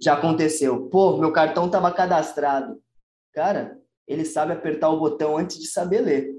já 0.00 0.14
aconteceu. 0.14 0.88
Pô, 0.88 1.18
meu 1.18 1.32
cartão 1.32 1.66
estava 1.66 1.92
cadastrado. 1.92 2.80
Cara, 3.34 3.78
ele 4.06 4.24
sabe 4.24 4.54
apertar 4.54 4.88
o 4.88 4.98
botão 4.98 5.36
antes 5.36 5.58
de 5.58 5.66
saber 5.66 6.00
ler 6.00 6.37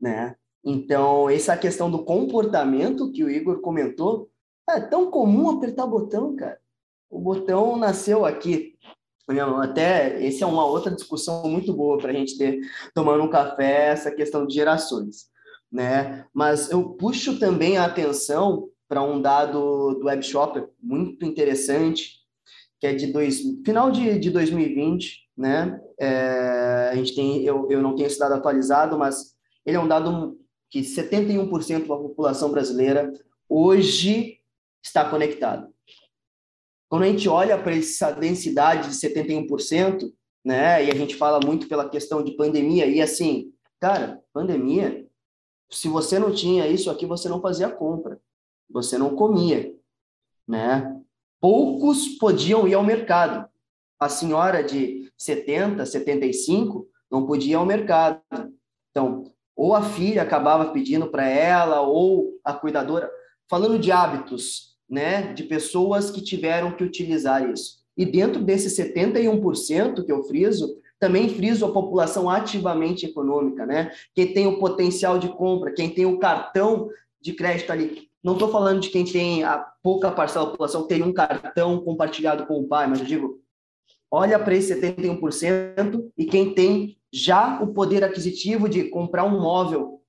né? 0.00 0.36
Então, 0.64 1.28
essa 1.28 1.56
questão 1.56 1.90
do 1.90 2.04
comportamento 2.04 3.10
que 3.10 3.24
o 3.24 3.30
Igor 3.30 3.60
comentou, 3.60 4.30
é 4.68 4.80
tão 4.80 5.10
comum 5.10 5.50
apertar 5.50 5.86
botão, 5.86 6.36
cara. 6.36 6.58
O 7.08 7.18
botão 7.18 7.76
nasceu 7.76 8.24
aqui. 8.24 8.74
Até 9.62 10.24
esse 10.24 10.42
é 10.42 10.46
uma 10.46 10.64
outra 10.64 10.92
discussão 10.92 11.44
muito 11.48 11.72
boa 11.72 11.98
para 11.98 12.10
a 12.10 12.14
gente 12.14 12.36
ter 12.36 12.60
tomando 12.92 13.22
um 13.22 13.30
café, 13.30 13.86
essa 13.86 14.10
questão 14.10 14.44
de 14.44 14.54
gerações, 14.54 15.28
né? 15.70 16.26
Mas 16.34 16.68
eu 16.70 16.90
puxo 16.90 17.38
também 17.38 17.76
a 17.76 17.84
atenção 17.84 18.68
para 18.88 19.02
um 19.02 19.22
dado 19.22 19.94
do 19.94 20.06
Web 20.06 20.24
Shopper 20.24 20.68
muito 20.82 21.24
interessante, 21.24 22.18
que 22.80 22.88
é 22.88 22.92
de 22.92 23.06
dois, 23.12 23.40
final 23.64 23.92
de, 23.92 24.18
de 24.18 24.30
2020, 24.30 25.28
né? 25.36 25.80
É, 25.96 26.90
a 26.90 26.96
gente 26.96 27.14
tem, 27.14 27.44
eu, 27.44 27.70
eu 27.70 27.80
não 27.80 27.94
tenho 27.94 28.08
esse 28.08 28.18
dado 28.18 28.34
atualizado, 28.34 28.98
mas 28.98 29.36
ele 29.64 29.76
é 29.76 29.80
um 29.80 29.88
dado 29.88 30.38
que 30.70 30.80
71% 30.80 31.80
da 31.80 31.96
população 31.96 32.50
brasileira 32.50 33.12
hoje 33.48 34.40
está 34.82 35.08
conectado. 35.08 35.72
Quando 36.88 37.02
a 37.02 37.06
gente 37.06 37.28
olha 37.28 37.56
para 37.56 37.74
essa 37.74 38.10
densidade 38.10 38.88
de 38.88 38.94
71%, 38.94 40.12
né, 40.44 40.84
e 40.84 40.90
a 40.90 40.94
gente 40.94 41.14
fala 41.16 41.38
muito 41.44 41.68
pela 41.68 41.88
questão 41.88 42.22
de 42.22 42.32
pandemia, 42.32 42.86
e 42.86 43.00
assim, 43.00 43.52
cara, 43.78 44.22
pandemia, 44.32 45.06
se 45.70 45.88
você 45.88 46.18
não 46.18 46.32
tinha 46.32 46.66
isso 46.66 46.90
aqui, 46.90 47.06
você 47.06 47.28
não 47.28 47.40
fazia 47.40 47.70
compra, 47.70 48.20
você 48.68 48.98
não 48.98 49.14
comia, 49.14 49.74
né? 50.46 51.00
Poucos 51.40 52.08
podiam 52.18 52.66
ir 52.66 52.74
ao 52.74 52.82
mercado. 52.82 53.48
A 53.98 54.08
senhora 54.08 54.62
de 54.62 55.10
70, 55.16 55.86
75 55.86 56.88
não 57.10 57.26
podia 57.26 57.52
ir 57.52 57.54
ao 57.54 57.66
mercado. 57.66 58.20
Então, 58.90 59.32
ou 59.56 59.74
a 59.74 59.82
filha 59.82 60.22
acabava 60.22 60.72
pedindo 60.72 61.08
para 61.08 61.28
ela, 61.28 61.80
ou 61.80 62.38
a 62.44 62.52
cuidadora, 62.52 63.10
falando 63.48 63.78
de 63.78 63.92
hábitos, 63.92 64.76
né, 64.88 65.32
de 65.32 65.44
pessoas 65.44 66.10
que 66.10 66.20
tiveram 66.20 66.72
que 66.72 66.84
utilizar 66.84 67.48
isso. 67.48 67.80
E 67.96 68.04
dentro 68.04 68.42
desses 68.42 68.76
71% 68.76 70.04
que 70.04 70.12
eu 70.12 70.22
friso, 70.24 70.76
também 70.98 71.28
friso 71.28 71.64
a 71.64 71.72
população 71.72 72.28
ativamente 72.28 73.06
econômica, 73.06 73.64
né? 73.64 73.90
Quem 74.14 74.32
tem 74.32 74.46
o 74.46 74.58
potencial 74.58 75.18
de 75.18 75.28
compra, 75.28 75.72
quem 75.72 75.88
tem 75.90 76.04
o 76.04 76.18
cartão 76.18 76.88
de 77.20 77.32
crédito 77.32 77.70
ali. 77.70 78.10
Não 78.22 78.34
estou 78.34 78.50
falando 78.50 78.80
de 78.80 78.90
quem 78.90 79.04
tem 79.04 79.42
a 79.44 79.58
pouca 79.82 80.10
parcela 80.10 80.44
da 80.44 80.50
população 80.50 80.82
que 80.82 80.88
tem 80.88 81.02
um 81.02 81.12
cartão 81.12 81.80
compartilhado 81.80 82.46
com 82.46 82.60
o 82.60 82.68
pai, 82.68 82.86
mas 82.86 83.00
eu 83.00 83.06
digo, 83.06 83.40
olha 84.10 84.38
para 84.38 84.54
esse 84.54 84.74
71% 84.74 86.10
e 86.16 86.24
quem 86.24 86.52
tem 86.54 86.98
já 87.12 87.60
o 87.62 87.68
poder 87.68 88.04
aquisitivo 88.04 88.68
de 88.68 88.84
comprar 88.84 89.24
um 89.24 89.40
móvel, 89.40 90.00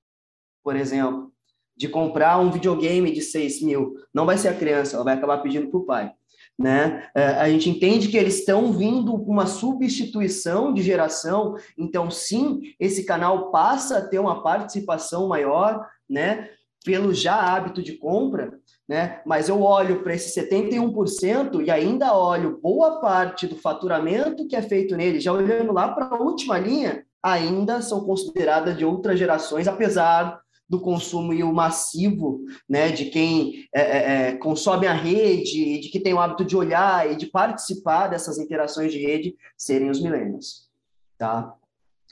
por 0.64 0.76
exemplo, 0.76 1.32
de 1.76 1.88
comprar 1.88 2.40
um 2.40 2.52
videogame 2.52 3.12
de 3.12 3.22
6 3.22 3.62
mil, 3.64 3.96
não 4.14 4.26
vai 4.26 4.38
ser 4.38 4.50
a 4.50 4.54
criança, 4.54 4.96
ela 4.96 5.06
vai 5.06 5.16
acabar 5.16 5.40
pedindo 5.40 5.68
para 5.70 5.80
o 5.80 5.86
pai. 5.86 6.14
né? 6.60 7.08
É, 7.16 7.26
a 7.26 7.50
gente 7.50 7.70
entende 7.70 8.08
que 8.08 8.18
eles 8.18 8.40
estão 8.40 8.72
vindo 8.72 9.18
com 9.20 9.32
uma 9.32 9.48
substituição 9.48 10.74
de 10.74 10.84
geração, 10.84 11.56
então 11.78 12.12
sim, 12.12 12.62
esse 12.80 13.04
canal 13.04 13.50
passa 13.52 13.98
a 13.98 14.08
ter 14.08 14.20
uma 14.20 14.44
participação 14.44 15.28
maior, 15.28 15.88
né? 16.08 16.50
Pelo 16.84 17.14
já 17.14 17.36
hábito 17.36 17.82
de 17.82 17.94
compra, 17.94 18.60
né? 18.92 19.22
Mas 19.26 19.48
eu 19.48 19.62
olho 19.62 20.04
para 20.04 20.14
esse 20.14 20.38
71% 20.38 21.66
e 21.66 21.72
ainda 21.72 22.14
olho 22.14 22.60
boa 22.62 23.00
parte 23.00 23.48
do 23.48 23.56
faturamento 23.56 24.46
que 24.50 24.54
é 24.54 24.62
feito 24.62 24.98
nele, 24.98 25.18
já 25.18 25.32
olhando 25.32 25.72
lá 25.72 25.94
para 25.94 26.08
a 26.08 26.22
última 26.22 26.60
linha, 26.60 27.06
ainda 27.24 27.82
são 27.82 28.04
consideradas 28.04 28.78
de 28.78 28.84
outras 28.84 29.18
gerações, 29.18 29.66
apesar 29.66 30.42
do 30.68 30.82
consumo 30.82 31.32
e 31.32 31.42
o 31.42 31.54
massivo, 31.54 32.42
né, 32.68 32.92
de 32.92 33.06
quem 33.06 33.66
é, 33.74 33.82
é, 33.82 34.28
é, 34.28 34.36
consome 34.36 34.86
a 34.86 34.94
rede, 34.94 35.80
de 35.80 35.88
que 35.88 36.00
tem 36.02 36.14
o 36.14 36.20
hábito 36.20 36.44
de 36.44 36.58
olhar 36.58 37.10
e 37.10 37.16
de 37.16 37.28
participar 37.28 38.10
dessas 38.10 38.38
interações 38.38 38.92
de 38.92 39.00
rede, 39.00 39.38
serem 39.56 39.90
os 39.90 40.02
milênios, 40.02 40.70
tá? 41.18 41.56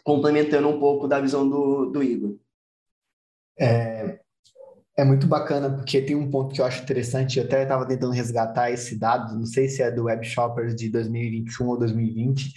Complementando 0.01 0.69
um 0.69 0.79
pouco 0.79 1.09
da 1.09 1.19
visão 1.19 1.47
do, 1.47 1.87
do 1.87 2.01
Igor. 2.01 2.37
É, 3.59 4.19
é 4.99 5.03
muito 5.05 5.27
bacana, 5.27 5.69
porque 5.69 6.01
tem 6.01 6.15
um 6.15 6.29
ponto 6.29 6.53
que 6.53 6.59
eu 6.59 6.65
acho 6.65 6.83
interessante, 6.83 7.39
eu 7.39 7.45
até 7.45 7.63
estava 7.63 7.87
tentando 7.87 8.11
resgatar 8.11 8.69
esse 8.69 8.99
dado, 8.99 9.33
não 9.33 9.45
sei 9.45 9.69
se 9.69 9.81
é 9.81 9.89
do 9.89 10.03
Web 10.03 10.25
Shoppers 10.25 10.75
de 10.75 10.89
2021 10.89 11.67
ou 11.67 11.79
2020, 11.79 12.51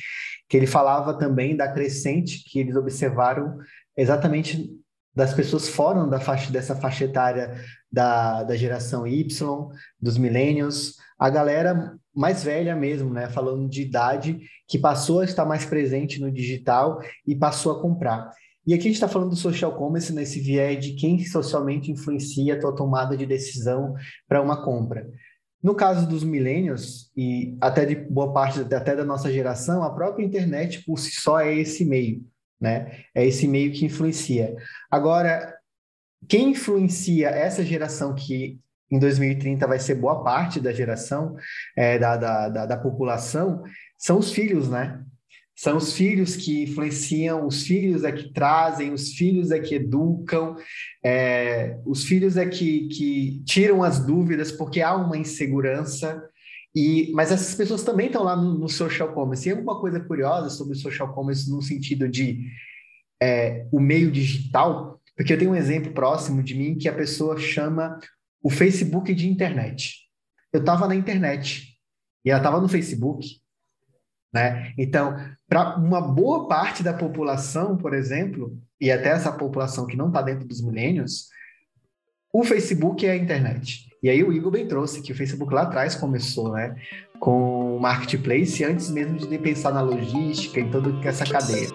que 0.48 0.56
ele 0.56 0.66
falava 0.66 1.16
também 1.16 1.56
da 1.56 1.68
crescente 1.68 2.42
que 2.44 2.58
eles 2.58 2.74
observaram 2.74 3.58
exatamente 3.96 4.68
das 5.14 5.32
pessoas 5.32 5.68
fora 5.68 6.04
da 6.06 6.18
faixa, 6.18 6.50
dessa 6.50 6.74
faixa 6.74 7.04
etária 7.04 7.54
da, 7.90 8.42
da 8.42 8.56
geração 8.56 9.06
Y, 9.06 9.68
dos 10.00 10.18
millennials, 10.18 10.96
a 11.16 11.30
galera 11.30 11.96
mais 12.12 12.42
velha 12.42 12.74
mesmo, 12.74 13.10
né, 13.10 13.28
falando 13.28 13.68
de 13.68 13.82
idade, 13.82 14.40
que 14.66 14.78
passou 14.78 15.20
a 15.20 15.24
estar 15.24 15.44
mais 15.44 15.64
presente 15.64 16.20
no 16.20 16.30
digital 16.30 17.00
e 17.24 17.36
passou 17.36 17.72
a 17.72 17.80
comprar. 17.80 18.32
E 18.66 18.74
aqui 18.74 18.82
a 18.82 18.86
gente 18.86 18.94
está 18.94 19.08
falando 19.08 19.30
do 19.30 19.36
social 19.36 19.76
commerce 19.76 20.12
nesse 20.12 20.40
viés 20.40 20.84
de 20.84 20.94
quem 20.94 21.24
socialmente 21.24 21.90
influencia 21.90 22.54
a 22.54 22.60
tua 22.60 22.74
tomada 22.74 23.16
de 23.16 23.26
decisão 23.26 23.94
para 24.28 24.40
uma 24.40 24.64
compra. 24.64 25.08
No 25.62 25.74
caso 25.74 26.08
dos 26.08 26.24
millennials, 26.24 27.10
e 27.16 27.56
até 27.60 27.84
de 27.84 27.94
boa 27.94 28.32
parte 28.32 28.60
até 28.60 28.96
da 28.96 29.04
nossa 29.04 29.32
geração, 29.32 29.82
a 29.82 29.94
própria 29.94 30.24
internet 30.24 30.84
por 30.84 30.98
si 30.98 31.12
só 31.12 31.38
é 31.40 31.54
esse 31.54 31.84
meio 31.84 32.24
né? 32.62 33.02
É 33.12 33.26
esse 33.26 33.48
meio 33.48 33.72
que 33.72 33.84
influencia. 33.84 34.54
Agora, 34.88 35.52
quem 36.28 36.50
influencia 36.50 37.28
essa 37.28 37.64
geração 37.64 38.14
que 38.14 38.60
em 38.88 39.00
2030 39.00 39.66
vai 39.66 39.80
ser 39.80 39.96
boa 39.96 40.22
parte 40.22 40.60
da 40.60 40.72
geração 40.72 41.34
é, 41.76 41.98
da, 41.98 42.16
da, 42.16 42.48
da, 42.48 42.66
da, 42.66 42.76
população 42.76 43.64
são 43.98 44.18
os 44.18 44.30
filhos, 44.30 44.68
né? 44.68 45.02
São 45.54 45.76
os 45.76 45.92
filhos 45.92 46.34
que 46.34 46.62
influenciam, 46.62 47.46
os 47.46 47.62
filhos 47.62 48.04
é 48.04 48.10
que 48.10 48.32
trazem, 48.32 48.92
os 48.92 49.12
filhos 49.12 49.50
é 49.50 49.60
que 49.60 49.74
educam, 49.74 50.56
é, 51.04 51.78
os 51.84 52.04
filhos 52.04 52.36
é 52.36 52.46
que, 52.46 52.88
que 52.88 53.42
tiram 53.44 53.82
as 53.82 54.04
dúvidas 54.04 54.50
porque 54.50 54.80
há 54.80 54.94
uma 54.96 55.16
insegurança. 55.16 56.22
E, 56.74 57.12
mas 57.12 57.30
essas 57.30 57.54
pessoas 57.54 57.82
também 57.82 58.06
estão 58.06 58.22
lá 58.22 58.34
no, 58.34 58.58
no, 58.58 58.68
social 58.68 59.12
commerce. 59.12 59.48
E 59.48 59.52
uma 59.52 59.78
coisa 59.78 60.00
curiosa 60.00 60.48
sobre 60.48 60.72
o 60.72 60.80
social 60.80 61.12
commerce 61.12 61.50
no 61.50 61.60
sentido 61.60 62.08
de 62.08 62.46
é, 63.22 63.66
o 63.70 63.78
meio 63.78 64.10
digital, 64.10 65.00
porque 65.14 65.34
eu 65.34 65.38
tenho 65.38 65.50
um 65.50 65.56
exemplo 65.56 65.92
próximo 65.92 66.42
de 66.42 66.54
mim 66.54 66.78
que 66.78 66.88
a 66.88 66.94
pessoa 66.94 67.38
chama 67.38 67.98
o 68.42 68.48
Facebook 68.50 69.14
de 69.14 69.28
internet. 69.28 70.00
Eu 70.52 70.60
estava 70.60 70.88
na 70.88 70.94
internet 70.94 71.78
e 72.24 72.30
ela 72.30 72.40
estava 72.40 72.60
no 72.60 72.68
Facebook, 72.68 73.41
né? 74.32 74.72
Então, 74.78 75.16
para 75.48 75.76
uma 75.76 76.00
boa 76.00 76.48
parte 76.48 76.82
da 76.82 76.94
população, 76.94 77.76
por 77.76 77.92
exemplo, 77.92 78.56
e 78.80 78.90
até 78.90 79.10
essa 79.10 79.30
população 79.30 79.86
que 79.86 79.96
não 79.96 80.08
está 80.08 80.22
dentro 80.22 80.46
dos 80.46 80.62
milênios, 80.62 81.28
o 82.32 82.42
Facebook 82.42 83.06
é 83.06 83.10
a 83.10 83.16
internet. 83.16 83.88
E 84.02 84.08
aí 84.08 84.24
o 84.24 84.32
Igor 84.32 84.50
bem 84.50 84.66
trouxe 84.66 85.02
que 85.02 85.12
o 85.12 85.14
Facebook 85.14 85.52
lá 85.52 85.62
atrás 85.62 85.94
começou, 85.94 86.52
né, 86.52 86.74
com 87.20 87.76
o 87.76 87.80
marketplace 87.80 88.64
antes 88.64 88.90
mesmo 88.90 89.18
de 89.18 89.38
pensar 89.38 89.72
na 89.72 89.82
logística 89.82 90.58
e 90.58 90.70
toda 90.70 90.90
essa 91.06 91.24
cadeia. 91.24 91.68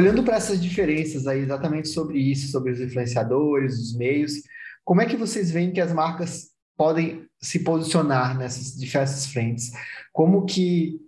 Olhando 0.00 0.22
para 0.22 0.36
essas 0.36 0.58
diferenças 0.58 1.26
aí, 1.26 1.40
exatamente 1.40 1.88
sobre 1.88 2.18
isso, 2.18 2.50
sobre 2.50 2.72
os 2.72 2.80
influenciadores, 2.80 3.78
os 3.78 3.94
meios, 3.94 4.32
como 4.82 5.02
é 5.02 5.06
que 5.06 5.14
vocês 5.14 5.50
veem 5.50 5.72
que 5.72 5.80
as 5.80 5.92
marcas 5.92 6.52
podem 6.74 7.26
se 7.38 7.58
posicionar 7.58 8.34
nessas 8.38 8.74
diversas 8.78 9.26
frentes? 9.26 9.70
Como 10.10 10.46
que 10.46 10.98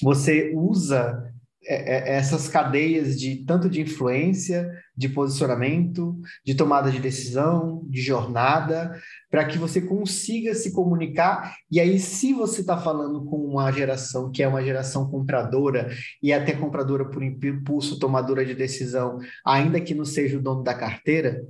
você 0.00 0.50
usa 0.54 1.30
é, 1.62 2.14
é, 2.14 2.16
essas 2.16 2.48
cadeias 2.48 3.20
de 3.20 3.44
tanto 3.44 3.68
de 3.68 3.82
influência, 3.82 4.72
de 5.00 5.08
posicionamento, 5.08 6.20
de 6.44 6.54
tomada 6.54 6.90
de 6.90 6.98
decisão, 6.98 7.86
de 7.88 8.02
jornada, 8.02 9.00
para 9.30 9.46
que 9.46 9.56
você 9.56 9.80
consiga 9.80 10.54
se 10.54 10.74
comunicar. 10.74 11.56
E 11.70 11.80
aí, 11.80 11.98
se 11.98 12.34
você 12.34 12.60
está 12.60 12.76
falando 12.76 13.24
com 13.24 13.38
uma 13.38 13.72
geração 13.72 14.30
que 14.30 14.42
é 14.42 14.48
uma 14.48 14.62
geração 14.62 15.10
compradora 15.10 15.88
e 16.22 16.34
até 16.34 16.52
compradora 16.52 17.06
por 17.06 17.22
impulso, 17.22 17.98
tomadora 17.98 18.44
de 18.44 18.54
decisão, 18.54 19.18
ainda 19.42 19.80
que 19.80 19.94
não 19.94 20.04
seja 20.04 20.36
o 20.36 20.42
dono 20.42 20.62
da 20.62 20.74
carteira, 20.74 21.42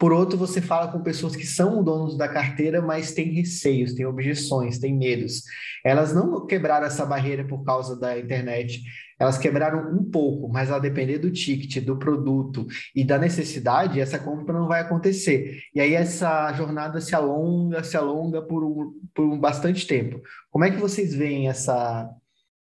por 0.00 0.14
outro, 0.14 0.38
você 0.38 0.62
fala 0.62 0.90
com 0.90 1.02
pessoas 1.02 1.36
que 1.36 1.46
são 1.46 1.84
donos 1.84 2.16
da 2.16 2.26
carteira, 2.26 2.80
mas 2.80 3.12
têm 3.12 3.34
receios, 3.34 3.92
têm 3.92 4.06
objeções, 4.06 4.78
têm 4.78 4.96
medos. 4.96 5.42
Elas 5.84 6.14
não 6.14 6.46
quebraram 6.46 6.86
essa 6.86 7.04
barreira 7.04 7.46
por 7.46 7.62
causa 7.64 8.00
da 8.00 8.18
internet, 8.18 8.80
elas 9.18 9.36
quebraram 9.36 9.92
um 9.92 10.02
pouco, 10.02 10.48
mas 10.48 10.72
a 10.72 10.78
depender 10.78 11.18
do 11.18 11.30
ticket, 11.30 11.84
do 11.84 11.98
produto 11.98 12.66
e 12.96 13.04
da 13.04 13.18
necessidade, 13.18 14.00
essa 14.00 14.18
compra 14.18 14.58
não 14.58 14.66
vai 14.66 14.80
acontecer. 14.80 15.60
E 15.74 15.80
aí 15.82 15.92
essa 15.92 16.50
jornada 16.54 16.98
se 17.02 17.14
alonga, 17.14 17.84
se 17.84 17.94
alonga 17.94 18.40
por 18.40 18.64
um, 18.64 18.98
por 19.14 19.26
um 19.26 19.38
bastante 19.38 19.86
tempo. 19.86 20.22
Como 20.50 20.64
é 20.64 20.70
que 20.70 20.78
vocês 20.78 21.14
veem 21.14 21.50
essa, 21.50 22.10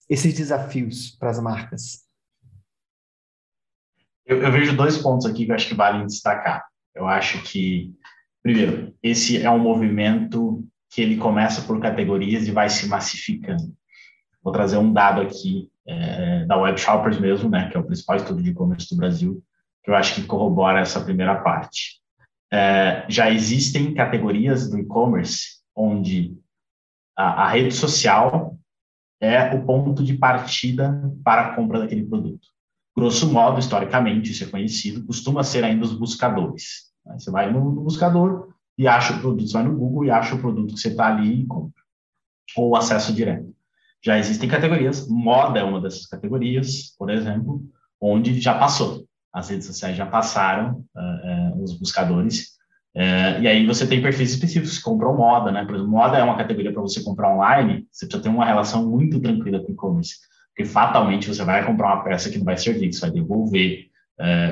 esses 0.08 0.32
desafios 0.32 1.10
para 1.10 1.28
as 1.28 1.38
marcas? 1.38 2.06
Eu, 4.24 4.42
eu 4.42 4.50
vejo 4.50 4.74
dois 4.74 4.96
pontos 4.96 5.26
aqui 5.26 5.44
que 5.44 5.50
eu 5.50 5.54
acho 5.54 5.68
que 5.68 5.74
valem 5.74 6.06
destacar. 6.06 6.64
Eu 6.94 7.06
acho 7.06 7.42
que, 7.42 7.94
primeiro, 8.42 8.94
esse 9.02 9.42
é 9.42 9.50
um 9.50 9.58
movimento 9.58 10.64
que 10.90 11.00
ele 11.00 11.16
começa 11.16 11.62
por 11.62 11.80
categorias 11.80 12.46
e 12.46 12.50
vai 12.50 12.68
se 12.68 12.88
massificando. 12.88 13.74
Vou 14.42 14.52
trazer 14.52 14.78
um 14.78 14.92
dado 14.92 15.20
aqui 15.20 15.70
é, 15.86 16.44
da 16.46 16.56
Web 16.56 16.78
Shoppers 16.78 17.18
mesmo, 17.18 17.48
né, 17.50 17.70
que 17.70 17.76
é 17.76 17.80
o 17.80 17.84
principal 17.84 18.16
estudo 18.16 18.42
de 18.42 18.50
e-commerce 18.50 18.88
do 18.90 18.96
Brasil, 18.96 19.42
que 19.82 19.90
eu 19.90 19.94
acho 19.94 20.14
que 20.14 20.26
corrobora 20.26 20.80
essa 20.80 21.02
primeira 21.04 21.36
parte. 21.42 22.00
É, 22.50 23.04
já 23.08 23.30
existem 23.30 23.92
categorias 23.92 24.70
do 24.70 24.78
e-commerce 24.78 25.58
onde 25.76 26.36
a, 27.16 27.44
a 27.44 27.48
rede 27.48 27.74
social 27.74 28.56
é 29.20 29.54
o 29.54 29.64
ponto 29.64 30.02
de 30.02 30.16
partida 30.16 31.12
para 31.24 31.42
a 31.42 31.54
compra 31.54 31.80
daquele 31.80 32.06
produto. 32.06 32.48
Grosso 32.98 33.32
modo, 33.32 33.60
historicamente, 33.60 34.32
isso 34.32 34.42
é 34.42 34.48
conhecido, 34.48 35.06
costuma 35.06 35.44
ser 35.44 35.62
ainda 35.62 35.84
os 35.84 35.92
buscadores. 35.92 36.90
Você 37.16 37.30
vai 37.30 37.48
no, 37.48 37.72
no, 37.72 37.82
buscador 37.82 38.48
e 38.76 38.88
acha 38.88 39.14
o 39.14 39.20
produto, 39.20 39.46
você 39.46 39.52
vai 39.52 39.62
no 39.62 39.76
Google 39.76 40.06
e 40.06 40.10
acha 40.10 40.34
o 40.34 40.40
produto 40.40 40.74
que 40.74 40.80
você 40.80 40.88
está 40.88 41.06
ali 41.06 41.42
e 41.42 41.46
compra. 41.46 41.80
Ou 42.56 42.74
acesso 42.74 43.12
direto. 43.12 43.54
Já 44.04 44.18
existem 44.18 44.48
categorias, 44.48 45.06
moda 45.08 45.60
é 45.60 45.62
uma 45.62 45.80
dessas 45.80 46.06
categorias, 46.06 46.92
por 46.98 47.08
exemplo, 47.08 47.62
onde 48.00 48.40
já 48.40 48.58
passou. 48.58 49.06
As 49.32 49.48
redes 49.48 49.68
sociais 49.68 49.96
já 49.96 50.04
passaram 50.04 50.84
uh, 50.96 51.56
uh, 51.56 51.62
os 51.62 51.78
buscadores. 51.78 52.58
Uh, 52.96 53.38
e 53.40 53.46
aí 53.46 53.64
você 53.64 53.86
tem 53.86 54.02
perfis 54.02 54.32
específicos 54.32 54.76
que 54.76 54.82
compram 54.82 55.16
moda, 55.16 55.52
né? 55.52 55.64
Por 55.64 55.76
exemplo, 55.76 55.92
moda 55.92 56.18
é 56.18 56.24
uma 56.24 56.36
categoria 56.36 56.72
para 56.72 56.82
você 56.82 57.00
comprar 57.04 57.32
online, 57.32 57.86
você 57.92 58.06
precisa 58.06 58.24
ter 58.24 58.28
uma 58.28 58.44
relação 58.44 58.90
muito 58.90 59.20
tranquila 59.20 59.60
com 59.60 59.70
e-commerce. 59.70 60.16
Porque 60.58 60.64
fatalmente 60.64 61.28
você 61.28 61.44
vai 61.44 61.64
comprar 61.64 61.94
uma 61.94 62.02
peça 62.02 62.28
que 62.28 62.38
não 62.38 62.44
vai 62.44 62.56
servir, 62.56 62.88
que 62.88 62.96
você 62.96 63.02
vai 63.02 63.10
devolver, 63.12 63.86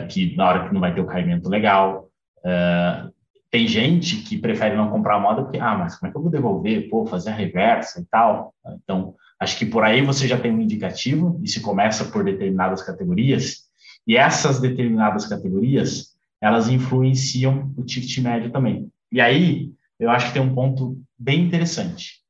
que 0.08 0.36
na 0.36 0.48
hora 0.48 0.68
que 0.68 0.72
não 0.72 0.80
vai 0.80 0.94
ter 0.94 1.00
o 1.00 1.06
caimento 1.06 1.48
legal, 1.48 2.06
Uh, 2.46 3.12
tem 3.50 3.66
gente 3.66 4.18
que 4.18 4.38
prefere 4.38 4.76
não 4.76 4.90
comprar 4.90 5.18
moda 5.18 5.42
porque, 5.42 5.58
ah, 5.58 5.76
mas 5.76 5.96
como 5.96 6.08
é 6.08 6.12
que 6.12 6.16
eu 6.16 6.22
vou 6.22 6.30
devolver? 6.30 6.88
Pô, 6.88 7.06
fazer 7.06 7.30
a 7.30 7.34
reversa 7.34 8.00
e 8.00 8.04
tal. 8.04 8.54
Então, 8.82 9.14
acho 9.40 9.58
que 9.58 9.66
por 9.66 9.82
aí 9.82 10.02
você 10.02 10.28
já 10.28 10.38
tem 10.38 10.52
um 10.52 10.60
indicativo 10.60 11.40
e 11.42 11.48
se 11.48 11.60
começa 11.60 12.04
por 12.04 12.22
determinadas 12.22 12.82
categorias. 12.82 13.66
E 14.06 14.16
essas 14.16 14.60
determinadas 14.60 15.26
categorias, 15.26 16.16
elas 16.40 16.68
influenciam 16.68 17.72
o 17.76 17.82
ticket 17.82 18.18
médio 18.18 18.50
também. 18.50 18.90
E 19.10 19.20
aí, 19.20 19.72
eu 19.98 20.10
acho 20.10 20.28
que 20.28 20.34
tem 20.34 20.42
um 20.42 20.54
ponto 20.54 21.00
bem 21.18 21.40
interessante. 21.40 22.20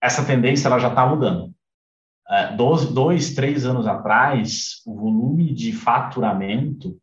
Essa 0.00 0.24
tendência 0.24 0.68
ela 0.68 0.78
já 0.78 0.88
está 0.88 1.06
mudando. 1.06 1.53
Uh, 2.28 2.56
dois, 2.56 2.86
dois, 2.86 3.34
três 3.34 3.66
anos 3.66 3.86
atrás, 3.86 4.82
o 4.86 4.94
volume 4.94 5.52
de 5.52 5.72
faturamento 5.72 6.98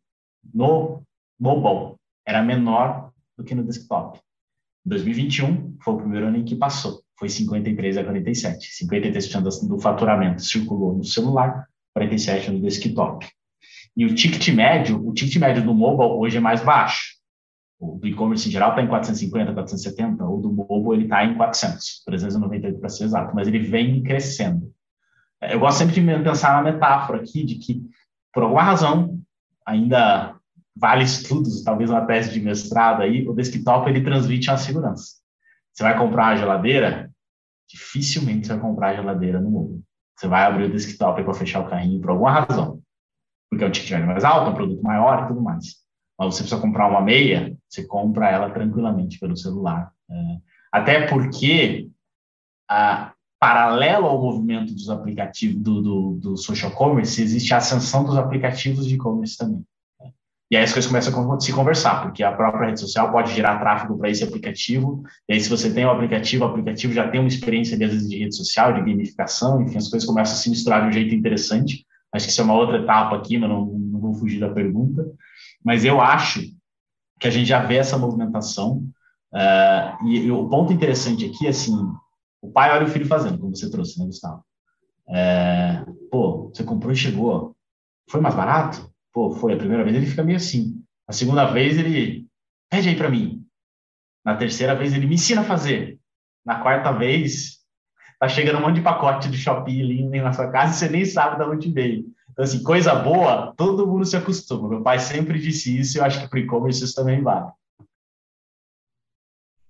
no 0.52 1.02
mobile 1.38 1.96
era 2.26 2.42
menor 2.42 3.12
do 3.36 3.44
que 3.44 3.54
no 3.54 3.64
desktop. 3.64 4.18
Em 4.84 4.90
2021 4.90 5.76
foi 5.80 5.94
o 5.94 5.98
primeiro 5.98 6.26
ano 6.26 6.38
em 6.38 6.44
que 6.44 6.56
passou, 6.56 7.02
foi 7.16 7.28
53 7.28 7.98
a 7.98 8.04
47. 8.04 8.84
53% 8.84 9.68
do 9.68 9.78
faturamento 9.78 10.42
circulou 10.42 10.96
no 10.96 11.04
celular, 11.04 11.68
47 11.94 12.50
no 12.50 12.60
desktop. 12.60 13.28
E 13.96 14.04
o 14.04 14.14
ticket 14.14 14.48
médio, 14.48 15.06
o 15.06 15.12
ticket 15.12 15.36
médio 15.36 15.62
do 15.62 15.74
mobile 15.74 16.18
hoje 16.18 16.38
é 16.38 16.40
mais 16.40 16.64
baixo. 16.64 17.12
O 17.78 17.98
do 17.98 18.06
e-commerce 18.06 18.48
em 18.48 18.52
geral 18.52 18.70
está 18.70 18.82
em 18.82 18.88
450, 18.88 19.52
470, 19.52 20.24
o 20.24 20.40
do 20.40 20.52
mobile 20.52 20.94
ele 20.94 21.04
está 21.04 21.24
em 21.24 21.36
400, 21.36 22.02
398 22.04 22.78
para 22.78 22.88
ser 22.88 23.04
exato, 23.04 23.34
mas 23.34 23.48
ele 23.48 23.58
vem 23.58 24.02
crescendo. 24.02 24.72
Eu 25.50 25.60
gosto 25.60 25.78
sempre 25.78 25.94
de 25.94 26.22
pensar 26.22 26.54
na 26.54 26.72
metáfora 26.72 27.20
aqui 27.20 27.44
de 27.44 27.56
que, 27.56 27.82
por 28.32 28.42
alguma 28.42 28.62
razão, 28.62 29.20
ainda 29.66 30.36
vale 30.74 31.04
estudos, 31.04 31.62
talvez 31.62 31.90
uma 31.90 32.06
tese 32.06 32.32
de 32.32 32.40
mestrado 32.40 33.02
aí, 33.02 33.28
o 33.28 33.34
desktop 33.34 33.88
ele 33.88 34.02
transmite 34.02 34.48
uma 34.48 34.56
segurança. 34.56 35.16
Você 35.72 35.82
vai 35.82 35.98
comprar 35.98 36.28
uma 36.28 36.36
geladeira, 36.36 37.10
dificilmente 37.68 38.46
você 38.46 38.54
vai 38.54 38.62
comprar 38.62 38.88
a 38.88 38.94
geladeira 38.96 39.40
no 39.40 39.50
mobile. 39.50 39.82
Você 40.16 40.28
vai 40.28 40.44
abrir 40.44 40.64
o 40.64 40.70
desktop 40.70 41.22
para 41.22 41.34
fechar 41.34 41.60
o 41.60 41.68
carrinho 41.68 42.00
por 42.00 42.10
alguma 42.10 42.32
razão 42.32 42.82
porque 43.52 43.64
é 43.64 43.66
um 43.66 43.70
ticket 43.70 44.02
mais 44.06 44.24
alto, 44.24 44.46
é 44.46 44.50
um 44.50 44.54
produto 44.54 44.82
maior 44.82 45.24
e 45.24 45.28
tudo 45.28 45.42
mais. 45.42 45.76
Mas 46.18 46.34
você 46.34 46.42
precisa 46.42 46.58
comprar 46.58 46.88
uma 46.88 47.02
meia, 47.02 47.54
você 47.68 47.86
compra 47.86 48.30
ela 48.30 48.48
tranquilamente 48.48 49.18
pelo 49.18 49.36
celular. 49.36 49.92
É, 50.10 50.14
até 50.72 51.06
porque, 51.06 51.90
a, 52.66 53.12
paralelo 53.42 54.06
ao 54.06 54.22
movimento 54.22 54.72
dos 54.72 54.88
aplicativos, 54.88 55.60
do, 55.60 55.82
do, 55.82 56.12
do, 56.20 56.36
social 56.36 56.70
commerce, 56.70 57.20
existe 57.20 57.52
a 57.52 57.56
ascensão 57.56 58.04
dos 58.04 58.16
aplicativos 58.16 58.86
de 58.86 58.94
e-commerce 58.94 59.36
também. 59.36 59.64
Né? 60.00 60.10
E 60.48 60.56
aí 60.56 60.62
as 60.62 60.72
coisas 60.72 60.88
começam 60.88 61.32
a 61.32 61.40
se 61.40 61.52
conversar, 61.52 62.02
porque 62.02 62.22
a 62.22 62.30
própria 62.30 62.66
rede 62.66 62.78
social 62.78 63.10
pode 63.10 63.34
gerar 63.34 63.58
tráfego 63.58 63.98
para 63.98 64.10
esse 64.10 64.22
aplicativo, 64.22 65.02
e 65.28 65.32
aí 65.32 65.40
se 65.40 65.50
você 65.50 65.74
tem 65.74 65.84
o 65.84 65.88
um 65.88 65.90
aplicativo, 65.90 66.44
o 66.44 66.46
aplicativo 66.46 66.92
já 66.92 67.08
tem 67.08 67.18
uma 67.18 67.28
experiência, 67.28 67.74
às 67.74 67.80
vezes, 67.80 68.08
de 68.08 68.16
rede 68.16 68.36
social, 68.36 68.74
de 68.74 68.80
gamificação, 68.80 69.60
enfim, 69.60 69.76
as 69.76 69.88
coisas 69.88 70.08
começam 70.08 70.34
a 70.34 70.38
se 70.38 70.48
misturar 70.48 70.82
de 70.82 70.88
um 70.88 70.92
jeito 70.92 71.12
interessante, 71.12 71.84
Acho 72.12 72.26
que 72.26 72.32
isso 72.32 72.42
é 72.42 72.44
uma 72.44 72.54
outra 72.54 72.76
etapa 72.76 73.16
aqui, 73.16 73.38
mas 73.38 73.48
não, 73.48 73.64
não 73.64 73.98
vou 73.98 74.14
fugir 74.14 74.38
da 74.38 74.50
pergunta. 74.50 75.02
Mas 75.64 75.82
eu 75.82 76.00
acho 76.00 76.42
que 77.18 77.26
a 77.26 77.30
gente 77.30 77.46
já 77.46 77.64
vê 77.64 77.76
essa 77.76 77.96
movimentação. 77.96 78.86
Uh, 79.32 80.06
e, 80.06 80.26
e, 80.26 80.30
o 80.30 80.46
ponto 80.46 80.72
interessante 80.72 81.24
aqui 81.24 81.46
é 81.46 81.50
assim: 81.50 81.74
o 82.42 82.50
pai 82.50 82.70
olha 82.72 82.86
o 82.86 82.90
filho 82.90 83.06
fazendo, 83.06 83.38
como 83.38 83.54
você 83.54 83.70
trouxe, 83.70 83.98
né, 83.98 84.06
Gustavo? 84.06 84.44
É, 85.08 85.84
pô, 86.10 86.48
você 86.48 86.64
comprou 86.64 86.92
e 86.92 86.96
chegou. 86.96 87.56
Foi 88.10 88.20
mais 88.20 88.34
barato? 88.34 88.92
Pô, 89.12 89.30
foi. 89.30 89.54
A 89.54 89.56
primeira 89.56 89.84
vez 89.84 89.96
ele 89.96 90.06
fica 90.06 90.24
meio 90.24 90.36
assim. 90.36 90.82
A 91.06 91.12
segunda 91.12 91.44
vez 91.46 91.78
ele 91.78 92.26
pede 92.68 92.88
aí 92.88 92.96
para 92.96 93.10
mim. 93.10 93.46
Na 94.24 94.36
terceira 94.36 94.74
vez 94.74 94.92
ele 94.92 95.06
me 95.06 95.14
ensina 95.14 95.42
a 95.42 95.44
fazer. 95.44 95.98
Na 96.44 96.60
quarta 96.60 96.92
vez 96.92 97.60
tá 98.18 98.28
chegando 98.28 98.58
um 98.58 98.62
monte 98.62 98.76
de 98.76 98.82
pacote 98.82 99.28
de 99.28 99.38
Shopee 99.38 99.82
lindo 99.82 100.16
na 100.16 100.32
sua 100.32 100.50
casa 100.50 100.72
e 100.72 100.78
você 100.78 100.88
nem 100.88 101.04
sabe 101.04 101.36
de 101.36 101.48
onde 101.48 101.72
veio. 101.72 102.06
Então, 102.30 102.44
assim, 102.44 102.62
coisa 102.62 102.94
boa, 102.94 103.52
todo 103.56 103.86
mundo 103.86 104.04
se 104.04 104.16
acostuma. 104.16 104.68
Meu 104.68 104.82
pai 104.82 104.98
sempre 104.98 105.38
disse 105.38 105.78
isso 105.78 105.96
e 105.96 106.00
eu 106.00 106.04
acho 106.04 106.20
que 106.20 106.28
para 106.28 106.40
e-commerce 106.40 106.82
isso 106.82 106.94
também 106.94 107.22
vale. 107.22 107.50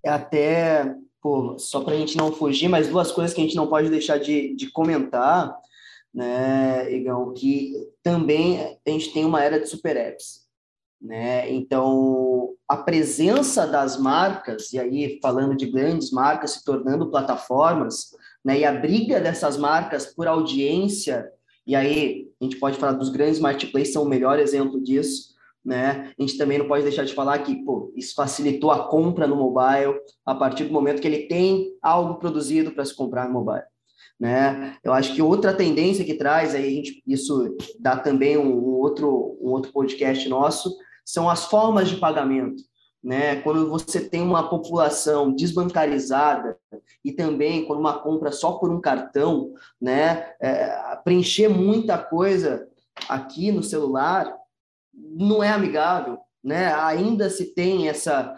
É 0.05 0.11
até, 0.11 0.95
pô, 1.23 1.57
só 1.59 1.83
para 1.83 1.95
a 1.95 1.97
gente 1.97 2.17
não 2.17 2.33
fugir, 2.33 2.69
mas 2.69 2.89
duas 2.89 3.13
coisas 3.13 3.33
que 3.33 3.41
a 3.41 3.45
gente 3.45 3.57
não 3.57 3.69
pode 3.69 3.89
deixar 3.89 4.19
de, 4.19 4.55
de 4.57 4.71
comentar, 4.71 5.57
né, 6.13 6.93
Igão, 6.93 7.33
que 7.33 7.75
também 8.03 8.61
a 8.61 8.91
gente 8.91 9.13
tem 9.13 9.25
uma 9.25 9.43
era 9.43 9.59
de 9.59 9.67
super 9.67 9.97
apps. 9.97 10.43
Né? 11.01 11.51
Então, 11.51 12.51
a 12.69 12.77
presença 12.77 13.67
das 13.67 13.99
marcas, 13.99 14.73
e 14.73 14.79
aí 14.79 15.19
falando 15.23 15.57
de 15.57 15.67
grandes 15.67 16.11
marcas 16.11 16.53
se 16.53 16.65
tornando 16.65 17.11
plataformas, 17.11 18.11
né? 18.45 18.61
E 18.61 18.65
a 18.65 18.73
briga 18.73 19.21
dessas 19.21 19.57
marcas 19.57 20.07
por 20.07 20.29
audiência, 20.29 21.29
e 21.67 21.75
aí 21.75 22.29
a 22.41 22.45
gente 22.45 22.57
pode 22.57 22.79
falar 22.79 22.93
dos 22.93 23.09
grandes 23.09 23.41
marketplaces, 23.41 23.93
são 23.93 24.05
o 24.05 24.09
melhor 24.09 24.39
exemplo 24.39 24.81
disso, 24.81 25.32
né? 25.65 26.13
A 26.19 26.23
gente 26.23 26.37
também 26.37 26.59
não 26.59 26.67
pode 26.67 26.83
deixar 26.83 27.05
de 27.05 27.15
falar 27.15 27.39
que, 27.39 27.65
pô, 27.65 27.93
isso 27.97 28.15
facilitou 28.15 28.71
a 28.71 28.89
compra 28.89 29.27
no 29.27 29.37
mobile 29.37 29.99
a 30.25 30.35
partir 30.35 30.65
do 30.65 30.73
momento 30.73 31.01
que 31.01 31.07
ele 31.07 31.27
tem 31.27 31.73
algo 31.81 32.17
produzido 32.17 32.73
para 32.73 32.85
se 32.85 32.95
comprar 32.95 33.29
no 33.29 33.35
mobile. 33.35 33.65
Né? 34.19 34.77
Eu 34.85 34.93
acho 34.93 35.15
que 35.15 35.23
outra 35.23 35.53
tendência 35.53 36.05
que 36.05 36.15
traz, 36.15 36.55
aí 36.55 36.77
gente, 36.77 37.03
isso 37.07 37.57
dá 37.81 37.97
também 37.97 38.37
um, 38.37 38.57
um 38.57 38.75
outro, 38.75 39.37
um 39.41 39.51
outro 39.51 39.73
podcast 39.73 40.29
nosso, 40.29 40.77
são 41.05 41.29
as 41.29 41.47
formas 41.47 41.89
de 41.89 41.97
pagamento 41.97 42.63
né? 43.03 43.41
Quando 43.43 43.69
você 43.69 44.01
tem 44.01 44.23
uma 44.23 44.49
população 44.49 45.35
desbancarizada 45.35 46.57
e 47.05 47.11
também 47.11 47.65
quando 47.67 47.81
uma 47.81 47.99
compra 47.99 48.31
só 48.31 48.53
por 48.53 48.71
um 48.71 48.81
cartão, 48.81 49.53
né? 49.81 50.33
É, 50.41 50.97
preencher 51.03 51.49
muita 51.49 51.99
coisa 51.99 52.69
aqui 53.09 53.51
no 53.51 53.63
celular 53.63 54.33
não 54.93 55.43
é 55.43 55.51
amigável, 55.51 56.19
né? 56.43 56.73
Ainda 56.75 57.31
se 57.31 57.55
tem 57.55 57.89
essa 57.89 58.37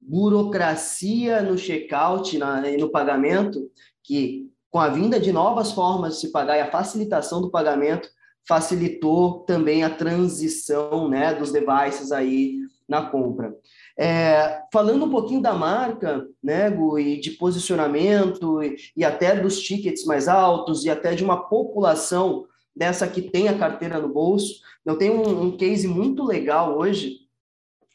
burocracia 0.00 1.42
no 1.42 1.58
checkout 1.58 2.36
e 2.36 2.76
no 2.76 2.90
pagamento 2.90 3.70
que 4.02 4.48
com 4.70 4.78
a 4.78 4.88
vinda 4.88 5.18
de 5.18 5.32
novas 5.32 5.72
formas 5.72 6.14
de 6.14 6.20
se 6.20 6.32
pagar 6.32 6.56
e 6.56 6.60
a 6.60 6.70
facilitação 6.70 7.40
do 7.40 7.50
pagamento 7.50 8.08
facilitou 8.46 9.40
também 9.40 9.82
a 9.82 9.90
transição 9.90 11.08
né, 11.08 11.34
dos 11.34 11.50
devices 11.50 12.12
aí 12.12 12.56
na 12.88 13.06
compra. 13.06 13.52
É, 13.98 14.60
falando 14.72 15.06
um 15.06 15.10
pouquinho 15.10 15.42
da 15.42 15.54
marca, 15.54 16.24
né, 16.42 16.70
Gu, 16.70 16.98
e 16.98 17.18
de 17.18 17.32
posicionamento, 17.32 18.62
e, 18.62 18.76
e, 18.96 19.04
até 19.04 19.34
dos 19.34 19.60
tickets 19.60 20.04
mais 20.04 20.28
altos, 20.28 20.84
e 20.84 20.90
até 20.90 21.14
de 21.14 21.24
uma 21.24 21.48
população 21.48 22.46
dessa 22.76 23.08
que 23.08 23.22
tem 23.22 23.48
a 23.48 23.58
carteira 23.58 23.98
no 23.98 24.08
bolso, 24.08 24.60
eu 24.84 24.98
tenho 24.98 25.14
um, 25.14 25.44
um 25.46 25.56
case 25.56 25.88
muito 25.88 26.22
legal 26.22 26.76
hoje, 26.76 27.20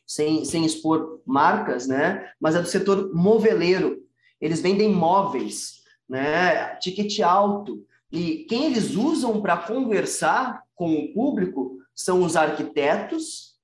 sem, 0.08 0.44
sem 0.44 0.66
expor 0.66 1.22
marcas, 1.26 1.88
né, 1.88 2.32
mas 2.40 2.56
é 2.56 2.62
do 2.62 2.68
setor 2.68 3.14
moveleiro. 3.14 4.04
Eles 4.42 4.60
vendem 4.60 4.90
móveis, 4.90 5.84
né, 6.10 6.76
ticket 6.78 7.20
alto, 7.20 7.86
e 8.12 8.40
quem 8.50 8.66
eles 8.66 8.96
usam 8.96 9.42
para 9.42 9.56
conversar 9.56 10.64
com 10.76 10.94
o 10.96 11.14
público 11.14 11.78
são 11.96 12.24
os 12.24 12.36
arquitetos, 12.36 13.56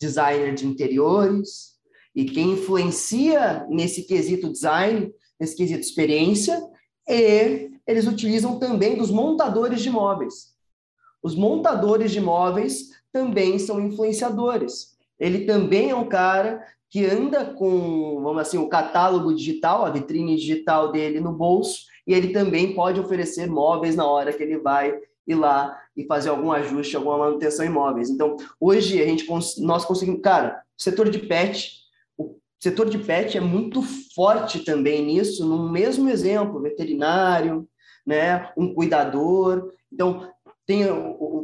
designer 0.00 0.54
de 0.54 0.66
interiores, 0.66 1.74
e 2.14 2.24
quem 2.24 2.52
influencia 2.52 3.66
nesse 3.68 4.04
quesito 4.04 4.50
design, 4.50 5.12
nesse 5.38 5.56
quesito 5.56 5.80
experiência, 5.80 6.60
e 7.06 7.73
eles 7.86 8.06
utilizam 8.06 8.58
também 8.58 8.96
dos 8.96 9.10
montadores 9.10 9.80
de 9.80 9.90
móveis. 9.90 10.54
Os 11.22 11.34
montadores 11.34 12.12
de 12.12 12.20
móveis 12.20 12.90
também 13.12 13.58
são 13.58 13.80
influenciadores. 13.80 14.96
Ele 15.18 15.46
também 15.46 15.90
é 15.90 15.94
um 15.94 16.08
cara 16.08 16.62
que 16.90 17.04
anda 17.04 17.44
com, 17.44 18.20
vamos 18.22 18.42
assim, 18.42 18.58
o 18.58 18.68
catálogo 18.68 19.34
digital, 19.34 19.84
a 19.84 19.90
vitrine 19.90 20.36
digital 20.36 20.92
dele 20.92 21.20
no 21.20 21.32
bolso, 21.32 21.86
e 22.06 22.14
ele 22.14 22.28
também 22.28 22.74
pode 22.74 23.00
oferecer 23.00 23.48
móveis 23.48 23.96
na 23.96 24.06
hora 24.06 24.32
que 24.32 24.42
ele 24.42 24.58
vai 24.58 24.96
ir 25.26 25.34
lá 25.34 25.76
e 25.96 26.04
fazer 26.04 26.28
algum 26.28 26.52
ajuste, 26.52 26.96
alguma 26.96 27.18
manutenção 27.18 27.64
em 27.64 27.68
imóveis. 27.68 28.10
Então, 28.10 28.36
hoje 28.60 29.02
a 29.02 29.06
gente 29.06 29.26
nós 29.60 29.84
conseguimos, 29.84 30.20
cara, 30.20 30.62
o 30.78 30.82
setor 30.82 31.08
de 31.08 31.18
pet, 31.18 31.72
o 32.18 32.36
setor 32.60 32.88
de 32.88 32.98
pet 32.98 33.36
é 33.36 33.40
muito 33.40 33.82
forte 34.14 34.60
também 34.60 35.04
nisso, 35.04 35.46
no 35.46 35.70
mesmo 35.70 36.08
exemplo, 36.08 36.60
veterinário, 36.60 37.66
né, 38.06 38.50
um 38.56 38.74
cuidador. 38.74 39.72
Então, 39.92 40.28
tem 40.66 40.84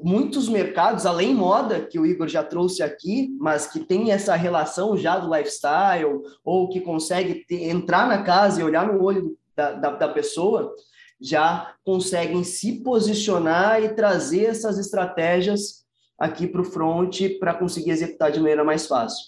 muitos 0.02 0.48
mercados, 0.48 1.04
além 1.04 1.34
moda, 1.34 1.80
que 1.80 1.98
o 1.98 2.06
Igor 2.06 2.26
já 2.26 2.42
trouxe 2.42 2.82
aqui, 2.82 3.36
mas 3.38 3.66
que 3.66 3.80
tem 3.80 4.12
essa 4.12 4.34
relação 4.34 4.96
já 4.96 5.18
do 5.18 5.32
lifestyle, 5.34 6.22
ou 6.42 6.68
que 6.70 6.80
consegue 6.80 7.44
ter, 7.46 7.68
entrar 7.68 8.08
na 8.08 8.22
casa 8.22 8.61
e 8.61 8.64
olhar 8.64 8.86
no 8.86 9.02
olho 9.02 9.36
da, 9.54 9.72
da, 9.72 9.90
da 9.90 10.08
pessoa, 10.08 10.74
já 11.20 11.74
conseguem 11.84 12.42
se 12.42 12.82
posicionar 12.82 13.82
e 13.82 13.90
trazer 13.90 14.46
essas 14.46 14.78
estratégias 14.78 15.84
aqui 16.18 16.46
para 16.46 16.62
o 16.62 16.64
front 16.64 17.20
para 17.38 17.52
conseguir 17.52 17.90
executar 17.90 18.32
de 18.32 18.40
maneira 18.40 18.64
mais 18.64 18.86
fácil, 18.86 19.26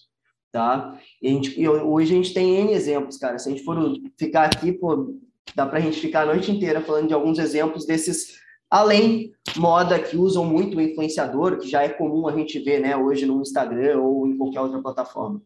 tá? 0.51 0.99
E, 1.21 1.29
a 1.29 1.33
gente, 1.33 1.69
hoje 1.69 2.15
a 2.15 2.17
gente 2.17 2.33
tem 2.33 2.57
N 2.57 2.73
exemplos, 2.73 3.19
cara. 3.19 3.39
Se 3.39 3.49
a 3.49 3.53
gente 3.53 3.65
for 3.65 3.77
ficar 4.19 4.45
aqui, 4.45 4.73
pô, 4.73 5.15
dá 5.55 5.67
para 5.67 5.79
a 5.79 5.81
gente 5.81 6.01
ficar 6.01 6.23
a 6.23 6.27
noite 6.27 6.51
inteira 6.51 6.81
falando 6.81 7.09
de 7.09 7.15
alguns 7.15 7.39
exemplos 7.39 7.87
desses, 7.87 8.39
além 8.71 9.33
moda 9.57 9.99
que 9.99 10.17
usam 10.17 10.45
muito 10.45 10.77
o 10.77 10.81
influenciador, 10.81 11.59
que 11.59 11.69
já 11.69 11.83
é 11.83 11.89
comum 11.89 12.27
a 12.27 12.33
gente 12.37 12.59
ver, 12.59 12.81
né, 12.81 12.97
hoje 12.97 13.27
no 13.27 13.41
Instagram 13.41 14.01
ou 14.01 14.27
em 14.27 14.37
qualquer 14.37 14.61
outra 14.61 14.81
plataforma. 14.81 15.41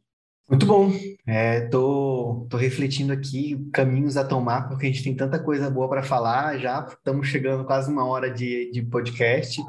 Muito 0.48 0.64
bom. 0.64 0.92
É, 1.26 1.62
tô, 1.62 2.46
tô 2.48 2.56
refletindo 2.56 3.12
aqui 3.12 3.68
caminhos 3.72 4.16
a 4.16 4.24
tomar, 4.24 4.68
porque 4.68 4.86
a 4.86 4.88
gente 4.88 5.02
tem 5.02 5.14
tanta 5.14 5.40
coisa 5.40 5.68
boa 5.68 5.88
para 5.88 6.04
falar. 6.04 6.56
Já 6.58 6.86
estamos 6.88 7.26
chegando 7.26 7.64
quase 7.64 7.90
uma 7.90 8.06
hora 8.06 8.30
de, 8.30 8.70
de 8.70 8.80
podcast. 8.82 9.60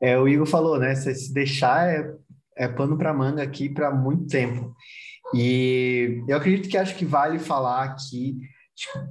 É, 0.00 0.16
o 0.16 0.28
Igor 0.28 0.46
falou, 0.46 0.78
né? 0.78 0.94
Se 0.94 1.34
deixar 1.34 1.88
é, 1.88 2.14
é 2.56 2.68
pano 2.68 2.96
para 2.96 3.12
manga 3.12 3.42
aqui 3.42 3.68
para 3.68 3.90
muito 3.90 4.28
tempo. 4.28 4.72
E 5.34 6.22
eu 6.28 6.36
acredito 6.36 6.68
que 6.68 6.78
acho 6.78 6.94
que 6.94 7.04
vale 7.04 7.40
falar 7.40 7.82
aqui, 7.82 8.38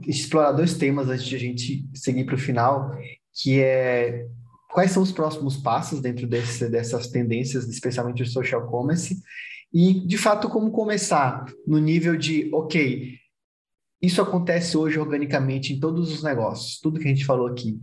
explorar 0.08 0.52
dois 0.52 0.76
temas 0.76 1.10
antes 1.10 1.26
de 1.26 1.36
a 1.36 1.40
gente 1.40 1.86
seguir 1.94 2.26
para 2.26 2.36
o 2.36 2.40
final, 2.40 2.92
que 3.34 3.60
é 3.60 4.26
quais 4.72 4.92
são 4.92 5.02
os 5.02 5.12
próximos 5.12 5.58
passos 5.58 6.00
dentro 6.00 6.28
desse, 6.28 6.70
dessas 6.70 7.08
tendências, 7.08 7.68
especialmente 7.68 8.24
o 8.24 8.26
social 8.26 8.68
commerce, 8.68 9.20
e, 9.74 10.06
de 10.06 10.18
fato, 10.18 10.50
como 10.50 10.72
começar 10.72 11.46
no 11.66 11.78
nível 11.78 12.16
de, 12.18 12.50
ok, 12.54 13.18
isso 14.02 14.22
acontece 14.22 14.78
hoje 14.78 14.98
organicamente 14.98 15.74
em 15.74 15.80
todos 15.80 16.12
os 16.12 16.24
negócios, 16.24 16.80
tudo 16.80 17.00
que 17.00 17.06
a 17.06 17.10
gente 17.10 17.26
falou 17.26 17.48
aqui. 17.48 17.80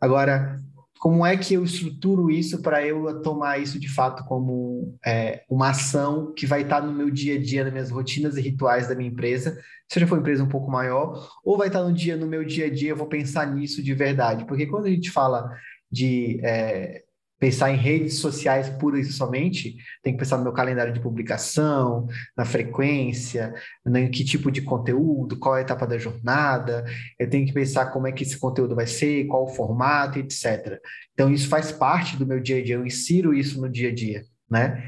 Agora, 0.00 0.58
como 1.00 1.24
é 1.24 1.34
que 1.34 1.54
eu 1.54 1.64
estruturo 1.64 2.30
isso 2.30 2.60
para 2.60 2.86
eu 2.86 3.22
tomar 3.22 3.58
isso 3.58 3.80
de 3.80 3.88
fato 3.88 4.22
como 4.26 4.98
é, 5.02 5.42
uma 5.48 5.70
ação 5.70 6.30
que 6.34 6.44
vai 6.44 6.60
estar 6.60 6.82
no 6.82 6.92
meu 6.92 7.10
dia 7.10 7.36
a 7.36 7.42
dia, 7.42 7.64
nas 7.64 7.72
minhas 7.72 7.90
rotinas 7.90 8.36
e 8.36 8.40
rituais 8.42 8.86
da 8.86 8.94
minha 8.94 9.08
empresa, 9.08 9.58
seja 9.88 10.06
for 10.06 10.16
uma 10.16 10.20
empresa 10.20 10.44
um 10.44 10.48
pouco 10.48 10.70
maior, 10.70 11.26
ou 11.42 11.56
vai 11.56 11.68
estar 11.68 11.82
no 11.82 11.90
dia 11.90 12.18
no 12.18 12.26
meu 12.26 12.44
dia 12.44 12.66
a 12.66 12.70
dia, 12.70 12.90
eu 12.90 12.96
vou 12.96 13.06
pensar 13.06 13.46
nisso 13.46 13.82
de 13.82 13.94
verdade. 13.94 14.44
Porque 14.44 14.66
quando 14.66 14.84
a 14.84 14.90
gente 14.90 15.10
fala 15.10 15.50
de 15.90 16.38
é, 16.44 17.02
pensar 17.40 17.72
em 17.72 17.76
redes 17.76 18.18
sociais 18.18 18.68
pura 18.68 19.00
e 19.00 19.04
somente, 19.04 19.74
tem 20.02 20.12
que 20.12 20.18
pensar 20.18 20.36
no 20.36 20.44
meu 20.44 20.52
calendário 20.52 20.92
de 20.92 21.00
publicação, 21.00 22.06
na 22.36 22.44
frequência, 22.44 23.54
em 23.86 24.10
que 24.10 24.22
tipo 24.22 24.52
de 24.52 24.60
conteúdo, 24.60 25.38
qual 25.38 25.54
a 25.54 25.62
etapa 25.62 25.86
da 25.86 25.96
jornada, 25.96 26.84
eu 27.18 27.28
tenho 27.30 27.46
que 27.46 27.52
pensar 27.54 27.86
como 27.86 28.06
é 28.06 28.12
que 28.12 28.22
esse 28.22 28.38
conteúdo 28.38 28.76
vai 28.76 28.86
ser, 28.86 29.26
qual 29.26 29.44
o 29.44 29.48
formato, 29.48 30.18
etc. 30.18 30.78
Então, 31.14 31.32
isso 31.32 31.48
faz 31.48 31.72
parte 31.72 32.16
do 32.18 32.26
meu 32.26 32.40
dia 32.40 32.58
a 32.58 32.62
dia, 32.62 32.74
eu 32.74 32.86
insiro 32.86 33.32
isso 33.32 33.58
no 33.58 33.70
dia 33.70 33.88
a 33.88 33.94
dia, 33.94 34.22
né? 34.48 34.86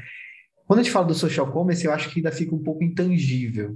Quando 0.67 0.79
a 0.79 0.83
gente 0.83 0.93
fala 0.93 1.07
do 1.07 1.15
social 1.15 1.51
commerce, 1.51 1.83
eu 1.83 1.91
acho 1.91 2.09
que 2.11 2.19
ainda 2.19 2.31
fica 2.31 2.53
um 2.55 2.61
pouco 2.61 2.83
intangível, 2.83 3.75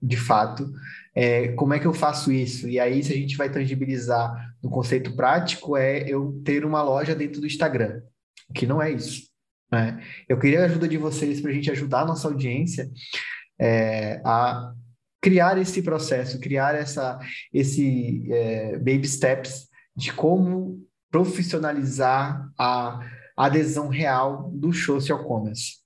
de 0.00 0.16
fato, 0.16 0.72
é, 1.14 1.48
como 1.48 1.74
é 1.74 1.78
que 1.78 1.86
eu 1.86 1.92
faço 1.92 2.30
isso? 2.30 2.68
E 2.68 2.78
aí, 2.78 3.02
se 3.02 3.12
a 3.12 3.16
gente 3.16 3.36
vai 3.36 3.50
tangibilizar 3.50 4.32
no 4.62 4.70
conceito 4.70 5.14
prático, 5.16 5.76
é 5.76 6.08
eu 6.08 6.40
ter 6.44 6.64
uma 6.64 6.82
loja 6.82 7.14
dentro 7.14 7.40
do 7.40 7.46
Instagram, 7.46 8.00
que 8.54 8.66
não 8.66 8.80
é 8.80 8.90
isso. 8.90 9.28
Né? 9.70 10.02
Eu 10.28 10.38
queria 10.38 10.62
a 10.62 10.64
ajuda 10.64 10.88
de 10.88 10.96
vocês 10.96 11.40
para 11.40 11.50
a 11.50 11.54
gente 11.54 11.70
ajudar 11.70 12.02
a 12.02 12.06
nossa 12.06 12.28
audiência 12.28 12.88
é, 13.58 14.20
a 14.24 14.72
criar 15.20 15.58
esse 15.58 15.82
processo, 15.82 16.40
criar 16.40 16.74
essa, 16.74 17.18
esse 17.52 18.26
é, 18.32 18.78
baby 18.78 19.06
steps 19.06 19.68
de 19.96 20.12
como 20.12 20.80
profissionalizar 21.10 22.48
a 22.56 23.00
adesão 23.36 23.88
real 23.88 24.50
do 24.54 24.72
social 24.72 25.24
commerce. 25.24 25.78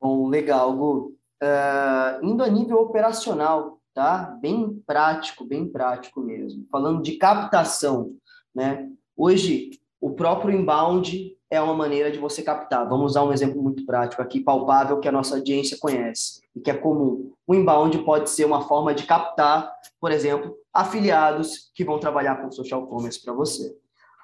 Bom, 0.00 0.28
legal, 0.28 0.76
Gu. 0.76 1.14
Uh, 1.42 2.24
indo 2.24 2.42
a 2.42 2.48
nível 2.48 2.78
operacional, 2.78 3.80
tá? 3.94 4.36
Bem 4.40 4.82
prático, 4.86 5.44
bem 5.44 5.68
prático 5.68 6.20
mesmo. 6.20 6.66
Falando 6.70 7.02
de 7.02 7.16
captação, 7.16 8.12
né? 8.54 8.88
Hoje, 9.16 9.70
o 10.00 10.10
próprio 10.10 10.56
inbound 10.56 11.36
é 11.50 11.60
uma 11.60 11.74
maneira 11.74 12.10
de 12.10 12.18
você 12.18 12.42
captar. 12.42 12.88
Vamos 12.88 13.12
usar 13.12 13.24
um 13.24 13.32
exemplo 13.32 13.62
muito 13.62 13.84
prático 13.86 14.22
aqui, 14.22 14.40
palpável, 14.40 15.00
que 15.00 15.08
a 15.08 15.12
nossa 15.12 15.36
audiência 15.36 15.78
conhece 15.80 16.40
e 16.54 16.60
que 16.60 16.70
é 16.70 16.74
comum. 16.74 17.32
O 17.46 17.54
inbound 17.54 17.98
pode 18.04 18.30
ser 18.30 18.44
uma 18.44 18.62
forma 18.62 18.94
de 18.94 19.04
captar, 19.04 19.72
por 20.00 20.12
exemplo, 20.12 20.54
afiliados 20.72 21.70
que 21.74 21.84
vão 21.84 21.98
trabalhar 21.98 22.36
com 22.36 22.50
social 22.50 22.86
commerce 22.86 23.20
para 23.22 23.32
você. 23.32 23.74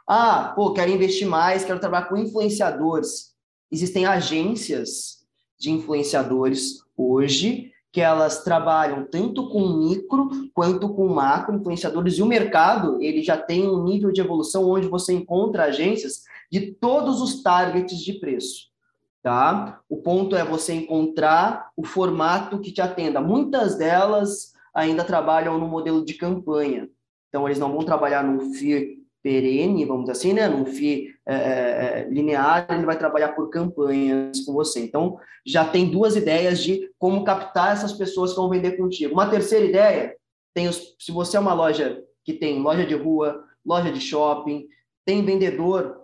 Ah, 0.06 0.52
pô, 0.54 0.72
quero 0.72 0.90
investir 0.90 1.26
mais, 1.26 1.64
quero 1.64 1.80
trabalhar 1.80 2.06
com 2.06 2.16
influenciadores. 2.16 3.34
Existem 3.72 4.04
agências 4.04 5.23
de 5.58 5.70
influenciadores 5.70 6.82
hoje 6.96 7.72
que 7.94 8.00
elas 8.00 8.42
trabalham 8.42 9.06
tanto 9.08 9.48
com 9.48 9.78
micro 9.78 10.28
quanto 10.52 10.88
com 10.88 11.06
macro 11.06 11.54
influenciadores 11.54 12.14
e 12.14 12.22
o 12.22 12.26
mercado 12.26 13.00
ele 13.00 13.22
já 13.22 13.36
tem 13.36 13.68
um 13.68 13.84
nível 13.84 14.10
de 14.10 14.20
evolução 14.20 14.68
onde 14.68 14.88
você 14.88 15.12
encontra 15.12 15.66
agências 15.66 16.24
de 16.50 16.72
todos 16.72 17.20
os 17.20 17.40
targets 17.40 18.00
de 18.00 18.14
preço, 18.14 18.66
tá? 19.22 19.80
O 19.88 19.98
ponto 19.98 20.34
é 20.34 20.44
você 20.44 20.74
encontrar 20.74 21.70
o 21.76 21.84
formato 21.84 22.58
que 22.58 22.72
te 22.72 22.80
atenda. 22.80 23.20
Muitas 23.20 23.76
delas 23.76 24.52
ainda 24.74 25.04
trabalham 25.04 25.56
no 25.56 25.68
modelo 25.68 26.04
de 26.04 26.14
campanha, 26.14 26.88
então 27.28 27.46
eles 27.46 27.60
não 27.60 27.72
vão 27.72 27.84
trabalhar 27.84 28.24
no 28.24 28.54
FIR 28.54 28.98
perene, 29.22 29.84
vamos 29.84 30.02
dizer 30.06 30.12
assim, 30.12 30.32
né? 30.32 30.48
Num 30.48 30.66
FII 30.66 31.13
é, 31.26 31.34
é, 31.34 32.00
é, 32.00 32.08
linear, 32.10 32.66
ele 32.70 32.84
vai 32.84 32.98
trabalhar 32.98 33.28
por 33.30 33.48
campanhas 33.48 34.40
com 34.40 34.52
você. 34.52 34.80
Então, 34.80 35.18
já 35.46 35.64
tem 35.64 35.90
duas 35.90 36.16
ideias 36.16 36.62
de 36.62 36.90
como 36.98 37.24
captar 37.24 37.72
essas 37.72 37.92
pessoas 37.92 38.32
que 38.32 38.36
vão 38.36 38.50
vender 38.50 38.76
contigo. 38.76 39.14
Uma 39.14 39.30
terceira 39.30 39.64
ideia, 39.64 40.16
tem 40.54 40.68
os, 40.68 40.94
se 40.98 41.10
você 41.10 41.36
é 41.36 41.40
uma 41.40 41.54
loja 41.54 42.02
que 42.24 42.34
tem 42.34 42.60
loja 42.60 42.84
de 42.84 42.94
rua, 42.94 43.42
loja 43.64 43.90
de 43.90 44.00
shopping, 44.00 44.66
tem 45.04 45.24
vendedor 45.24 46.02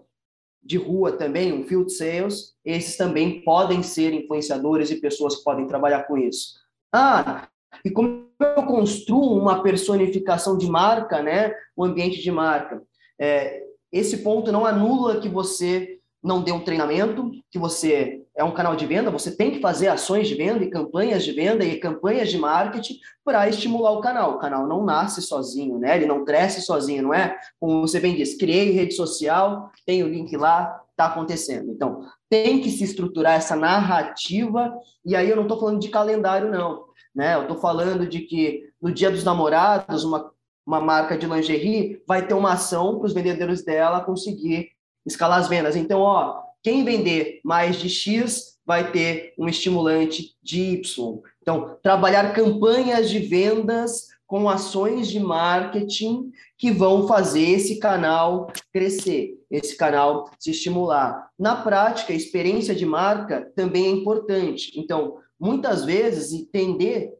de 0.62 0.77
rua 0.77 1.12
também, 1.12 1.53
um 1.53 1.64
field 1.64 1.93
sales, 1.93 2.55
esses 2.64 2.97
também 2.97 3.43
podem 3.43 3.83
ser 3.83 4.12
influenciadores 4.12 4.91
e 4.91 5.01
pessoas 5.01 5.37
que 5.37 5.45
podem 5.45 5.66
trabalhar 5.66 6.05
com 6.05 6.16
isso. 6.16 6.55
Ah, 6.93 7.49
e 7.85 7.91
como 7.91 8.27
eu 8.41 8.62
construo 8.66 9.39
uma 9.39 9.62
personificação 9.62 10.57
de 10.57 10.66
marca, 10.68 11.23
né? 11.23 11.55
O 11.77 11.85
ambiente 11.85 12.21
de 12.23 12.31
marca. 12.31 12.83
É, 13.18 13.70
esse 13.93 14.18
ponto 14.18 14.53
não 14.53 14.64
anula 14.64 15.20
que 15.20 15.28
você 15.28 15.99
não 16.22 16.43
dê 16.43 16.53
um 16.53 16.61
treinamento, 16.61 17.30
que 17.51 17.59
você 17.59 18.22
é 18.36 18.45
um 18.45 18.53
canal 18.53 18.76
de 18.76 18.86
venda, 18.86 19.11
você 19.11 19.34
tem 19.34 19.51
que 19.51 19.61
fazer 19.61 19.88
ações 19.88 20.28
de 20.28 20.34
venda 20.34 20.62
e 20.62 20.70
campanhas 20.70 21.24
de 21.24 21.32
venda 21.32 21.64
e 21.64 21.80
campanhas 21.80 22.28
de 22.28 22.38
marketing 22.38 22.99
para 23.24 23.49
estimular 23.49 23.93
o 23.93 24.01
canal. 24.01 24.32
O 24.32 24.38
canal 24.38 24.66
não 24.66 24.84
nasce 24.84 25.22
sozinho, 25.22 25.78
né? 25.78 25.97
Ele 25.97 26.07
não 26.07 26.24
cresce 26.24 26.61
sozinho, 26.61 27.03
não 27.03 27.14
é? 27.14 27.36
Como 27.59 27.80
você 27.80 27.99
bem 27.99 28.14
disse, 28.14 28.38
criei 28.38 28.70
rede 28.70 28.95
social, 28.95 29.70
tem 29.86 30.03
o 30.03 30.09
link 30.09 30.36
lá, 30.36 30.80
está 30.91 31.07
acontecendo. 31.07 31.70
Então, 31.70 32.05
tem 32.28 32.61
que 32.61 32.70
se 32.70 32.84
estruturar 32.84 33.34
essa 33.34 33.57
narrativa, 33.57 34.72
e 35.05 35.16
aí 35.16 35.28
eu 35.28 35.36
não 35.36 35.45
estou 35.45 35.59
falando 35.59 35.80
de 35.80 35.88
calendário, 35.88 36.51
não. 36.51 36.84
Né? 37.14 37.34
Eu 37.34 37.43
estou 37.43 37.57
falando 37.57 38.07
de 38.07 38.20
que 38.20 38.62
no 38.80 38.93
dia 38.93 39.11
dos 39.11 39.24
namorados, 39.24 40.05
uma 40.05 40.30
uma 40.71 40.81
marca 40.81 41.18
de 41.18 41.27
lingerie 41.27 42.01
vai 42.07 42.25
ter 42.25 42.35
uma 42.35 42.53
ação 42.53 42.97
para 42.97 43.07
os 43.07 43.12
vendedores 43.12 43.64
dela 43.64 44.05
conseguir 44.05 44.71
escalar 45.05 45.41
as 45.41 45.49
vendas. 45.49 45.75
Então, 45.75 46.01
ó, 46.01 46.43
quem 46.62 46.85
vender 46.85 47.41
mais 47.45 47.75
de 47.75 47.89
X 47.89 48.57
vai 48.64 48.93
ter 48.93 49.35
um 49.37 49.49
estimulante 49.49 50.37
de 50.41 50.61
Y. 50.61 51.18
Então, 51.43 51.77
trabalhar 51.83 52.33
campanhas 52.33 53.11
de 53.11 53.18
vendas 53.18 54.07
com 54.29 54.49
ações 54.49 55.09
de 55.09 55.18
marketing 55.18 56.31
que 56.57 56.71
vão 56.71 57.09
fazer 57.09 57.49
esse 57.49 57.81
canal 57.81 58.53
crescer, 58.73 59.41
esse 59.51 59.77
canal 59.77 60.31
se 60.39 60.53
estimular. 60.53 61.31
Na 61.37 61.57
prática, 61.57 62.12
experiência 62.12 62.77
de 62.77 62.87
marca 62.87 63.51
também 63.57 63.87
é 63.87 63.91
importante. 63.91 64.79
Então, 64.79 65.16
muitas 65.37 65.85
vezes, 65.85 66.33
entender 66.33 67.12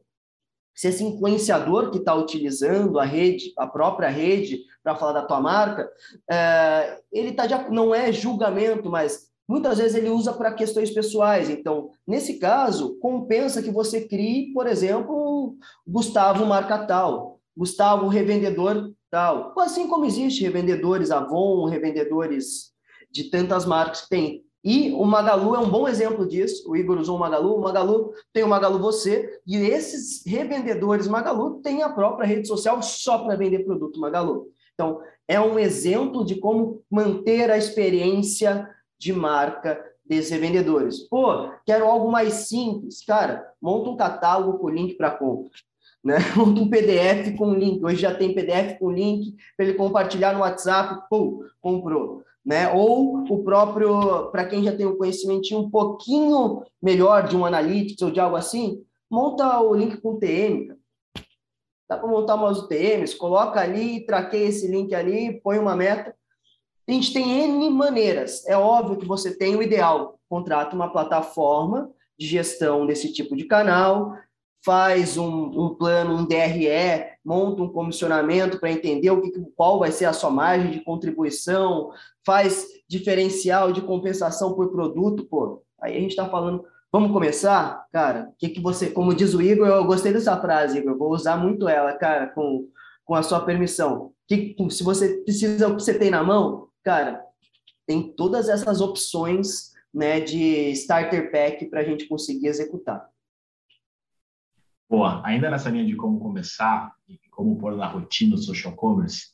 se 0.81 0.87
esse 0.87 1.03
influenciador 1.03 1.91
que 1.91 1.99
está 1.99 2.15
utilizando 2.15 2.99
a 2.99 3.05
rede, 3.05 3.53
a 3.55 3.67
própria 3.67 4.09
rede, 4.09 4.63
para 4.83 4.95
falar 4.95 5.13
da 5.13 5.21
tua 5.21 5.39
marca, 5.39 5.87
é, 6.27 6.97
ele 7.11 7.33
tá 7.33 7.47
já 7.47 7.69
não 7.69 7.93
é 7.93 8.11
julgamento, 8.11 8.89
mas 8.89 9.27
muitas 9.47 9.77
vezes 9.77 9.93
ele 9.95 10.09
usa 10.09 10.33
para 10.33 10.51
questões 10.51 10.89
pessoais. 10.89 11.51
Então, 11.51 11.91
nesse 12.07 12.39
caso, 12.39 12.97
compensa 12.97 13.61
que 13.61 13.69
você 13.69 14.07
crie, 14.07 14.51
por 14.53 14.65
exemplo, 14.65 15.55
Gustavo 15.85 16.47
marca 16.47 16.79
tal, 16.87 17.39
Gustavo 17.55 18.07
revendedor 18.07 18.91
tal. 19.11 19.53
Assim 19.59 19.87
como 19.87 20.05
existe 20.05 20.41
revendedores 20.41 21.11
Avon, 21.11 21.65
revendedores 21.65 22.71
de 23.11 23.25
tantas 23.25 23.67
marcas 23.67 24.01
que 24.01 24.09
tem. 24.09 24.43
E 24.63 24.91
o 24.91 25.03
Magalu 25.05 25.55
é 25.55 25.59
um 25.59 25.69
bom 25.69 25.87
exemplo 25.87 26.27
disso. 26.27 26.69
O 26.69 26.75
Igor 26.75 26.99
usou 26.99 27.17
o 27.17 27.19
Magalu. 27.19 27.55
O 27.55 27.61
Magalu 27.61 28.13
tem 28.31 28.43
o 28.43 28.47
Magalu 28.47 28.79
Você. 28.79 29.41
E 29.45 29.57
esses 29.57 30.23
revendedores 30.25 31.07
Magalu 31.07 31.61
têm 31.61 31.81
a 31.81 31.89
própria 31.89 32.27
rede 32.27 32.47
social 32.47 32.81
só 32.81 33.19
para 33.19 33.35
vender 33.35 33.65
produto 33.65 33.99
Magalu. 33.99 34.47
Então, 34.73 35.01
é 35.27 35.39
um 35.39 35.57
exemplo 35.57 36.23
de 36.23 36.35
como 36.35 36.81
manter 36.89 37.49
a 37.49 37.57
experiência 37.57 38.69
de 38.99 39.11
marca 39.11 39.83
desses 40.05 40.29
revendedores. 40.29 40.99
Pô, 41.07 41.49
quero 41.65 41.85
algo 41.85 42.11
mais 42.11 42.33
simples. 42.33 43.03
Cara, 43.03 43.47
monta 43.59 43.89
um 43.89 43.97
catálogo 43.97 44.59
com 44.59 44.69
link 44.69 44.93
para 44.93 45.11
compra. 45.11 45.57
Né? 46.03 46.17
Monta 46.35 46.61
um 46.61 46.69
PDF 46.69 47.37
com 47.37 47.53
link. 47.53 47.83
Hoje 47.83 48.01
já 48.01 48.13
tem 48.13 48.33
PDF 48.33 48.79
com 48.79 48.91
link 48.91 49.35
para 49.55 49.67
ele 49.67 49.75
compartilhar 49.75 50.33
no 50.33 50.39
WhatsApp. 50.39 51.07
Pô, 51.07 51.45
comprou 51.61 52.23
né? 52.45 52.71
Ou 52.71 53.23
o 53.29 53.43
próprio, 53.43 54.31
para 54.31 54.45
quem 54.45 54.63
já 54.63 54.75
tem 54.75 54.85
um 54.85 54.97
conhecimento 54.97 55.57
um 55.57 55.69
pouquinho 55.69 56.63
melhor 56.81 57.27
de 57.27 57.35
um 57.35 57.45
analytics 57.45 58.01
ou 58.01 58.11
de 58.11 58.19
algo 58.19 58.35
assim, 58.35 58.83
monta 59.09 59.59
o 59.59 59.75
link 59.75 59.97
com 60.01 60.17
TM. 60.17 60.75
Dá 61.89 61.97
para 61.97 62.07
montar 62.07 62.35
umas 62.35 62.57
UTMs, 62.57 63.15
coloca 63.17 63.59
ali, 63.59 64.05
traqueia 64.05 64.47
esse 64.47 64.67
link 64.67 64.95
ali, 64.95 65.41
põe 65.41 65.59
uma 65.59 65.75
meta. 65.75 66.15
A 66.87 66.91
gente 66.91 67.13
tem 67.13 67.43
N 67.43 67.69
maneiras. 67.69 68.47
É 68.47 68.57
óbvio 68.57 68.97
que 68.97 69.05
você 69.05 69.37
tem 69.37 69.55
o 69.55 69.61
ideal. 69.61 70.17
Contrata 70.29 70.75
uma 70.75 70.91
plataforma 70.91 71.91
de 72.17 72.27
gestão 72.27 72.85
desse 72.85 73.11
tipo 73.11 73.35
de 73.35 73.43
canal, 73.43 74.15
faz 74.63 75.17
um, 75.17 75.27
um 75.27 75.75
plano, 75.75 76.15
um 76.15 76.25
DRE, 76.25 76.67
monta 77.25 77.63
um 77.63 77.69
comissionamento 77.69 78.59
para 78.59 78.71
entender 78.71 79.09
o 79.09 79.21
que, 79.21 79.31
qual 79.55 79.79
vai 79.79 79.91
ser 79.91 80.05
a 80.05 80.13
sua 80.13 80.29
margem 80.29 80.71
de 80.71 80.83
contribuição, 80.83 81.91
faz 82.25 82.67
diferencial 82.87 83.71
de 83.71 83.81
compensação 83.81 84.53
por 84.53 84.71
produto, 84.71 85.25
pô. 85.25 85.63
Aí 85.81 85.97
a 85.97 85.99
gente 85.99 86.11
está 86.11 86.29
falando, 86.29 86.63
vamos 86.91 87.11
começar? 87.11 87.87
Cara, 87.91 88.31
que, 88.37 88.49
que 88.49 88.61
você, 88.61 88.89
como 88.91 89.15
diz 89.15 89.33
o 89.33 89.41
Igor, 89.41 89.67
eu 89.67 89.85
gostei 89.85 90.13
dessa 90.13 90.39
frase, 90.39 90.77
Igor, 90.77 90.97
vou 90.97 91.11
usar 91.11 91.37
muito 91.37 91.67
ela, 91.67 91.93
cara, 91.93 92.27
com, 92.27 92.67
com 93.03 93.15
a 93.15 93.23
sua 93.23 93.39
permissão. 93.39 94.11
Que, 94.27 94.55
se 94.69 94.83
você 94.83 95.17
precisa, 95.23 95.67
o 95.67 95.75
que 95.75 95.83
você 95.83 95.97
tem 95.97 96.11
na 96.11 96.23
mão, 96.23 96.67
cara, 96.83 97.23
tem 97.87 98.13
todas 98.13 98.47
essas 98.47 98.79
opções 98.79 99.71
né, 99.93 100.19
de 100.19 100.71
starter 100.71 101.31
pack 101.31 101.65
para 101.65 101.81
a 101.81 101.83
gente 101.83 102.07
conseguir 102.07 102.47
executar. 102.47 103.09
Boa, 104.91 105.25
ainda 105.25 105.49
nessa 105.49 105.69
linha 105.69 105.85
de 105.85 105.95
como 105.95 106.19
começar 106.19 106.93
e 107.07 107.17
como 107.29 107.57
pôr 107.57 107.77
na 107.77 107.87
rotina 107.87 108.35
o 108.35 108.37
social 108.37 108.75
commerce, 108.75 109.27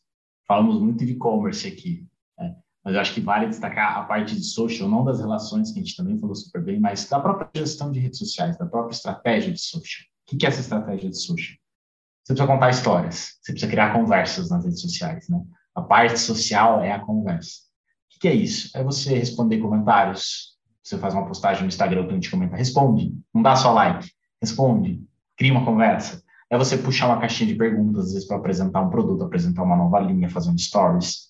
falamos 0.48 0.80
muito 0.80 1.04
de 1.04 1.14
e-commerce 1.14 1.68
aqui, 1.68 2.06
né? 2.38 2.56
mas 2.86 2.94
eu 2.94 3.02
acho 3.02 3.12
que 3.12 3.20
vale 3.20 3.48
destacar 3.48 3.98
a 3.98 4.04
parte 4.04 4.36
de 4.36 4.44
social, 4.44 4.88
não 4.88 5.04
das 5.04 5.20
relações, 5.20 5.72
que 5.72 5.80
a 5.80 5.82
gente 5.84 5.96
também 5.96 6.16
falou 6.20 6.36
super 6.36 6.64
bem, 6.64 6.80
mas 6.80 7.10
da 7.10 7.20
própria 7.20 7.50
gestão 7.56 7.92
de 7.92 8.00
redes 8.00 8.20
sociais, 8.20 8.56
da 8.56 8.68
própria 8.68 8.94
estratégia 8.94 9.52
de 9.52 9.60
social. 9.60 10.06
O 10.32 10.38
que 10.38 10.46
é 10.46 10.50
essa 10.50 10.62
estratégia 10.62 11.10
de 11.10 11.18
social? 11.18 11.58
Você 12.24 12.34
precisa 12.34 12.54
contar 12.54 12.70
histórias, 12.70 13.40
você 13.42 13.52
precisa 13.52 13.72
criar 13.72 13.94
conversas 13.94 14.52
nas 14.52 14.64
redes 14.64 14.80
sociais, 14.80 15.28
né? 15.28 15.44
A 15.74 15.82
parte 15.82 16.20
social 16.20 16.84
é 16.84 16.92
a 16.92 17.00
conversa. 17.00 17.62
O 18.16 18.20
que 18.20 18.28
é 18.28 18.34
isso? 18.36 18.78
É 18.78 18.84
você 18.84 19.18
responder 19.18 19.58
comentários. 19.58 20.56
Você 20.84 21.00
faz 21.00 21.16
uma 21.16 21.26
postagem 21.26 21.64
no 21.64 21.68
Instagram, 21.68 22.04
o 22.04 22.08
cliente 22.08 22.30
comenta, 22.30 22.56
responde. 22.56 23.12
Não 23.34 23.42
dá 23.42 23.56
só 23.56 23.74
like, 23.74 24.08
responde 24.40 25.08
cria 25.38 25.52
uma 25.52 25.64
conversa. 25.64 26.24
É 26.50 26.58
você 26.58 26.78
puxar 26.78 27.08
uma 27.08 27.20
caixinha 27.20 27.52
de 27.52 27.56
perguntas, 27.56 28.06
às 28.06 28.14
vezes, 28.14 28.28
para 28.28 28.38
apresentar 28.38 28.82
um 28.82 28.90
produto, 28.90 29.24
apresentar 29.24 29.64
uma 29.64 29.76
nova 29.76 30.00
linha, 30.00 30.30
fazer 30.30 30.50
um 30.50 30.58
stories. 30.58 31.28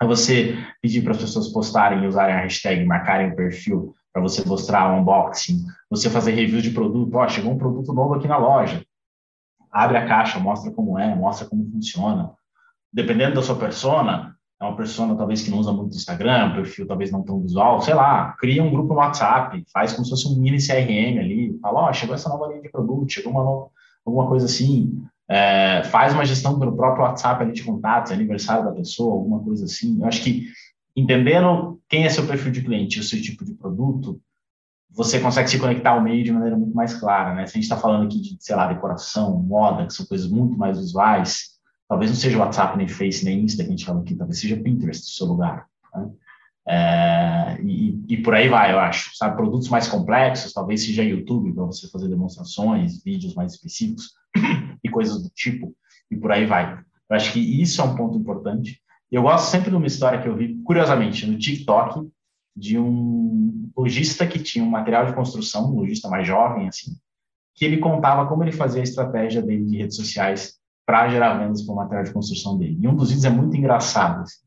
É 0.00 0.06
você 0.06 0.56
pedir 0.80 1.02
para 1.02 1.12
as 1.12 1.18
pessoas 1.18 1.48
postarem 1.48 2.04
e 2.04 2.06
usarem 2.06 2.34
a 2.34 2.40
hashtag, 2.40 2.84
marcarem 2.84 3.30
o 3.30 3.36
perfil 3.36 3.94
para 4.12 4.22
você 4.22 4.44
mostrar 4.44 4.92
um 4.92 5.00
unboxing, 5.00 5.64
você 5.88 6.10
fazer 6.10 6.32
review 6.32 6.60
de 6.60 6.70
produto, 6.70 7.14
ó, 7.14 7.28
chegou 7.28 7.52
um 7.52 7.58
produto 7.58 7.92
novo 7.92 8.14
aqui 8.14 8.26
na 8.26 8.36
loja. 8.36 8.84
Abre 9.70 9.98
a 9.98 10.06
caixa, 10.06 10.38
mostra 10.38 10.72
como 10.72 10.98
é, 10.98 11.14
mostra 11.14 11.46
como 11.46 11.70
funciona. 11.70 12.32
Dependendo 12.92 13.36
da 13.36 13.42
sua 13.42 13.56
persona, 13.56 14.36
é 14.60 14.64
uma 14.64 14.76
persona 14.76 15.14
talvez 15.14 15.42
que 15.42 15.50
não 15.50 15.58
usa 15.58 15.72
muito 15.72 15.96
Instagram, 15.96 16.54
perfil 16.54 16.86
talvez 16.86 17.12
não 17.12 17.22
tão 17.22 17.40
visual, 17.40 17.80
sei 17.80 17.94
lá, 17.94 18.32
cria 18.38 18.62
um 18.62 18.70
grupo 18.70 18.92
no 18.92 19.00
WhatsApp, 19.00 19.64
faz 19.72 19.92
como 19.92 20.04
se 20.04 20.10
fosse 20.10 20.28
um 20.28 20.40
mini 20.40 20.58
CRM 20.58 21.20
ali, 21.20 21.58
fala, 21.62 21.80
ó, 21.80 21.90
oh, 21.90 21.92
chegou 21.92 22.14
essa 22.14 22.28
nova 22.28 22.48
linha 22.48 22.62
de 22.62 22.68
produto, 22.68 23.12
chegou 23.12 23.30
uma 23.30 23.44
nova, 23.44 23.68
alguma 24.04 24.26
coisa 24.26 24.46
assim, 24.46 25.00
é, 25.28 25.82
faz 25.84 26.12
uma 26.12 26.24
gestão 26.24 26.58
pelo 26.58 26.74
próprio 26.74 27.04
WhatsApp 27.04 27.42
ali 27.42 27.52
de 27.52 27.62
contatos, 27.62 28.10
aniversário 28.10 28.64
da 28.64 28.72
pessoa, 28.72 29.12
alguma 29.12 29.40
coisa 29.40 29.66
assim. 29.66 30.00
Eu 30.00 30.06
acho 30.06 30.22
que 30.22 30.48
entendendo 30.96 31.78
quem 31.88 32.04
é 32.04 32.08
seu 32.08 32.26
perfil 32.26 32.50
de 32.50 32.62
cliente, 32.62 32.98
o 32.98 33.04
seu 33.04 33.20
tipo 33.20 33.44
de 33.44 33.54
produto, 33.54 34.20
você 34.90 35.20
consegue 35.20 35.48
se 35.48 35.58
conectar 35.58 35.90
ao 35.90 36.02
meio 36.02 36.24
de 36.24 36.32
maneira 36.32 36.56
muito 36.56 36.74
mais 36.74 36.94
clara, 36.94 37.34
né? 37.34 37.46
Se 37.46 37.52
a 37.52 37.54
gente 37.54 37.64
está 37.64 37.76
falando 37.76 38.06
aqui 38.06 38.20
de, 38.20 38.36
sei 38.40 38.56
lá, 38.56 38.66
decoração, 38.66 39.38
moda, 39.40 39.86
que 39.86 39.92
são 39.92 40.06
coisas 40.06 40.28
muito 40.28 40.56
mais 40.56 40.78
visuais, 40.78 41.57
Talvez 41.88 42.10
não 42.10 42.16
seja 42.16 42.38
WhatsApp, 42.38 42.76
nem 42.76 42.86
Face, 42.86 43.24
nem 43.24 43.40
Insta 43.40 43.62
que 43.62 43.68
a 43.68 43.70
gente 43.70 43.86
fala 43.86 44.00
aqui, 44.00 44.14
talvez 44.14 44.38
seja 44.40 44.56
Pinterest 44.56 45.04
o 45.04 45.10
seu 45.10 45.26
lugar. 45.26 45.66
Né? 45.94 46.10
É, 46.68 47.58
e, 47.62 47.98
e, 48.08 48.16
por 48.18 48.34
aí 48.34 48.46
vai, 48.46 48.72
eu 48.72 48.78
acho. 48.78 49.16
Sabe, 49.16 49.36
produtos 49.36 49.70
mais 49.70 49.88
complexos, 49.88 50.52
talvez 50.52 50.84
seja 50.84 51.02
YouTube 51.02 51.54
para 51.54 51.64
você 51.64 51.88
fazer 51.88 52.08
demonstrações, 52.08 53.02
vídeos 53.02 53.34
mais 53.34 53.54
específicos 53.54 54.12
e 54.84 54.88
coisas 54.90 55.22
do 55.22 55.30
tipo, 55.30 55.74
e 56.10 56.16
por 56.16 56.30
aí 56.30 56.44
vai. 56.44 56.74
Eu 57.08 57.16
acho 57.16 57.32
que 57.32 57.40
isso 57.40 57.80
é 57.80 57.84
um 57.84 57.96
ponto 57.96 58.18
importante. 58.18 58.82
Eu 59.10 59.22
gosto 59.22 59.50
sempre 59.50 59.70
de 59.70 59.76
uma 59.76 59.86
história 59.86 60.20
que 60.20 60.28
eu 60.28 60.36
vi, 60.36 60.60
curiosamente, 60.62 61.26
no 61.26 61.38
TikTok, 61.38 62.06
de 62.54 62.78
um 62.78 63.70
lojista 63.74 64.26
que 64.26 64.38
tinha 64.38 64.62
um 64.62 64.68
material 64.68 65.06
de 65.06 65.14
construção, 65.14 65.70
um 65.70 65.76
lojista 65.76 66.08
mais 66.08 66.26
jovem, 66.26 66.68
assim, 66.68 66.92
que 67.54 67.64
ele 67.64 67.78
contava 67.78 68.28
como 68.28 68.44
ele 68.44 68.52
fazia 68.52 68.82
a 68.82 68.84
estratégia 68.84 69.40
dele 69.40 69.64
de 69.64 69.78
redes 69.78 69.96
sociais 69.96 70.57
para 70.88 71.06
gerar 71.10 71.34
vendas 71.34 71.60
o 71.68 71.74
material 71.74 72.02
de 72.02 72.12
construção 72.12 72.56
dele. 72.56 72.78
E 72.80 72.88
um 72.88 72.96
dos 72.96 73.10
vídeos 73.10 73.26
é 73.26 73.28
muito 73.28 73.54
engraçado, 73.54 74.22
assim, 74.22 74.38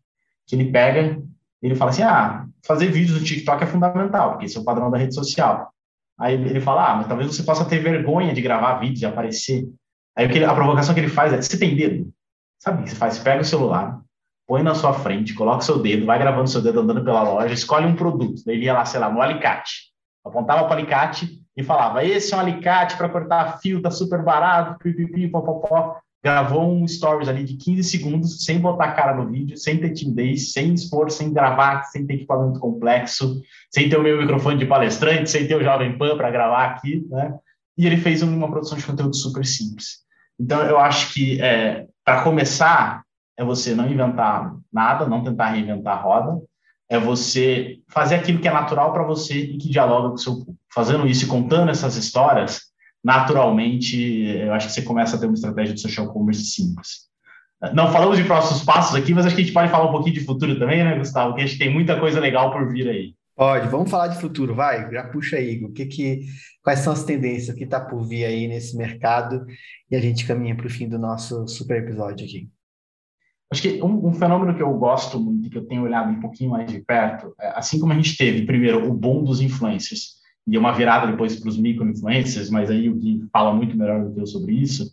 que 0.47 0.55
ele 0.55 0.71
pega, 0.71 1.21
ele 1.61 1.75
fala 1.75 1.91
assim, 1.91 2.01
ah, 2.01 2.47
fazer 2.65 2.87
vídeos 2.87 3.19
no 3.19 3.23
TikTok 3.23 3.63
é 3.63 3.67
fundamental, 3.67 4.31
porque 4.31 4.45
esse 4.45 4.57
é 4.57 4.59
o 4.59 4.63
padrão 4.63 4.89
da 4.89 4.97
rede 4.97 5.13
social. 5.13 5.71
Aí 6.19 6.33
ele 6.33 6.59
fala, 6.59 6.93
ah, 6.93 6.95
mas 6.95 7.07
talvez 7.07 7.31
você 7.31 7.43
possa 7.43 7.63
ter 7.63 7.77
vergonha 7.77 8.33
de 8.33 8.41
gravar 8.41 8.79
vídeos 8.79 9.03
e 9.03 9.05
aparecer. 9.05 9.69
Aí 10.17 10.43
a 10.43 10.55
provocação 10.55 10.95
que 10.95 10.99
ele 10.99 11.09
faz 11.09 11.31
é, 11.31 11.39
você 11.39 11.59
tem 11.59 11.75
dedo? 11.75 12.11
Sabe 12.57 12.81
o 12.81 12.83
que 12.85 12.89
você 12.89 12.95
faz? 12.95 13.19
Pega 13.19 13.41
o 13.41 13.45
celular, 13.45 14.01
põe 14.47 14.63
na 14.63 14.73
sua 14.73 14.93
frente, 14.93 15.35
coloca 15.35 15.59
o 15.59 15.65
seu 15.65 15.77
dedo, 15.77 16.07
vai 16.07 16.17
gravando 16.17 16.49
seu 16.49 16.63
dedo 16.63 16.79
andando 16.79 17.05
pela 17.05 17.21
loja, 17.21 17.53
escolhe 17.53 17.85
um 17.85 17.95
produto. 17.95 18.41
Daí 18.47 18.55
ele 18.55 18.65
ia 18.65 18.73
lá, 18.73 18.83
sei 18.83 18.99
lá, 18.99 19.11
no 19.11 19.21
alicate. 19.21 19.91
Apontava 20.25 20.63
para 20.63 20.71
o 20.71 20.79
alicate 20.79 21.39
e 21.55 21.61
falava, 21.61 22.03
esse 22.03 22.33
é 22.33 22.37
um 22.37 22.39
alicate 22.39 22.97
para 22.97 23.09
cortar 23.09 23.59
fio, 23.59 23.79
tá 23.79 23.91
super 23.91 24.23
barato, 24.23 24.79
pipipi, 24.79 25.27
popopó 25.27 26.01
gravou 26.23 26.71
um 26.71 26.87
stories 26.87 27.27
ali 27.27 27.43
de 27.43 27.55
15 27.55 27.83
segundos, 27.83 28.45
sem 28.45 28.59
botar 28.59 28.85
a 28.85 28.91
cara 28.91 29.15
no 29.15 29.29
vídeo, 29.29 29.57
sem 29.57 29.77
ter 29.79 29.91
timidez, 29.91 30.53
sem 30.53 30.73
expor, 30.73 31.09
sem 31.09 31.33
gravar, 31.33 31.83
sem 31.85 32.05
ter 32.05 32.13
equipamento 32.13 32.59
complexo, 32.59 33.41
sem 33.71 33.89
ter 33.89 33.97
o 33.97 34.03
meu 34.03 34.19
microfone 34.21 34.59
de 34.59 34.65
palestrante, 34.65 35.29
sem 35.29 35.47
ter 35.47 35.55
o 35.55 35.63
Jovem 35.63 35.97
Pan 35.97 36.15
para 36.15 36.29
gravar 36.29 36.65
aqui, 36.65 37.05
né? 37.09 37.33
E 37.77 37.87
ele 37.87 37.97
fez 37.97 38.21
uma 38.21 38.49
produção 38.49 38.77
de 38.77 38.85
conteúdo 38.85 39.15
super 39.15 39.45
simples. 39.45 40.01
Então, 40.39 40.61
eu 40.63 40.77
acho 40.77 41.13
que, 41.13 41.41
é, 41.41 41.87
para 42.05 42.23
começar, 42.23 43.03
é 43.37 43.43
você 43.43 43.73
não 43.73 43.89
inventar 43.89 44.55
nada, 44.71 45.07
não 45.07 45.23
tentar 45.23 45.49
reinventar 45.49 45.97
a 45.97 46.01
roda, 46.01 46.41
é 46.89 46.99
você 46.99 47.79
fazer 47.87 48.15
aquilo 48.15 48.39
que 48.39 48.47
é 48.47 48.53
natural 48.53 48.91
para 48.91 49.03
você 49.03 49.33
e 49.33 49.57
que 49.57 49.69
dialoga 49.69 50.09
com 50.09 50.15
o 50.15 50.19
seu 50.19 50.33
público. 50.33 50.57
Fazendo 50.73 51.07
isso 51.07 51.25
e 51.25 51.27
contando 51.27 51.71
essas 51.71 51.95
histórias, 51.95 52.70
naturalmente, 53.03 53.97
eu 54.25 54.53
acho 54.53 54.67
que 54.67 54.73
você 54.73 54.81
começa 54.81 55.15
a 55.15 55.19
ter 55.19 55.25
uma 55.25 55.35
estratégia 55.35 55.73
de 55.73 55.81
social 55.81 56.11
commerce 56.11 56.43
simples. 56.43 57.11
Não 57.73 57.91
falamos 57.91 58.17
de 58.17 58.23
próximos 58.23 58.63
passos 58.63 58.95
aqui, 58.95 59.13
mas 59.13 59.25
acho 59.25 59.35
que 59.35 59.41
a 59.41 59.45
gente 59.45 59.53
pode 59.53 59.69
falar 59.69 59.87
um 59.87 59.91
pouquinho 59.91 60.15
de 60.15 60.25
futuro 60.25 60.57
também, 60.57 60.83
né, 60.83 60.97
Gustavo? 60.97 61.35
Que 61.35 61.41
a 61.41 61.45
gente 61.45 61.59
tem 61.59 61.71
muita 61.71 61.99
coisa 61.99 62.19
legal 62.19 62.51
por 62.51 62.71
vir 62.71 62.89
aí. 62.89 63.13
Pode, 63.35 63.69
vamos 63.69 63.89
falar 63.89 64.07
de 64.07 64.19
futuro, 64.19 64.53
vai, 64.53 64.91
já 64.91 65.03
puxa 65.03 65.37
aí, 65.37 65.63
o 65.63 65.71
que 65.71 65.85
que, 65.85 66.25
quais 66.61 66.79
são 66.79 66.93
as 66.93 67.03
tendências 67.03 67.55
que 67.55 67.63
está 67.63 67.79
por 67.79 68.03
vir 68.03 68.25
aí 68.25 68.47
nesse 68.47 68.75
mercado 68.77 69.45
e 69.89 69.95
a 69.95 70.01
gente 70.01 70.27
caminha 70.27 70.55
para 70.55 70.67
o 70.67 70.69
fim 70.69 70.87
do 70.87 70.99
nosso 70.99 71.47
super 71.47 71.77
episódio 71.81 72.25
aqui. 72.25 72.49
Acho 73.51 73.61
que 73.61 73.81
um, 73.81 74.07
um, 74.07 74.13
fenômeno 74.13 74.55
que 74.55 74.61
eu 74.61 74.73
gosto 74.75 75.19
muito, 75.19 75.49
que 75.49 75.57
eu 75.57 75.65
tenho 75.65 75.83
olhado 75.83 76.09
um 76.09 76.19
pouquinho 76.19 76.51
mais 76.51 76.71
de 76.71 76.79
perto, 76.81 77.33
é, 77.39 77.47
assim 77.55 77.79
como 77.79 77.93
a 77.93 77.95
gente 77.95 78.15
teve, 78.15 78.45
primeiro, 78.45 78.89
o 78.89 78.93
boom 78.93 79.23
dos 79.23 79.41
influencers, 79.41 80.20
e 80.51 80.57
uma 80.57 80.73
virada 80.73 81.07
depois 81.07 81.39
para 81.39 81.47
os 81.47 81.57
micro-influencers, 81.57 82.49
mas 82.49 82.69
aí 82.69 82.89
o 82.89 82.95
Gui 82.95 83.25
fala 83.31 83.53
muito 83.53 83.77
melhor 83.77 84.03
do 84.03 84.13
que 84.13 84.19
eu 84.19 84.27
sobre 84.27 84.53
isso. 84.53 84.91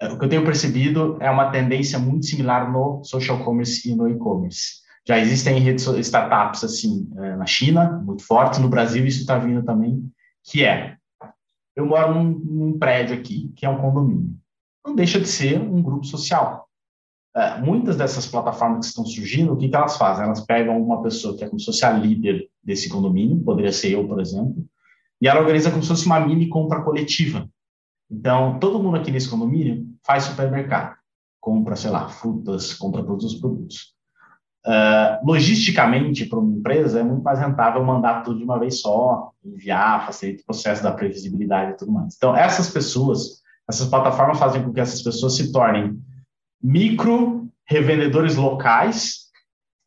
É, 0.00 0.06
o 0.06 0.16
que 0.16 0.24
eu 0.24 0.28
tenho 0.28 0.44
percebido 0.44 1.18
é 1.18 1.28
uma 1.28 1.50
tendência 1.50 1.98
muito 1.98 2.26
similar 2.26 2.72
no 2.72 3.02
social 3.02 3.44
commerce 3.44 3.90
e 3.90 3.96
no 3.96 4.08
e-commerce. 4.08 4.82
Já 5.04 5.18
existem 5.18 5.58
redes, 5.58 5.84
startups 5.84 6.62
assim 6.62 7.10
é, 7.16 7.34
na 7.34 7.44
China, 7.44 8.00
muito 8.04 8.22
fortes, 8.22 8.60
no 8.60 8.68
Brasil 8.68 9.04
isso 9.04 9.22
está 9.22 9.36
vindo 9.36 9.64
também, 9.64 10.08
que 10.44 10.64
é, 10.64 10.96
eu 11.74 11.86
moro 11.86 12.14
num, 12.14 12.38
num, 12.38 12.78
prédio 12.78 13.16
aqui, 13.16 13.52
que 13.56 13.66
é 13.66 13.68
um 13.68 13.80
condomínio. 13.80 14.32
Não 14.86 14.94
deixa 14.94 15.18
de 15.18 15.26
ser 15.26 15.60
um 15.60 15.82
grupo 15.82 16.06
social. 16.06 16.68
É, 17.34 17.60
muitas 17.60 17.96
dessas 17.96 18.28
plataformas 18.28 18.86
que 18.86 18.86
estão 18.86 19.04
surgindo, 19.04 19.54
o 19.54 19.56
que, 19.56 19.68
que 19.68 19.74
elas 19.74 19.96
fazem? 19.96 20.24
Elas 20.24 20.46
pegam 20.46 20.80
uma 20.80 21.02
pessoa 21.02 21.36
que 21.36 21.42
é 21.42 21.48
como 21.48 21.60
a 21.60 21.90
líder 21.90 22.48
desse 22.62 22.88
condomínio, 22.88 23.42
poderia 23.42 23.72
ser 23.72 23.92
eu, 23.94 24.06
por 24.06 24.20
exemplo, 24.20 24.64
e 25.20 25.28
ela 25.28 25.40
organiza 25.40 25.70
como 25.70 25.82
se 25.82 25.88
fosse 25.88 26.06
uma 26.06 26.20
mini 26.20 26.48
compra 26.48 26.82
coletiva. 26.82 27.48
Então, 28.10 28.58
todo 28.58 28.82
mundo 28.82 28.96
aqui 28.96 29.10
nesse 29.10 29.28
condomínio 29.28 29.86
faz 30.04 30.24
supermercado. 30.24 30.96
Compra, 31.40 31.76
sei 31.76 31.90
lá, 31.90 32.08
frutas, 32.08 32.74
compra 32.74 33.04
todos 33.04 33.24
os 33.24 33.34
produtos. 33.34 33.94
Uh, 34.66 35.24
logisticamente, 35.26 36.26
para 36.26 36.38
uma 36.38 36.54
empresa, 36.54 37.00
é 37.00 37.02
muito 37.02 37.22
mais 37.22 37.38
rentável 37.38 37.82
mandar 37.84 38.22
tudo 38.22 38.38
de 38.38 38.44
uma 38.44 38.58
vez 38.58 38.80
só, 38.80 39.30
enviar, 39.44 40.04
facilita 40.06 40.42
o 40.42 40.46
processo 40.46 40.82
da 40.82 40.92
previsibilidade 40.92 41.72
e 41.72 41.76
tudo 41.76 41.92
mais. 41.92 42.14
Então, 42.16 42.36
essas 42.36 42.68
pessoas, 42.68 43.40
essas 43.68 43.88
plataformas 43.88 44.38
fazem 44.38 44.62
com 44.62 44.72
que 44.72 44.80
essas 44.80 45.00
pessoas 45.00 45.36
se 45.36 45.50
tornem 45.50 45.98
micro 46.62 47.48
revendedores 47.64 48.36
locais 48.36 49.30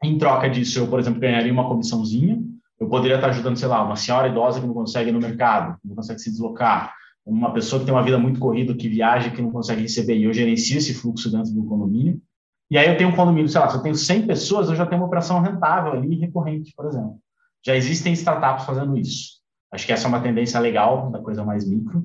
Em 0.04 0.18
troca 0.18 0.50
disso, 0.50 0.80
eu, 0.80 0.88
por 0.88 1.00
exemplo, 1.00 1.20
ganharia 1.20 1.54
uma 1.54 1.68
comissãozinha. 1.68 2.42
Eu 2.84 2.90
poderia 2.90 3.16
estar 3.16 3.30
ajudando, 3.30 3.58
sei 3.58 3.68
lá, 3.68 3.84
uma 3.84 3.96
senhora 3.96 4.28
idosa 4.28 4.60
que 4.60 4.68
não 4.68 4.74
consegue 4.74 5.10
ir 5.10 5.14
no 5.14 5.20
mercado, 5.20 5.80
que 5.82 5.88
não 5.88 5.96
consegue 5.96 6.20
se 6.20 6.30
deslocar, 6.30 6.94
uma 7.26 7.54
pessoa 7.54 7.80
que 7.80 7.86
tem 7.86 7.94
uma 7.94 8.04
vida 8.04 8.20
muito 8.20 8.40
corrida, 8.40 8.74
que 8.74 8.90
viaja, 8.90 9.30
que 9.30 9.42
não 9.42 9.52
consegue 9.52 9.82
receber, 9.82 10.18
e 10.18 10.26
eu 10.26 10.34
gerencio 10.34 10.78
esse 10.78 10.94
fluxo 10.94 11.32
dentro 11.32 11.52
do 11.54 11.64
condomínio. 11.64 12.22
E 12.70 12.78
aí 12.78 12.90
eu 12.90 12.98
tenho 12.98 13.10
um 13.10 13.16
condomínio, 13.16 13.48
sei 13.48 13.62
lá, 13.62 13.70
se 13.70 13.78
eu 13.78 13.82
tenho 13.82 13.96
100 13.96 14.28
pessoas, 14.28 14.70
eu 14.70 14.76
já 14.76 14.86
tenho 14.86 15.00
uma 15.00 15.08
operação 15.08 15.40
rentável 15.40 15.94
ali, 15.94 16.16
recorrente, 16.16 16.74
por 16.76 16.88
exemplo. 16.88 17.18
Já 17.66 17.76
existem 17.76 18.12
startups 18.12 18.66
fazendo 18.66 18.98
isso. 18.98 19.42
Acho 19.72 19.86
que 19.86 19.94
essa 19.94 20.06
é 20.06 20.10
uma 20.10 20.22
tendência 20.22 20.60
legal, 20.60 21.10
da 21.10 21.20
coisa 21.20 21.46
mais 21.46 21.66
micro. 21.66 22.04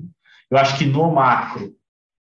Eu 0.49 0.57
acho 0.57 0.77
que 0.77 0.85
no 0.85 1.11
macro, 1.11 1.75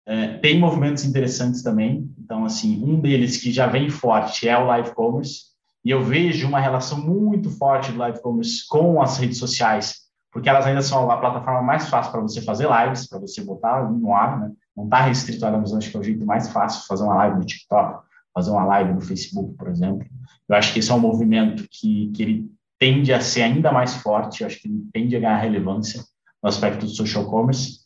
é, 0.07 0.39
tem 0.39 0.59
movimentos 0.59 1.05
interessantes 1.05 1.63
também. 1.63 2.11
Então, 2.19 2.45
assim, 2.45 2.83
um 2.83 2.99
deles 2.99 3.37
que 3.37 3.53
já 3.53 3.67
vem 3.67 3.91
forte 3.91 4.49
é 4.49 4.57
o 4.57 4.67
live 4.67 4.95
commerce. 4.95 5.56
E 5.87 5.91
eu 5.91 6.03
vejo 6.03 6.49
uma 6.49 6.59
relação 6.59 7.01
muito 7.01 7.49
forte 7.49 7.93
do 7.93 7.99
live 7.99 8.21
commerce 8.21 8.67
com 8.67 9.01
as 9.01 9.19
redes 9.19 9.39
sociais, 9.39 10.01
porque 10.33 10.49
elas 10.49 10.67
ainda 10.67 10.83
são 10.83 11.09
a 11.09 11.17
plataforma 11.17 11.63
mais 11.63 11.89
fácil 11.89 12.11
para 12.11 12.23
você 12.23 12.43
fazer 12.43 12.67
lives, 12.69 13.09
para 13.09 13.21
você 13.21 13.41
botar 13.45 13.89
no 13.89 14.13
ar, 14.13 14.41
né? 14.41 14.51
Não 14.77 14.87
está 14.87 15.03
restrito 15.03 15.47
a 15.47 15.49
Amazon, 15.49 15.79
acho 15.79 15.89
que 15.89 15.97
é 15.97 16.01
o 16.01 16.03
jeito 16.03 16.27
mais 16.27 16.49
fácil 16.49 16.89
fazer 16.89 17.05
uma 17.05 17.15
live 17.15 17.39
no 17.39 17.45
TikTok, 17.45 18.03
fazer 18.35 18.51
uma 18.51 18.65
live 18.65 18.95
no 18.95 19.01
Facebook, 19.01 19.55
por 19.55 19.69
exemplo. 19.69 20.05
Eu 20.49 20.57
acho 20.57 20.73
que 20.73 20.81
esse 20.81 20.91
é 20.91 20.95
um 20.95 20.99
movimento 20.99 21.65
que, 21.71 22.11
que 22.13 22.21
ele 22.21 22.51
tende 22.81 23.13
a 23.13 23.21
ser 23.21 23.43
ainda 23.43 23.71
mais 23.71 23.95
forte, 23.95 24.41
eu 24.41 24.49
acho 24.49 24.61
que 24.61 24.67
ele 24.67 24.85
tende 24.93 25.15
a 25.15 25.21
ganhar 25.21 25.37
relevância 25.37 26.03
no 26.43 26.49
aspecto 26.49 26.85
do 26.85 26.91
social 26.91 27.31
commerce. 27.31 27.79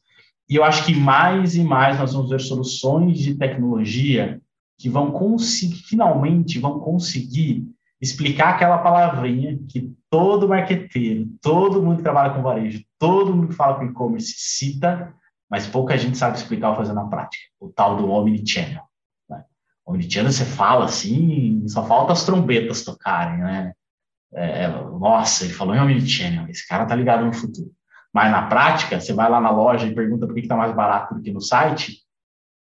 E 0.48 0.56
eu 0.56 0.64
acho 0.64 0.86
que 0.86 0.94
mais 0.94 1.54
e 1.54 1.62
mais 1.62 1.98
nós 1.98 2.14
vamos 2.14 2.30
ver 2.30 2.40
soluções 2.40 3.18
de 3.18 3.34
tecnologia 3.34 4.40
que 4.78 4.88
vão 4.88 5.10
conseguir, 5.12 5.82
finalmente 5.82 6.58
vão 6.58 6.80
conseguir 6.80 7.68
explicar 8.00 8.54
aquela 8.54 8.78
palavrinha 8.78 9.58
que 9.68 9.94
todo 10.08 10.48
marqueteiro, 10.48 11.28
todo 11.42 11.82
mundo 11.82 11.98
que 11.98 12.02
trabalha 12.02 12.34
com 12.34 12.42
varejo, 12.42 12.82
todo 12.98 13.34
mundo 13.34 13.48
que 13.48 13.54
fala 13.54 13.76
com 13.76 13.84
e-commerce 13.84 14.34
cita, 14.36 15.14
mas 15.48 15.66
pouca 15.66 15.98
gente 15.98 16.16
sabe 16.16 16.36
explicar 16.36 16.70
ou 16.70 16.76
fazer 16.76 16.92
na 16.92 17.04
prática. 17.04 17.44
O 17.60 17.68
tal 17.68 17.96
do 17.96 18.08
omnichannel. 18.08 18.84
Né? 19.28 19.44
Omnichannel 19.84 20.32
você 20.32 20.44
fala 20.44 20.86
assim, 20.86 21.66
só 21.68 21.84
falta 21.84 22.12
as 22.12 22.24
trombetas 22.24 22.84
tocarem, 22.84 23.38
né? 23.38 23.72
É, 24.32 24.68
nossa, 24.68 25.44
ele 25.44 25.52
falou 25.52 25.74
em 25.74 25.80
omnichannel, 25.80 26.48
esse 26.48 26.66
cara 26.66 26.86
tá 26.86 26.94
ligado 26.94 27.26
no 27.26 27.32
futuro. 27.32 27.70
Mas 28.12 28.30
na 28.30 28.46
prática, 28.46 29.00
você 29.00 29.12
vai 29.12 29.28
lá 29.28 29.40
na 29.40 29.50
loja 29.50 29.86
e 29.86 29.94
pergunta 29.94 30.26
por 30.26 30.34
que 30.34 30.40
está 30.40 30.56
mais 30.56 30.74
barato 30.74 31.14
do 31.14 31.22
que 31.22 31.32
no 31.32 31.40
site, 31.40 32.02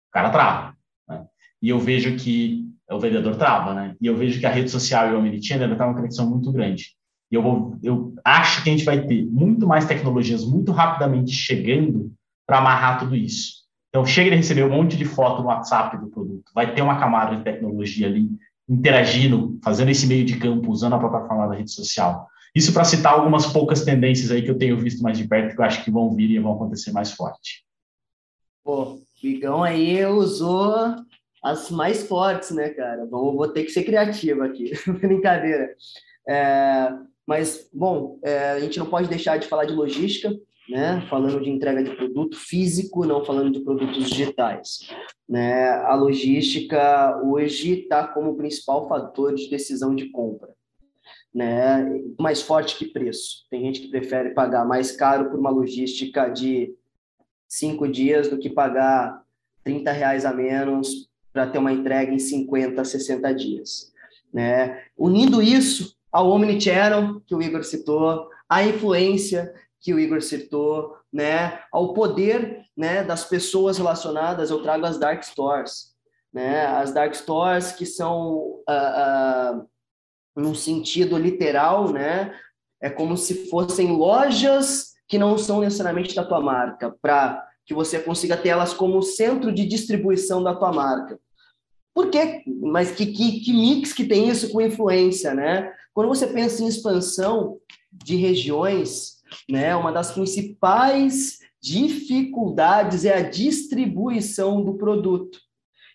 o 0.10 0.12
cara 0.12 0.30
trava. 0.30 0.76
Né? 1.08 1.26
E 1.62 1.70
eu 1.70 1.80
vejo 1.80 2.16
que 2.18 2.68
o 2.94 3.00
vendedor 3.00 3.36
trava, 3.36 3.74
né? 3.74 3.96
E 4.02 4.08
eu 4.08 4.16
vejo 4.16 4.40
que 4.40 4.46
a 4.46 4.52
rede 4.52 4.72
social 4.72 5.10
e 5.10 5.14
o 5.14 5.20
Omnichannel 5.20 5.66
ainda 5.66 5.76
tá 5.76 5.86
uma 5.86 5.96
conexão 5.96 6.30
muito 6.30 6.52
grande. 6.52 6.96
E 7.32 7.36
eu, 7.36 7.44
vou, 7.44 7.78
eu 7.84 8.16
acho 8.26 8.64
que 8.64 8.70
a 8.70 8.72
gente 8.72 8.86
vai 8.86 9.06
ter 9.06 9.26
muito 9.26 9.68
mais 9.68 9.86
tecnologias 9.86 10.44
muito 10.44 10.72
rapidamente 10.72 11.32
chegando 11.32 12.12
para 12.48 12.58
amarrar 12.58 13.00
tudo 13.00 13.16
isso. 13.16 13.60
Então, 13.90 14.06
chega 14.06 14.32
de 14.32 14.38
receber 14.38 14.64
um 14.64 14.70
monte 14.70 14.98
de 14.98 15.06
foto 15.06 15.42
no 15.42 15.48
WhatsApp 15.48 15.98
do 15.98 16.08
produto, 16.08 16.52
vai 16.54 16.74
ter 16.74 16.82
uma 16.82 17.00
camada 17.00 17.36
de 17.36 17.44
tecnologia 17.44 18.08
ali 18.08 18.30
interagindo, 18.68 19.60
fazendo 19.64 19.90
esse 19.90 20.06
meio 20.06 20.24
de 20.26 20.38
campo, 20.38 20.72
usando 20.72 20.94
a 20.94 21.00
plataforma 21.00 21.48
da 21.48 21.56
rede 21.56 21.72
social. 21.72 22.28
Isso 22.56 22.74
para 22.74 22.84
citar 22.84 23.14
algumas 23.14 23.48
poucas 23.48 23.84
tendências 23.84 24.32
aí 24.32 24.42
que 24.42 24.50
eu 24.50 24.58
tenho 24.58 24.78
visto 24.78 25.02
mais 25.02 25.18
de 25.18 25.28
perto, 25.28 25.56
que 25.56 25.62
eu 25.62 25.66
acho 25.66 25.84
que 25.84 25.92
vão 25.92 26.16
vir 26.16 26.30
e 26.32 26.40
vão 26.40 26.54
acontecer 26.54 26.92
mais 26.92 27.12
forte. 27.12 27.64
Pô, 28.64 28.84
o 28.84 29.02
Bigão 29.22 29.64
aí 29.64 30.06
usou 30.06 30.96
as 31.44 31.72
mais 31.72 32.04
fortes, 32.04 32.52
né, 32.52 32.70
cara? 32.70 33.06
Vou, 33.06 33.36
vou 33.36 33.48
ter 33.48 33.64
que 33.64 33.72
ser 33.72 33.84
criativo 33.84 34.44
aqui, 34.44 34.72
brincadeira. 35.00 35.76
É, 36.28 36.92
mas, 37.26 37.70
bom, 37.74 38.20
é, 38.24 38.52
a 38.52 38.60
gente 38.60 38.80
não 38.80 38.88
pode 38.88 39.08
deixar 39.08 39.38
de 39.38 39.48
falar 39.48 39.66
de 39.66 39.74
logística, 39.74 40.34
né? 40.70 41.06
Falando 41.10 41.42
de 41.42 41.50
entrega 41.50 41.84
de 41.84 41.96
produto 41.96 42.38
físico, 42.38 43.06
não 43.06 43.26
falando 43.26 43.52
de 43.52 43.60
produtos 43.62 44.08
digitais. 44.10 44.88
Né? 45.28 45.68
A 45.68 45.96
logística 45.96 47.20
hoje 47.24 47.82
está 47.82 48.08
como 48.08 48.38
principal 48.38 48.88
fator 48.88 49.34
de 49.34 49.50
decisão 49.50 49.96
de 49.96 50.10
compra. 50.10 50.54
Né? 51.34 52.04
Mais 52.20 52.42
forte 52.42 52.78
que 52.78 52.86
preço. 52.86 53.48
Tem 53.50 53.62
gente 53.62 53.82
que 53.82 53.90
prefere 53.90 54.36
pagar 54.36 54.64
mais 54.64 54.92
caro 54.92 55.32
por 55.32 55.40
uma 55.40 55.50
logística 55.50 56.30
de 56.30 56.76
cinco 57.48 57.88
dias 57.88 58.30
do 58.30 58.38
que 58.38 58.50
pagar 58.50 59.24
30 59.64 59.92
reais 59.92 60.24
a 60.24 60.34
menos 60.34 61.09
para 61.32 61.48
ter 61.48 61.58
uma 61.58 61.72
entrega 61.72 62.12
em 62.12 62.20
50, 62.20 62.84
60 62.84 63.34
dias. 63.34 63.92
Né? 64.34 64.84
Unindo 64.98 65.42
isso 65.42 65.96
ao 66.12 66.30
Omnichannel, 66.30 67.22
que 67.26 67.36
o 67.36 67.42
Igor 67.42 67.64
citou, 67.64 68.28
a 68.48 68.64
influência 68.64 69.54
que 69.80 69.94
o 69.94 70.00
Igor 70.00 70.22
citou, 70.22 70.98
né, 71.12 71.60
ao 71.72 71.94
poder 71.94 72.66
né, 72.76 73.04
das 73.04 73.24
pessoas 73.24 73.78
relacionadas, 73.78 74.50
eu 74.50 74.62
trago 74.62 74.86
as 74.86 75.00
dark 75.00 75.24
stores. 75.24 75.96
Né? 76.34 76.66
As 76.66 76.92
dark 76.92 77.14
stores 77.16 77.72
que 77.72 77.86
são, 77.86 78.62
uh, 78.68 79.62
uh, 79.62 79.70
num 80.36 80.54
sentido 80.54 81.18
literal, 81.18 81.92
né, 81.92 82.34
é 82.82 82.90
como 82.90 83.18
se 83.18 83.50
fossem 83.50 83.92
lojas 83.92 84.94
que 85.08 85.18
não 85.18 85.38
são 85.38 85.60
necessariamente 85.60 86.16
da 86.16 86.24
tua 86.24 86.40
marca, 86.40 86.96
para 87.02 87.49
que 87.70 87.74
você 87.76 87.99
consiga 87.99 88.36
ter 88.36 88.49
elas 88.49 88.74
como 88.74 88.99
centro 89.03 89.53
de 89.53 89.63
distribuição 89.63 90.41
da 90.41 90.55
tua 90.55 90.74
marca. 90.74 91.20
Por 91.93 92.09
quê? 92.09 92.41
Mas 92.63 92.89
que, 92.89 93.05
que, 93.05 93.41
que 93.41 93.53
mix 93.53 93.93
que 93.93 94.05
tem 94.05 94.28
isso 94.28 94.49
com 94.49 94.59
influência, 94.59 95.36
né? 95.36 95.72
Quando 95.93 96.07
você 96.07 96.26
pensa 96.26 96.63
em 96.63 96.67
expansão 96.67 97.59
de 97.91 98.15
regiões, 98.15 99.17
né, 99.47 99.76
uma 99.76 99.91
das 99.91 100.11
principais 100.11 101.38
dificuldades 101.61 103.05
é 103.05 103.15
a 103.15 103.30
distribuição 103.30 104.63
do 104.63 104.74
produto. 104.74 105.39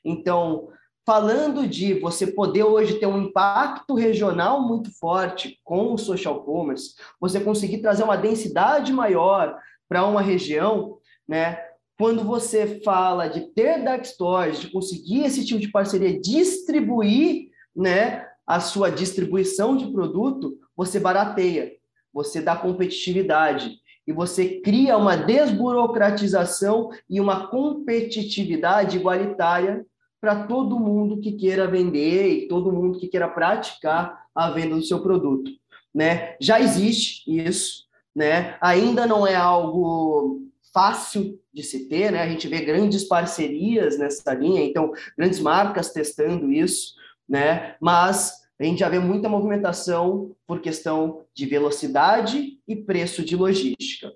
Então, 0.04 0.68
falando 1.04 1.66
de 1.66 1.94
você 1.94 2.28
poder 2.28 2.62
hoje 2.62 3.00
ter 3.00 3.06
um 3.06 3.20
impacto 3.20 3.96
regional 3.96 4.62
muito 4.62 4.96
forte 4.96 5.58
com 5.64 5.92
o 5.92 5.98
social 5.98 6.44
commerce, 6.44 6.94
você 7.20 7.40
conseguir 7.40 7.78
trazer 7.78 8.04
uma 8.04 8.16
densidade 8.16 8.92
maior 8.92 9.58
para 9.88 10.06
uma 10.06 10.22
região, 10.22 10.98
né? 11.26 11.63
Quando 11.96 12.24
você 12.24 12.80
fala 12.84 13.28
de 13.28 13.52
ter 13.52 13.82
dark 13.84 14.04
stores, 14.04 14.60
de 14.60 14.70
conseguir 14.70 15.24
esse 15.24 15.44
tipo 15.44 15.60
de 15.60 15.70
parceria, 15.70 16.20
distribuir, 16.20 17.50
né, 17.74 18.26
a 18.46 18.60
sua 18.60 18.90
distribuição 18.90 19.76
de 19.76 19.86
produto, 19.86 20.58
você 20.76 20.98
barateia, 20.98 21.72
você 22.12 22.40
dá 22.40 22.56
competitividade 22.56 23.78
e 24.06 24.12
você 24.12 24.60
cria 24.60 24.96
uma 24.96 25.16
desburocratização 25.16 26.90
e 27.08 27.20
uma 27.20 27.46
competitividade 27.46 28.98
igualitária 28.98 29.84
para 30.20 30.46
todo 30.46 30.78
mundo 30.78 31.20
que 31.20 31.32
queira 31.32 31.66
vender 31.66 32.28
e 32.28 32.48
todo 32.48 32.72
mundo 32.72 32.98
que 32.98 33.08
queira 33.08 33.28
praticar 33.28 34.26
a 34.34 34.50
venda 34.50 34.74
do 34.74 34.82
seu 34.82 35.00
produto, 35.00 35.50
né? 35.94 36.36
Já 36.40 36.60
existe 36.60 37.24
isso, 37.26 37.84
né? 38.14 38.56
Ainda 38.60 39.06
não 39.06 39.26
é 39.26 39.34
algo 39.34 40.42
fácil 40.74 41.40
de 41.52 41.62
se 41.62 41.88
ter, 41.88 42.10
né? 42.10 42.20
A 42.20 42.28
gente 42.28 42.48
vê 42.48 42.60
grandes 42.60 43.04
parcerias 43.04 43.96
nessa 43.96 44.34
linha, 44.34 44.60
então 44.60 44.92
grandes 45.16 45.38
marcas 45.38 45.92
testando 45.92 46.52
isso, 46.52 46.94
né? 47.28 47.76
Mas 47.80 48.42
a 48.58 48.64
gente 48.64 48.80
já 48.80 48.88
vê 48.88 48.98
muita 48.98 49.28
movimentação 49.28 50.34
por 50.46 50.60
questão 50.60 51.22
de 51.32 51.46
velocidade 51.46 52.58
e 52.66 52.74
preço 52.74 53.24
de 53.24 53.36
logística, 53.36 54.12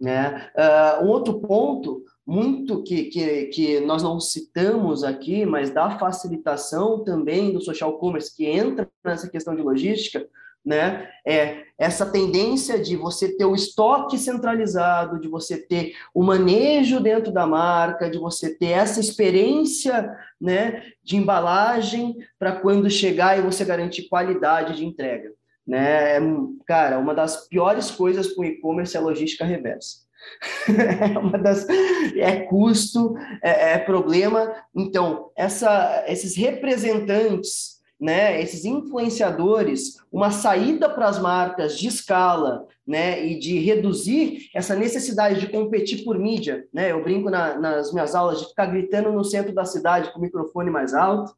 né? 0.00 0.50
Uh, 0.56 1.04
um 1.04 1.08
outro 1.08 1.40
ponto 1.40 2.02
muito 2.26 2.82
que, 2.82 3.04
que, 3.04 3.44
que 3.46 3.80
nós 3.80 4.02
não 4.02 4.18
citamos 4.18 5.04
aqui, 5.04 5.46
mas 5.46 5.70
da 5.70 5.98
facilitação 5.98 7.04
também 7.04 7.52
do 7.52 7.60
social 7.60 7.98
commerce 7.98 8.34
que 8.34 8.46
entra 8.46 8.90
nessa 9.04 9.28
questão 9.28 9.54
de 9.54 9.62
logística, 9.62 10.26
né? 10.66 11.08
É 11.24 11.62
essa 11.78 12.04
tendência 12.04 12.78
de 12.78 12.96
você 12.96 13.36
ter 13.36 13.44
o 13.44 13.54
estoque 13.54 14.18
centralizado, 14.18 15.20
de 15.20 15.28
você 15.28 15.56
ter 15.56 15.92
o 16.12 16.24
manejo 16.24 16.98
dentro 16.98 17.30
da 17.30 17.46
marca, 17.46 18.10
de 18.10 18.18
você 18.18 18.56
ter 18.56 18.70
essa 18.70 18.98
experiência, 18.98 20.10
né, 20.40 20.82
de 21.04 21.16
embalagem 21.16 22.16
para 22.38 22.52
quando 22.52 22.90
chegar 22.90 23.38
e 23.38 23.42
você 23.42 23.64
garantir 23.64 24.08
qualidade 24.08 24.76
de 24.76 24.86
entrega, 24.86 25.30
né? 25.66 26.18
Cara, 26.66 26.98
uma 26.98 27.14
das 27.14 27.46
piores 27.46 27.90
coisas 27.90 28.32
com 28.32 28.44
e-commerce 28.44 28.96
é 28.96 29.00
a 29.00 29.02
logística 29.02 29.44
reversa. 29.44 30.06
é 31.14 31.18
uma 31.18 31.38
das 31.38 31.68
é 31.68 32.40
custo, 32.40 33.14
é, 33.42 33.74
é 33.74 33.78
problema. 33.78 34.52
Então, 34.74 35.30
essa, 35.36 36.04
esses 36.08 36.34
representantes 36.36 37.75
né, 37.98 38.40
esses 38.40 38.64
influenciadores, 38.64 39.96
uma 40.12 40.30
saída 40.30 40.88
para 40.88 41.06
as 41.06 41.18
marcas 41.18 41.78
de 41.78 41.88
escala, 41.88 42.66
né, 42.86 43.26
e 43.26 43.38
de 43.38 43.58
reduzir 43.58 44.48
essa 44.54 44.76
necessidade 44.76 45.40
de 45.40 45.48
competir 45.48 46.04
por 46.04 46.18
mídia, 46.18 46.66
né? 46.72 46.92
Eu 46.92 47.02
brinco 47.02 47.28
na, 47.28 47.58
nas 47.58 47.92
minhas 47.92 48.14
aulas 48.14 48.40
de 48.40 48.48
ficar 48.48 48.66
gritando 48.66 49.10
no 49.10 49.24
centro 49.24 49.52
da 49.52 49.64
cidade 49.64 50.12
com 50.12 50.18
o 50.18 50.22
microfone 50.22 50.70
mais 50.70 50.94
alto, 50.94 51.34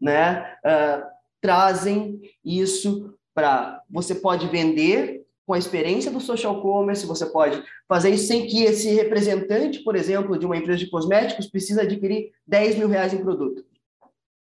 né? 0.00 0.54
Uh, 0.64 1.02
trazem 1.40 2.20
isso 2.44 3.14
para 3.34 3.80
você 3.88 4.14
pode 4.14 4.46
vender 4.48 5.22
com 5.46 5.54
a 5.54 5.58
experiência 5.58 6.10
do 6.10 6.20
social 6.20 6.60
commerce, 6.62 7.06
você 7.06 7.26
pode 7.26 7.62
fazer 7.88 8.10
isso 8.10 8.26
sem 8.26 8.46
que 8.46 8.62
esse 8.62 8.90
representante, 8.92 9.80
por 9.80 9.96
exemplo, 9.96 10.38
de 10.38 10.46
uma 10.46 10.56
empresa 10.56 10.78
de 10.78 10.90
cosméticos 10.90 11.46
precise 11.46 11.80
adquirir 11.80 12.30
10 12.46 12.76
mil 12.76 12.88
reais 12.88 13.12
em 13.12 13.22
produto. 13.22 13.64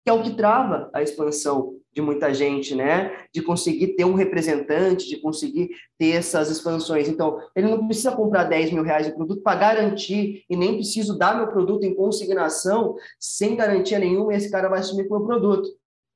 Que 0.04 0.10
é 0.10 0.12
o 0.12 0.22
que 0.22 0.34
trava 0.34 0.90
a 0.92 1.02
expansão 1.02 1.76
de 1.92 2.00
muita 2.00 2.32
gente, 2.32 2.74
né? 2.74 3.26
De 3.32 3.42
conseguir 3.42 3.88
ter 3.88 4.04
um 4.04 4.14
representante, 4.14 5.08
de 5.08 5.18
conseguir 5.18 5.70
ter 5.98 6.12
essas 6.12 6.50
expansões. 6.50 7.08
Então, 7.08 7.38
ele 7.54 7.68
não 7.68 7.86
precisa 7.86 8.12
comprar 8.12 8.44
10 8.44 8.72
mil 8.72 8.82
reais 8.82 9.06
de 9.06 9.14
produto 9.14 9.42
para 9.42 9.58
garantir, 9.58 10.44
e 10.48 10.56
nem 10.56 10.76
preciso 10.76 11.18
dar 11.18 11.36
meu 11.36 11.48
produto 11.48 11.84
em 11.84 11.94
consignação 11.94 12.96
sem 13.20 13.54
garantia 13.54 13.98
nenhuma, 13.98 14.32
e 14.32 14.36
esse 14.36 14.50
cara 14.50 14.68
vai 14.68 14.82
sumir 14.82 15.06
com 15.06 15.16
o 15.16 15.18
meu 15.18 15.26
produto. 15.26 15.68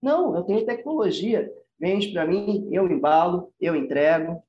Não, 0.02 0.34
eu 0.34 0.42
tenho 0.44 0.64
tecnologia, 0.64 1.50
vende 1.78 2.08
para 2.08 2.26
mim, 2.26 2.68
eu 2.72 2.90
embalo, 2.90 3.52
eu 3.60 3.76
entrego, 3.76 4.42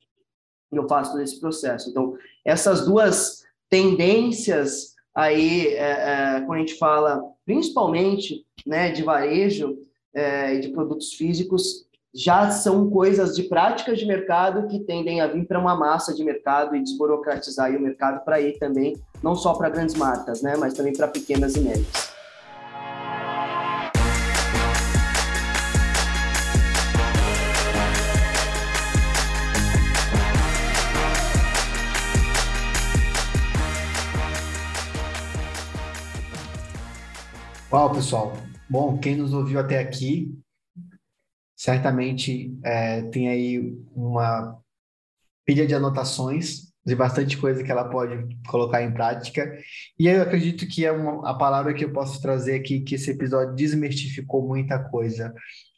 eu 0.71 0.87
faço 0.87 1.11
todo 1.11 1.21
esse 1.21 1.39
processo. 1.39 1.89
Então, 1.89 2.15
essas 2.45 2.85
duas 2.85 3.43
tendências 3.69 4.95
aí, 5.13 5.67
é, 5.67 6.37
é, 6.37 6.41
quando 6.41 6.57
a 6.57 6.59
gente 6.59 6.75
fala 6.75 7.21
principalmente 7.47 8.45
né, 8.65 8.91
de 8.91 9.01
varejo 9.01 9.77
é, 10.13 10.55
e 10.55 10.59
de 10.59 10.67
produtos 10.67 11.13
físicos, 11.13 11.87
já 12.13 12.51
são 12.51 12.89
coisas 12.89 13.35
de 13.35 13.43
práticas 13.43 13.97
de 13.99 14.05
mercado 14.05 14.67
que 14.67 14.79
tendem 14.79 15.21
a 15.21 15.27
vir 15.27 15.47
para 15.47 15.59
uma 15.59 15.73
massa 15.73 16.13
de 16.13 16.23
mercado 16.25 16.75
e 16.75 16.83
desburocratizar 16.83 17.71
o 17.71 17.79
mercado 17.79 18.23
para 18.25 18.41
ir 18.41 18.57
também, 18.59 18.97
não 19.23 19.33
só 19.33 19.53
para 19.53 19.69
grandes 19.69 19.95
marcas, 19.95 20.41
né, 20.41 20.57
mas 20.57 20.73
também 20.73 20.93
para 20.93 21.07
pequenas 21.07 21.55
e 21.55 21.61
médias. 21.61 22.16
Uau, 37.69 37.93
pessoal. 37.93 38.31
Bom, 38.69 38.97
quem 38.97 39.17
nos 39.17 39.33
ouviu 39.33 39.59
até 39.59 39.77
aqui, 39.79 40.33
certamente 41.53 42.57
é, 42.63 43.01
tem 43.09 43.27
aí 43.27 43.77
uma 43.93 44.57
pilha 45.45 45.67
de 45.67 45.75
anotações 45.75 46.71
de 46.85 46.95
bastante 46.95 47.37
coisa 47.37 47.61
que 47.61 47.69
ela 47.69 47.89
pode 47.89 48.25
colocar 48.47 48.81
em 48.81 48.93
prática. 48.93 49.53
E 49.99 50.07
eu 50.07 50.21
acredito 50.21 50.65
que 50.65 50.85
é 50.85 50.93
uma, 50.93 51.29
a 51.29 51.33
palavra 51.33 51.73
que 51.73 51.83
eu 51.83 51.91
posso 51.91 52.21
trazer 52.21 52.55
aqui, 52.55 52.79
que 52.79 52.95
esse 52.95 53.11
episódio 53.11 53.53
desmistificou 53.53 54.47
muita 54.47 54.79
coisa 54.79 55.33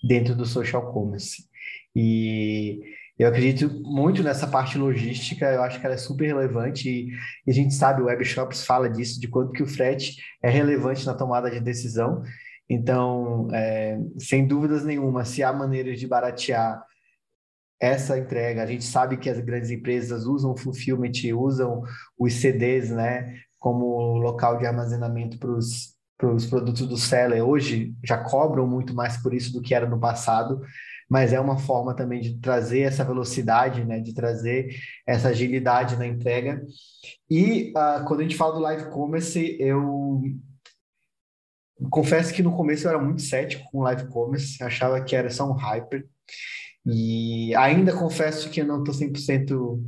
dentro 0.08 0.36
do 0.36 0.46
social 0.46 0.94
commerce. 0.94 1.50
E 1.96 2.82
eu 3.20 3.28
acredito 3.28 3.70
muito 3.84 4.24
nessa 4.24 4.48
parte 4.48 4.78
logística, 4.78 5.46
eu 5.46 5.62
acho 5.62 5.78
que 5.78 5.86
ela 5.86 5.96
é 5.96 5.98
super 5.98 6.26
relevante 6.26 6.90
e, 6.90 7.10
e 7.46 7.52
a 7.52 7.54
gente 7.54 7.74
sabe, 7.74 8.02
o 8.02 8.06
Webshops 8.06 8.66
fala 8.66 8.90
disso, 8.90 9.20
de 9.20 9.28
quanto 9.28 9.52
que 9.52 9.62
o 9.62 9.68
frete 9.68 10.16
é 10.42 10.50
relevante 10.50 11.06
na 11.06 11.14
tomada 11.14 11.52
de 11.52 11.60
decisão. 11.60 12.24
Então, 12.70 13.50
é, 13.52 14.00
sem 14.18 14.48
dúvidas 14.48 14.86
nenhuma, 14.86 15.26
se 15.26 15.44
há 15.44 15.52
maneiras 15.52 16.00
de 16.00 16.08
baratear 16.08 16.82
essa 17.78 18.18
entrega, 18.18 18.64
a 18.64 18.66
gente 18.66 18.86
sabe 18.86 19.18
que 19.18 19.30
as 19.30 19.40
grandes 19.40 19.70
empresas 19.70 20.26
usam 20.26 20.52
o 20.52 20.58
fulfillment, 20.58 21.12
usam 21.36 21.82
os 22.18 22.34
CDs, 22.36 22.90
né, 22.90 23.38
como 23.58 24.18
local 24.18 24.58
de 24.58 24.66
armazenamento 24.66 25.38
para 25.38 25.52
os 25.52 26.00
para 26.18 26.34
os 26.34 26.46
produtos 26.46 26.86
do 26.86 26.98
seller 26.98 27.42
hoje 27.42 27.94
já 28.04 28.18
cobram 28.18 28.68
muito 28.68 28.94
mais 28.94 29.16
por 29.16 29.34
isso 29.34 29.54
do 29.54 29.62
que 29.62 29.74
era 29.74 29.88
no 29.88 29.98
passado, 29.98 30.62
mas 31.10 31.34
é 31.34 31.40
uma 31.40 31.58
forma 31.58 31.96
também 31.96 32.22
de 32.22 32.38
trazer 32.38 32.82
essa 32.82 33.04
velocidade, 33.04 33.84
né, 33.84 34.00
de 34.00 34.14
trazer 34.14 34.76
essa 35.08 35.30
agilidade 35.30 35.98
na 35.98 36.06
entrega. 36.06 36.64
E 37.30 37.72
uh, 37.72 38.06
quando 38.06 38.20
a 38.20 38.24
gente 38.24 38.38
fala 38.38 38.54
do 38.54 38.60
live 38.60 38.92
commerce, 38.92 39.58
eu 39.60 40.22
confesso 41.90 42.34
que 42.34 42.44
no 42.44 42.56
começo 42.56 42.86
eu 42.86 42.92
era 42.92 43.02
muito 43.02 43.24
cético 43.24 43.64
com 43.72 43.82
live 43.82 44.08
commerce, 44.08 44.62
achava 44.64 45.02
que 45.02 45.16
era 45.16 45.30
só 45.30 45.50
um 45.50 45.54
hyper. 45.54 46.06
E 46.86 47.56
ainda 47.56 47.96
confesso 47.96 48.50
que 48.50 48.62
eu 48.62 48.66
não 48.66 48.84
estou 48.84 48.94
100% 48.94 49.82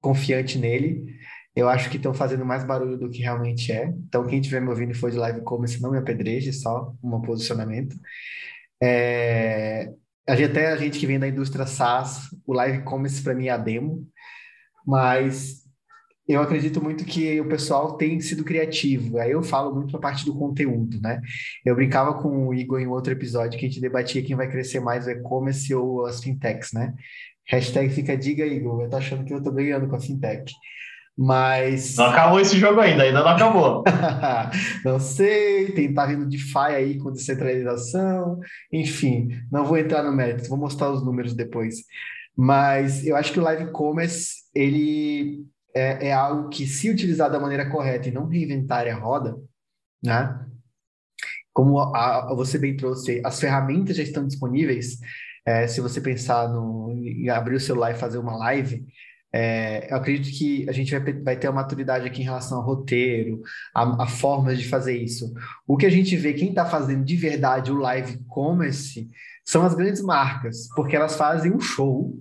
confiante 0.00 0.58
nele. 0.58 1.14
Eu 1.54 1.68
acho 1.68 1.88
que 1.88 1.96
estão 1.96 2.12
fazendo 2.12 2.44
mais 2.44 2.64
barulho 2.64 2.98
do 2.98 3.08
que 3.08 3.22
realmente 3.22 3.72
é. 3.72 3.86
Então, 3.86 4.26
quem 4.26 4.40
estiver 4.40 4.60
me 4.60 4.68
ouvindo 4.68 4.90
e 4.90 4.94
for 4.94 5.10
de 5.10 5.16
live 5.16 5.42
commerce, 5.42 5.80
não 5.80 5.92
me 5.92 5.98
apedreje, 5.98 6.52
só 6.52 6.92
um 7.02 7.20
posicionamento. 7.20 7.96
É, 8.82 9.92
a 10.26 10.34
gente, 10.34 10.50
até 10.50 10.72
a 10.72 10.76
gente 10.76 10.98
que 10.98 11.06
vem 11.06 11.18
da 11.18 11.28
indústria 11.28 11.66
SaaS, 11.66 12.28
o 12.46 12.52
live 12.52 12.82
commerce 12.82 13.22
para 13.22 13.34
mim 13.34 13.46
é 13.46 13.50
a 13.50 13.56
demo, 13.56 14.06
mas 14.86 15.64
eu 16.26 16.40
acredito 16.40 16.82
muito 16.82 17.04
que 17.04 17.38
o 17.40 17.48
pessoal 17.48 17.96
tem 17.98 18.18
sido 18.20 18.44
criativo. 18.44 19.18
Aí 19.18 19.30
eu 19.30 19.42
falo 19.42 19.74
muito 19.74 19.94
a 19.96 20.00
parte 20.00 20.24
do 20.24 20.34
conteúdo, 20.34 20.98
né? 21.00 21.20
Eu 21.64 21.74
brincava 21.74 22.14
com 22.14 22.48
o 22.48 22.54
Igor 22.54 22.80
em 22.80 22.86
outro 22.86 23.12
episódio 23.12 23.58
que 23.58 23.66
a 23.66 23.68
gente 23.68 23.80
debatia 23.80 24.22
quem 24.22 24.34
vai 24.34 24.50
crescer 24.50 24.80
mais 24.80 25.06
o 25.06 25.10
e-commerce 25.10 25.74
ou 25.74 26.06
as 26.06 26.22
fintechs, 26.22 26.72
né? 26.72 26.94
Hashtag 27.46 27.90
fica 27.90 28.16
diga, 28.16 28.46
Igor. 28.46 28.82
Eu 28.82 28.88
tô 28.88 28.96
achando 28.96 29.24
que 29.24 29.34
eu 29.34 29.42
tô 29.42 29.52
ganhando 29.52 29.86
com 29.86 29.96
a 29.96 30.00
fintech. 30.00 30.50
Mas. 31.16 31.94
Não 31.96 32.06
acabou 32.06 32.40
esse 32.40 32.58
jogo 32.58 32.80
ainda, 32.80 33.04
ainda 33.04 33.20
não 33.20 33.28
acabou. 33.28 33.84
não 34.84 34.98
sei, 34.98 35.70
tem 35.72 35.94
tá 35.94 36.06
vindo 36.06 36.26
DeFi 36.26 36.58
aí 36.58 36.98
com 36.98 37.12
descentralização, 37.12 38.40
enfim, 38.72 39.28
não 39.50 39.64
vou 39.64 39.78
entrar 39.78 40.02
no 40.02 40.12
mérito, 40.12 40.48
vou 40.48 40.58
mostrar 40.58 40.90
os 40.90 41.04
números 41.04 41.34
depois. 41.34 41.76
Mas 42.36 43.06
eu 43.06 43.14
acho 43.16 43.32
que 43.32 43.38
o 43.38 43.42
live 43.42 43.70
commerce 43.70 44.42
ele 44.52 45.46
é, 45.74 46.08
é 46.08 46.12
algo 46.12 46.48
que, 46.48 46.66
se 46.66 46.90
utilizado 46.90 47.32
da 47.32 47.40
maneira 47.40 47.70
correta 47.70 48.08
e 48.08 48.12
não 48.12 48.26
reinventar 48.26 48.86
a 48.86 48.94
roda, 48.94 49.36
né? 50.02 50.46
Como 51.52 51.78
a, 51.78 52.32
a, 52.32 52.34
você 52.34 52.58
bem 52.58 52.76
trouxe, 52.76 53.22
as 53.24 53.38
ferramentas 53.38 53.96
já 53.96 54.02
estão 54.02 54.26
disponíveis. 54.26 54.98
É, 55.46 55.66
se 55.66 55.80
você 55.80 56.00
pensar 56.00 56.48
no, 56.48 56.90
em 56.90 57.28
abrir 57.28 57.56
o 57.56 57.60
celular 57.60 57.92
e 57.92 57.98
fazer 57.98 58.18
uma 58.18 58.36
live, 58.36 58.84
é, 59.36 59.88
eu 59.90 59.96
acredito 59.96 60.32
que 60.32 60.64
a 60.68 60.72
gente 60.72 60.96
vai, 60.96 61.12
vai 61.12 61.36
ter 61.36 61.48
uma 61.48 61.60
maturidade 61.60 62.06
aqui 62.06 62.22
em 62.22 62.24
relação 62.24 62.58
ao 62.58 62.64
roteiro, 62.64 63.42
a, 63.74 64.04
a 64.04 64.06
formas 64.06 64.56
de 64.56 64.68
fazer 64.68 64.96
isso. 64.96 65.34
O 65.66 65.76
que 65.76 65.86
a 65.86 65.90
gente 65.90 66.16
vê, 66.16 66.32
quem 66.34 66.50
está 66.50 66.64
fazendo 66.64 67.04
de 67.04 67.16
verdade 67.16 67.72
o 67.72 67.76
live 67.78 68.16
commerce 68.28 69.10
são 69.44 69.66
as 69.66 69.74
grandes 69.74 70.00
marcas, 70.00 70.68
porque 70.76 70.94
elas 70.94 71.16
fazem 71.16 71.52
um 71.52 71.58
show 71.58 72.14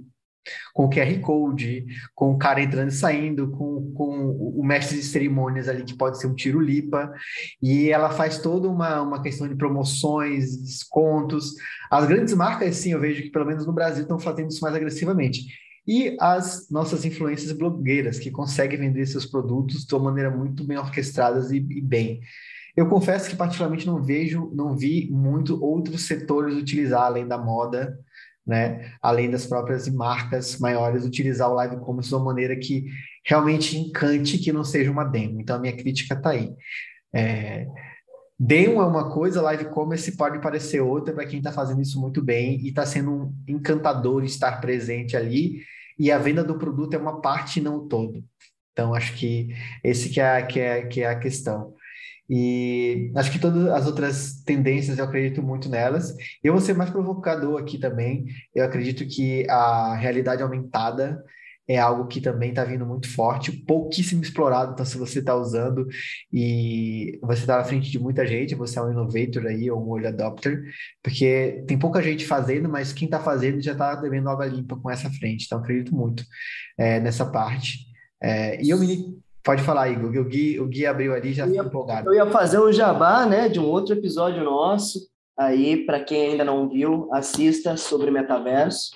com 0.74 0.86
o 0.86 0.90
QR 0.90 1.20
Code, 1.22 1.86
com 2.16 2.32
o 2.32 2.38
cara 2.38 2.64
entrando 2.64 2.90
e 2.90 2.94
saindo, 2.94 3.52
com, 3.52 3.94
com 3.94 4.32
o 4.58 4.64
mestre 4.66 4.98
de 4.98 5.04
cerimônias 5.04 5.70
ali, 5.70 5.84
que 5.84 5.96
pode 5.96 6.20
ser 6.20 6.26
um 6.26 6.34
tiro 6.34 6.60
lipa, 6.60 7.14
e 7.62 7.92
ela 7.92 8.10
faz 8.10 8.40
toda 8.40 8.68
uma, 8.68 9.04
uma 9.04 9.22
questão 9.22 9.48
de 9.48 9.56
promoções, 9.56 10.58
descontos. 10.58 11.54
As 11.92 12.08
grandes 12.08 12.34
marcas, 12.34 12.76
sim, 12.76 12.92
eu 12.92 13.00
vejo 13.00 13.22
que 13.22 13.30
pelo 13.30 13.46
menos 13.46 13.68
no 13.68 13.72
Brasil 13.72 14.02
estão 14.02 14.18
fazendo 14.18 14.50
isso 14.50 14.62
mais 14.62 14.76
agressivamente 14.76 15.46
e 15.86 16.16
as 16.20 16.70
nossas 16.70 17.04
influências 17.06 17.52
blogueiras, 17.52 18.20
que 18.20 18.32
conseguem 18.32 18.80
vender 18.80 19.06
seus 19.06 19.26
produtos 19.26 19.86
de 19.86 19.96
uma 19.96 20.06
maneira 20.06 20.32
muito 20.32 20.64
bem 20.66 20.78
orquestradas 20.78 21.52
e, 21.52 21.58
e, 21.58 21.82
bem. 21.82 22.22
Eu 22.76 22.88
confesso 22.88 23.30
que 23.30 23.36
particularmente 23.36 23.86
não 23.86 24.02
vejo, 24.02 24.50
não 24.54 24.76
vi 24.76 25.10
muito 25.12 25.62
outros 25.64 26.08
setores 26.08 26.56
utilizar 26.56 27.04
além 27.04 27.28
da 27.28 27.38
moda, 27.38 27.98
né, 28.46 28.92
além 29.02 29.30
das 29.30 29.46
próprias 29.46 29.88
marcas 29.88 30.58
maiores 30.58 31.06
utilizar 31.06 31.50
o 31.50 31.54
live 31.54 31.78
commerce 31.78 32.10
de 32.10 32.16
uma 32.16 32.26
maneira 32.26 32.56
que 32.58 32.86
realmente 33.26 33.78
encante, 33.78 34.38
que 34.38 34.52
não 34.52 34.64
seja 34.64 34.92
uma 34.92 35.04
demo. 35.04 35.40
Então 35.40 35.56
a 35.56 35.60
minha 35.60 35.76
crítica 35.76 36.16
está 36.16 36.32
aí. 36.32 36.54
É, 37.14 37.68
Demo 38.40 38.82
é 38.82 38.86
uma 38.86 39.12
coisa, 39.12 39.42
live 39.42 39.66
commerce 39.66 40.18
pode 40.18 40.42
parecer 40.42 40.82
outra 40.82 41.14
para 41.14 41.26
quem 41.26 41.38
está 41.38 41.52
fazendo 41.52 41.82
isso 41.82 42.00
muito 42.00 42.22
bem 42.22 42.60
e 42.62 42.70
está 42.70 42.86
sendo 42.86 43.12
um 43.12 43.36
encantador 43.48 44.24
estar 44.24 44.60
presente 44.60 45.16
ali. 45.16 45.62
E 45.98 46.12
a 46.12 46.18
venda 46.18 46.44
do 46.44 46.58
produto 46.58 46.96
é 46.96 46.98
uma 46.98 47.22
parte, 47.22 47.62
não 47.62 47.78
o 47.78 47.88
todo. 47.88 48.24
Então, 48.72 48.94
acho 48.94 49.14
que 49.16 49.50
esse 49.84 50.10
que 50.10 50.20
é, 50.20 50.42
que 50.42 50.60
é, 50.60 50.86
que 50.88 51.02
é 51.02 51.08
a 51.08 51.20
questão. 51.20 51.74
E 52.30 53.12
acho 53.16 53.32
que 53.32 53.40
todas 53.40 53.68
as 53.68 53.86
outras 53.86 54.42
tendências 54.44 54.98
eu 54.98 55.06
acredito 55.06 55.44
muito 55.44 55.70
nelas. 55.70 56.16
Eu 56.44 56.54
vou 56.54 56.62
ser 56.62 56.74
mais 56.74 56.90
provocador 56.90 57.62
aqui 57.62 57.78
também. 57.78 58.26
Eu 58.56 58.66
acredito 58.66 59.06
que 59.06 59.48
a 59.50 59.94
realidade 59.96 60.42
aumentada 60.42 61.24
é 61.68 61.78
algo 61.78 62.08
que 62.08 62.20
também 62.20 62.50
está 62.50 62.64
vindo 62.64 62.86
muito 62.86 63.10
forte, 63.14 63.52
pouquíssimo 63.52 64.22
explorado. 64.22 64.74
Então, 64.74 64.86
se 64.86 64.98
você 64.98 65.20
está 65.20 65.36
usando 65.36 65.88
e 66.32 67.20
você 67.22 67.42
está 67.42 67.58
na 67.58 67.64
frente 67.64 67.90
de 67.90 68.00
muita 68.00 68.26
gente, 68.26 68.56
você 68.56 68.80
é 68.80 68.82
um 68.82 68.92
innovator 68.92 69.46
aí 69.46 69.72
ou 69.72 69.82
um 69.82 69.96
early 69.96 70.08
adopter, 70.08 70.64
porque 71.02 71.64
tem 71.68 71.78
pouca 71.78 72.02
gente 72.02 72.26
fazendo, 72.26 72.68
mas 72.68 72.92
quem 72.92 73.06
está 73.06 73.20
fazendo 73.20 73.62
já 73.62 73.72
está 73.72 73.96
devendo 73.96 74.30
água 74.30 74.46
limpa 74.46 74.76
com 74.76 74.90
essa 74.90 75.10
frente. 75.10 75.46
Então, 75.46 75.60
acredito 75.60 75.96
muito 75.96 76.24
é, 76.78 77.00
nessa 77.00 77.26
parte. 77.26 77.80
É, 78.22 78.62
e 78.64 78.70
eu 78.70 78.80
me 78.80 79.22
Pode 79.44 79.62
falar, 79.62 79.90
Igor. 79.90 80.10
O 80.10 80.24
Gui, 80.24 80.60
o 80.60 80.68
Gui 80.68 80.86
abriu 80.86 81.14
ali 81.14 81.34
já 81.34 81.46
ficou 81.46 81.66
empolgado. 81.66 82.08
Eu 82.08 82.14
ia 82.14 82.32
fazer 82.32 82.60
um 82.60 82.72
jabá, 82.72 83.26
né, 83.26 83.50
de 83.50 83.60
um 83.60 83.66
outro 83.66 83.94
episódio 83.94 84.42
nosso, 84.42 85.00
aí 85.38 85.86
para 85.86 86.00
quem 86.00 86.32
ainda 86.32 86.46
não 86.46 86.70
viu, 86.70 87.10
assista 87.14 87.76
sobre 87.76 88.10
metaverso, 88.10 88.92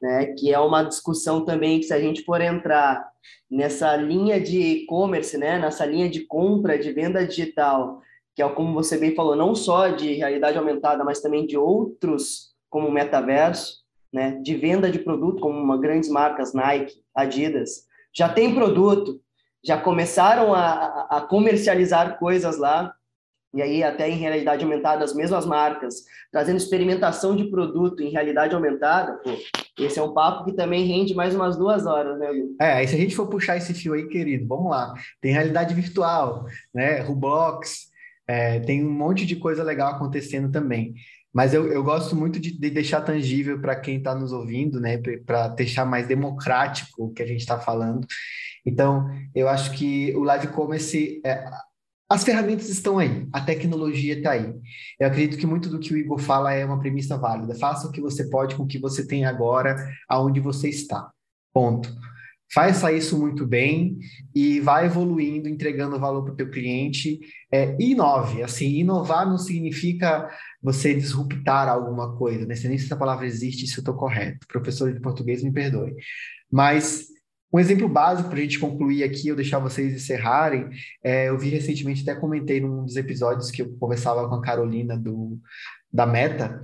né? 0.00 0.26
Que 0.38 0.52
é 0.52 0.58
uma 0.58 0.82
discussão 0.82 1.44
também 1.44 1.80
que 1.80 1.86
se 1.86 1.94
a 1.94 2.00
gente 2.00 2.24
for 2.24 2.40
entrar 2.40 3.10
nessa 3.50 3.94
linha 3.96 4.40
de 4.40 4.60
e-commerce, 4.60 5.36
né? 5.36 5.58
Nessa 5.58 5.84
linha 5.84 6.08
de 6.08 6.20
compra, 6.26 6.78
de 6.78 6.92
venda 6.92 7.26
digital, 7.26 8.00
que 8.34 8.42
é 8.42 8.48
como 8.48 8.74
você 8.74 8.96
bem 8.96 9.14
falou, 9.14 9.36
não 9.36 9.54
só 9.54 9.88
de 9.88 10.14
realidade 10.14 10.58
aumentada, 10.58 11.04
mas 11.04 11.20
também 11.20 11.46
de 11.46 11.56
outros 11.56 12.52
como 12.70 12.90
metaverso, 12.90 13.82
né? 14.12 14.40
De 14.42 14.56
venda 14.56 14.90
de 14.90 14.98
produto, 14.98 15.40
como 15.40 15.58
uma 15.58 15.78
grandes 15.78 16.08
marcas 16.08 16.52
Nike, 16.54 17.02
Adidas, 17.14 17.86
já 18.14 18.28
tem 18.28 18.54
produto, 18.54 19.20
já 19.64 19.80
começaram 19.80 20.54
a, 20.54 21.06
a 21.10 21.20
comercializar 21.20 22.18
coisas 22.18 22.58
lá, 22.58 22.94
e 23.54 23.60
aí 23.60 23.82
até 23.82 24.08
em 24.08 24.16
realidade 24.16 24.64
aumentada 24.64 25.04
as 25.04 25.14
mesmas 25.14 25.44
marcas, 25.44 26.04
trazendo 26.30 26.56
experimentação 26.56 27.36
de 27.36 27.44
produto 27.44 28.02
em 28.02 28.10
realidade 28.10 28.54
aumentada, 28.54 29.14
pô, 29.18 29.30
esse 29.78 29.98
é 29.98 30.02
um 30.02 30.14
papo 30.14 30.44
que 30.44 30.52
também 30.52 30.84
rende 30.86 31.14
mais 31.14 31.34
umas 31.34 31.56
duas 31.56 31.86
horas, 31.86 32.18
né, 32.18 32.30
Lu? 32.30 32.56
É, 32.60 32.72
aí 32.74 32.88
se 32.88 32.94
a 32.94 32.98
gente 32.98 33.14
for 33.14 33.26
puxar 33.26 33.56
esse 33.56 33.74
fio 33.74 33.94
aí, 33.94 34.08
querido, 34.08 34.46
vamos 34.46 34.70
lá. 34.70 34.94
Tem 35.20 35.32
realidade 35.32 35.74
virtual, 35.74 36.44
né, 36.74 37.00
Roblox, 37.00 37.90
é, 38.26 38.60
tem 38.60 38.84
um 38.84 38.90
monte 38.90 39.26
de 39.26 39.36
coisa 39.36 39.62
legal 39.62 39.92
acontecendo 39.92 40.50
também. 40.50 40.94
Mas 41.32 41.54
eu, 41.54 41.72
eu 41.72 41.82
gosto 41.82 42.14
muito 42.14 42.38
de, 42.38 42.52
de 42.52 42.70
deixar 42.70 43.00
tangível 43.00 43.58
para 43.60 43.74
quem 43.74 43.96
está 43.96 44.14
nos 44.14 44.32
ouvindo, 44.32 44.78
né? 44.78 45.00
Para 45.24 45.48
deixar 45.48 45.86
mais 45.86 46.06
democrático 46.06 47.06
o 47.06 47.10
que 47.10 47.22
a 47.22 47.26
gente 47.26 47.40
está 47.40 47.58
falando. 47.58 48.06
Então, 48.66 49.08
eu 49.34 49.48
acho 49.48 49.72
que 49.72 50.14
o 50.14 50.22
live 50.22 50.48
commerce, 50.48 51.20
é, 51.24 51.44
as 52.12 52.24
ferramentas 52.24 52.68
estão 52.68 52.98
aí, 52.98 53.26
a 53.32 53.40
tecnologia 53.40 54.18
está 54.18 54.32
aí. 54.32 54.52
Eu 55.00 55.06
acredito 55.06 55.38
que 55.38 55.46
muito 55.46 55.70
do 55.70 55.78
que 55.78 55.94
o 55.94 55.96
Igor 55.96 56.18
fala 56.18 56.52
é 56.52 56.64
uma 56.64 56.78
premissa 56.78 57.16
válida. 57.16 57.54
Faça 57.54 57.88
o 57.88 57.90
que 57.90 58.02
você 58.02 58.28
pode 58.28 58.54
com 58.54 58.64
o 58.64 58.66
que 58.66 58.78
você 58.78 59.06
tem 59.06 59.24
agora, 59.24 59.76
aonde 60.06 60.38
você 60.38 60.68
está. 60.68 61.10
Ponto. 61.54 61.90
Faça 62.52 62.92
isso 62.92 63.18
muito 63.18 63.46
bem 63.46 63.98
e 64.34 64.60
vai 64.60 64.84
evoluindo, 64.84 65.48
entregando 65.48 65.98
valor 65.98 66.22
para 66.22 66.34
o 66.34 66.36
teu 66.36 66.50
cliente. 66.50 67.18
É, 67.50 67.74
inove. 67.80 68.42
Assim, 68.42 68.68
inovar 68.78 69.26
não 69.26 69.38
significa 69.38 70.28
você 70.62 70.94
disruptar 70.94 71.66
alguma 71.66 72.14
coisa. 72.14 72.44
Né? 72.44 72.54
Nem 72.64 72.76
se 72.76 72.84
essa 72.84 72.96
palavra 72.96 73.24
existe, 73.24 73.66
se 73.66 73.78
eu 73.78 73.80
estou 73.80 73.94
correto. 73.94 74.46
Professor 74.46 74.92
de 74.92 75.00
português, 75.00 75.42
me 75.42 75.50
perdoe. 75.50 75.94
Mas 76.50 77.06
um 77.52 77.58
exemplo 77.58 77.88
básico 77.88 78.30
para 78.30 78.38
a 78.38 78.42
gente 78.42 78.58
concluir 78.58 79.04
aqui, 79.04 79.28
eu 79.28 79.36
deixar 79.36 79.58
vocês 79.58 79.92
encerrarem, 79.92 80.70
é, 81.04 81.28
eu 81.28 81.38
vi 81.38 81.50
recentemente, 81.50 82.02
até 82.02 82.18
comentei 82.18 82.60
num 82.60 82.84
dos 82.84 82.96
episódios 82.96 83.50
que 83.50 83.62
eu 83.62 83.76
conversava 83.78 84.26
com 84.28 84.36
a 84.36 84.42
Carolina 84.42 84.96
do, 84.96 85.38
da 85.92 86.06
Meta, 86.06 86.60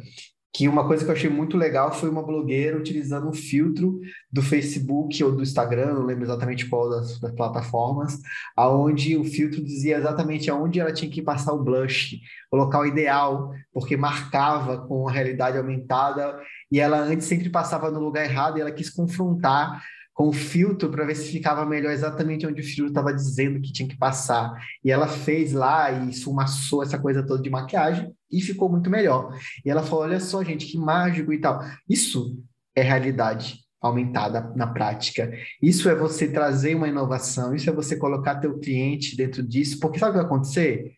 que 0.50 0.66
uma 0.66 0.86
coisa 0.86 1.04
que 1.04 1.10
eu 1.10 1.14
achei 1.14 1.28
muito 1.28 1.56
legal 1.56 1.92
foi 1.92 2.08
uma 2.08 2.22
blogueira 2.22 2.76
utilizando 2.76 3.28
um 3.28 3.32
filtro 3.34 4.00
do 4.32 4.40
Facebook 4.40 5.22
ou 5.22 5.30
do 5.30 5.42
Instagram, 5.42 5.92
não 5.92 6.06
lembro 6.06 6.24
exatamente 6.24 6.66
qual 6.66 6.88
das, 6.88 7.20
das, 7.20 7.32
plataformas, 7.32 8.18
aonde 8.56 9.16
o 9.16 9.24
filtro 9.24 9.62
dizia 9.62 9.98
exatamente 9.98 10.50
aonde 10.50 10.80
ela 10.80 10.92
tinha 10.92 11.10
que 11.10 11.22
passar 11.22 11.52
o 11.52 11.62
blush, 11.62 12.18
o 12.50 12.56
local 12.56 12.86
ideal, 12.86 13.52
porque 13.72 13.96
marcava 13.96 14.78
com 14.78 15.06
a 15.06 15.12
realidade 15.12 15.58
aumentada, 15.58 16.40
e 16.72 16.80
ela 16.80 16.98
antes 16.98 17.26
sempre 17.26 17.50
passava 17.50 17.90
no 17.90 18.00
lugar 18.00 18.24
errado 18.24 18.56
e 18.56 18.60
ela 18.62 18.72
quis 18.72 18.88
confrontar 18.88 19.80
com 20.18 20.32
filtro 20.32 20.90
para 20.90 21.04
ver 21.04 21.14
se 21.14 21.30
ficava 21.30 21.64
melhor 21.64 21.92
exatamente 21.92 22.44
onde 22.44 22.60
o 22.60 22.64
filtro 22.64 22.88
estava 22.88 23.14
dizendo 23.14 23.60
que 23.60 23.72
tinha 23.72 23.88
que 23.88 23.96
passar. 23.96 24.52
E 24.84 24.90
ela 24.90 25.06
fez 25.06 25.52
lá 25.52 25.92
e 25.92 26.10
esfumaçou 26.10 26.82
essa 26.82 26.98
coisa 26.98 27.24
toda 27.24 27.40
de 27.40 27.48
maquiagem 27.48 28.12
e 28.28 28.40
ficou 28.40 28.68
muito 28.68 28.90
melhor. 28.90 29.32
E 29.64 29.70
ela 29.70 29.80
falou: 29.80 30.02
olha 30.02 30.18
só, 30.18 30.42
gente, 30.42 30.66
que 30.66 30.76
mágico 30.76 31.32
e 31.32 31.40
tal. 31.40 31.60
Isso 31.88 32.36
é 32.74 32.82
realidade 32.82 33.60
aumentada 33.80 34.52
na 34.56 34.66
prática. 34.66 35.32
Isso 35.62 35.88
é 35.88 35.94
você 35.94 36.26
trazer 36.26 36.74
uma 36.74 36.88
inovação, 36.88 37.54
isso 37.54 37.70
é 37.70 37.72
você 37.72 37.96
colocar 37.96 38.40
teu 38.40 38.58
cliente 38.58 39.16
dentro 39.16 39.40
disso, 39.40 39.78
porque 39.78 40.00
sabe 40.00 40.10
o 40.10 40.12
que 40.14 40.18
vai 40.18 40.26
acontecer? 40.26 40.94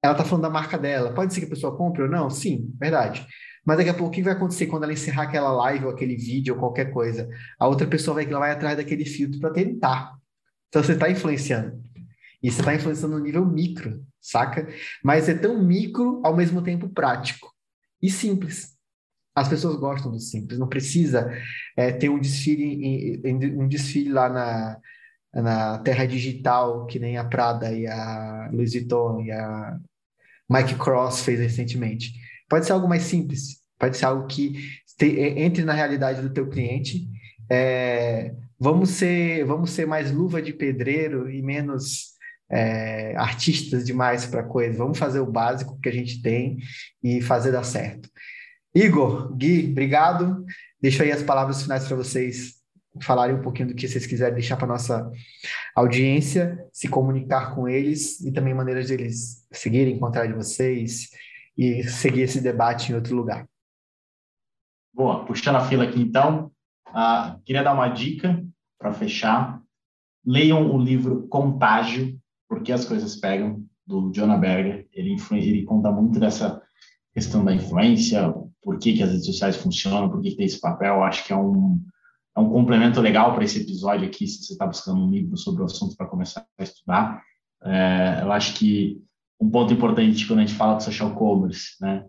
Ela 0.00 0.12
está 0.12 0.24
falando 0.24 0.42
da 0.42 0.50
marca 0.50 0.78
dela. 0.78 1.12
Pode 1.12 1.34
ser 1.34 1.40
que 1.40 1.46
a 1.46 1.50
pessoa 1.50 1.76
compre 1.76 2.02
ou 2.02 2.08
não? 2.08 2.30
Sim, 2.30 2.72
verdade. 2.78 3.26
Mas 3.64 3.76
daqui 3.76 3.90
a 3.90 3.94
pouco, 3.94 4.08
o 4.08 4.10
que 4.10 4.22
vai 4.22 4.32
acontecer 4.32 4.66
quando 4.66 4.82
ela 4.84 4.92
encerrar 4.92 5.24
aquela 5.24 5.52
live 5.52 5.84
ou 5.84 5.90
aquele 5.90 6.16
vídeo 6.16 6.54
ou 6.54 6.60
qualquer 6.60 6.92
coisa? 6.92 7.28
A 7.58 7.68
outra 7.68 7.86
pessoa 7.86 8.14
vai, 8.16 8.24
ela 8.24 8.40
vai 8.40 8.50
atrás 8.50 8.76
daquele 8.76 9.04
filtro 9.04 9.38
para 9.40 9.52
tentar. 9.52 10.16
Então 10.68 10.82
você 10.82 10.92
está 10.92 11.10
influenciando. 11.10 11.80
E 12.42 12.50
você 12.50 12.60
está 12.60 12.74
influenciando 12.74 13.16
no 13.16 13.22
nível 13.24 13.46
micro, 13.46 14.04
saca? 14.20 14.66
Mas 15.02 15.28
é 15.28 15.34
tão 15.34 15.62
micro, 15.62 16.20
ao 16.24 16.36
mesmo 16.36 16.60
tempo 16.60 16.88
prático. 16.88 17.52
E 18.02 18.10
simples. 18.10 18.72
As 19.34 19.48
pessoas 19.48 19.76
gostam 19.76 20.10
do 20.10 20.18
simples. 20.18 20.58
Não 20.58 20.68
precisa 20.68 21.30
é, 21.76 21.92
ter 21.92 22.08
um 22.08 22.18
desfile, 22.18 23.22
um 23.56 23.68
desfile 23.68 24.10
lá 24.10 24.28
na, 24.28 24.78
na 25.32 25.78
terra 25.78 26.04
digital, 26.04 26.84
que 26.86 26.98
nem 26.98 27.16
a 27.16 27.24
Prada 27.24 27.72
e 27.72 27.86
a 27.86 28.50
Louis 28.52 28.72
Vuitton 28.72 29.22
e 29.22 29.30
a 29.30 29.78
Mike 30.50 30.74
Cross 30.74 31.22
fez 31.22 31.38
recentemente. 31.38 32.12
Pode 32.52 32.66
ser 32.66 32.72
algo 32.72 32.86
mais 32.86 33.04
simples, 33.04 33.62
pode 33.78 33.96
ser 33.96 34.04
algo 34.04 34.26
que 34.26 34.52
te, 34.98 35.06
entre 35.06 35.64
na 35.64 35.72
realidade 35.72 36.20
do 36.20 36.28
teu 36.28 36.46
cliente. 36.50 37.08
É, 37.50 38.34
vamos 38.60 38.90
ser 38.90 39.42
vamos 39.46 39.70
ser 39.70 39.86
mais 39.86 40.12
luva 40.12 40.42
de 40.42 40.52
pedreiro 40.52 41.30
e 41.30 41.40
menos 41.40 42.08
é, 42.50 43.16
artistas 43.16 43.86
demais 43.86 44.26
para 44.26 44.42
coisa. 44.42 44.76
Vamos 44.76 44.98
fazer 44.98 45.20
o 45.20 45.32
básico 45.32 45.80
que 45.80 45.88
a 45.88 45.92
gente 45.92 46.20
tem 46.20 46.58
e 47.02 47.22
fazer 47.22 47.52
dar 47.52 47.64
certo. 47.64 48.10
Igor, 48.74 49.34
Gui, 49.34 49.70
obrigado. 49.70 50.44
Deixo 50.78 51.02
aí 51.02 51.10
as 51.10 51.22
palavras 51.22 51.62
finais 51.62 51.86
para 51.86 51.96
vocês 51.96 52.56
falarem 53.00 53.34
um 53.34 53.40
pouquinho 53.40 53.68
do 53.68 53.74
que 53.74 53.88
vocês 53.88 54.04
quiserem 54.04 54.34
deixar 54.34 54.58
para 54.58 54.66
nossa 54.66 55.10
audiência, 55.74 56.58
se 56.70 56.86
comunicar 56.86 57.54
com 57.54 57.66
eles 57.66 58.20
e 58.20 58.30
também 58.30 58.52
maneiras 58.52 58.88
de 58.88 58.92
eles 58.92 59.46
seguirem, 59.50 59.94
encontrar 59.94 60.26
de 60.26 60.34
vocês 60.34 61.08
e 61.56 61.84
seguir 61.84 62.22
esse 62.22 62.40
debate 62.40 62.92
em 62.92 62.94
outro 62.94 63.14
lugar. 63.14 63.46
Boa, 64.94 65.24
puxando 65.24 65.56
a 65.56 65.64
fila 65.64 65.84
aqui 65.84 66.00
então, 66.00 66.50
uh, 66.88 67.40
queria 67.44 67.62
dar 67.62 67.74
uma 67.74 67.88
dica 67.88 68.44
para 68.78 68.92
fechar. 68.92 69.62
Leiam 70.24 70.74
o 70.74 70.78
livro 70.78 71.26
Contágio, 71.28 72.18
Porque 72.48 72.72
as 72.72 72.84
Coisas 72.84 73.16
Pegam, 73.16 73.64
do 73.86 74.12
Jonah 74.12 74.36
Berger. 74.36 74.86
Ele, 74.92 75.16
ele 75.32 75.64
conta 75.64 75.90
muito 75.90 76.20
dessa 76.20 76.62
questão 77.14 77.44
da 77.44 77.54
influência, 77.54 78.32
por 78.62 78.78
que, 78.78 78.94
que 78.94 79.02
as 79.02 79.10
redes 79.10 79.26
sociais 79.26 79.56
funcionam, 79.56 80.10
por 80.10 80.20
que, 80.20 80.30
que 80.30 80.36
tem 80.36 80.46
esse 80.46 80.60
papel. 80.60 81.02
Acho 81.02 81.24
que 81.24 81.32
é 81.32 81.36
um, 81.36 81.80
é 82.36 82.40
um 82.40 82.50
complemento 82.50 83.00
legal 83.00 83.34
para 83.34 83.44
esse 83.44 83.60
episódio 83.60 84.06
aqui, 84.06 84.26
se 84.26 84.44
você 84.44 84.52
está 84.52 84.66
buscando 84.66 85.00
um 85.00 85.10
livro 85.10 85.36
sobre 85.36 85.62
o 85.62 85.66
assunto 85.66 85.96
para 85.96 86.06
começar 86.06 86.46
a 86.58 86.62
estudar. 86.62 87.22
É, 87.64 88.20
eu 88.22 88.32
acho 88.32 88.54
que 88.54 89.02
um 89.42 89.50
ponto 89.50 89.72
importante 89.72 90.26
quando 90.26 90.38
a 90.38 90.42
gente 90.42 90.54
fala 90.54 90.76
de 90.76 90.84
social 90.84 91.14
commerce, 91.14 91.74
né? 91.80 92.04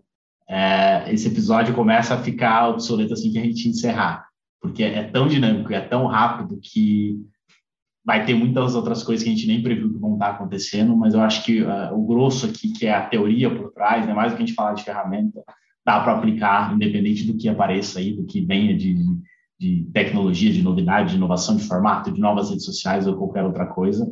É, 0.48 1.12
esse 1.12 1.26
episódio 1.26 1.74
começa 1.74 2.14
a 2.14 2.22
ficar 2.22 2.68
obsoleto 2.68 3.14
assim 3.14 3.32
que 3.32 3.38
a 3.38 3.42
gente 3.42 3.68
encerrar, 3.68 4.26
porque 4.60 4.84
é 4.84 5.02
tão 5.04 5.26
dinâmico 5.26 5.72
e 5.72 5.74
é 5.74 5.80
tão 5.80 6.06
rápido 6.06 6.60
que 6.62 7.18
vai 8.04 8.24
ter 8.24 8.34
muitas 8.34 8.74
outras 8.74 9.02
coisas 9.02 9.24
que 9.24 9.30
a 9.30 9.34
gente 9.34 9.46
nem 9.46 9.62
previu 9.62 9.90
que 9.90 9.98
vão 9.98 10.12
estar 10.12 10.30
acontecendo, 10.30 10.94
mas 10.94 11.14
eu 11.14 11.22
acho 11.22 11.42
que 11.42 11.62
uh, 11.62 11.94
o 11.94 12.06
grosso 12.06 12.44
aqui, 12.44 12.70
que 12.70 12.86
é 12.86 12.94
a 12.94 13.06
teoria 13.06 13.52
por 13.52 13.72
trás, 13.72 14.06
né, 14.06 14.12
mais 14.12 14.32
do 14.32 14.36
que 14.36 14.42
a 14.42 14.46
gente 14.46 14.54
falar 14.54 14.74
de 14.74 14.84
ferramenta, 14.84 15.42
dá 15.84 16.00
para 16.00 16.12
aplicar, 16.12 16.74
independente 16.74 17.24
do 17.24 17.36
que 17.36 17.48
apareça 17.48 17.98
aí, 17.98 18.14
do 18.14 18.26
que 18.26 18.44
venha 18.44 18.76
de, 18.76 18.96
de 19.58 19.88
tecnologia, 19.94 20.52
de 20.52 20.62
novidade, 20.62 21.10
de 21.10 21.16
inovação 21.16 21.56
de 21.56 21.64
formato, 21.64 22.12
de 22.12 22.20
novas 22.20 22.50
redes 22.50 22.66
sociais 22.66 23.06
ou 23.06 23.16
qualquer 23.16 23.44
outra 23.44 23.66
coisa. 23.66 24.06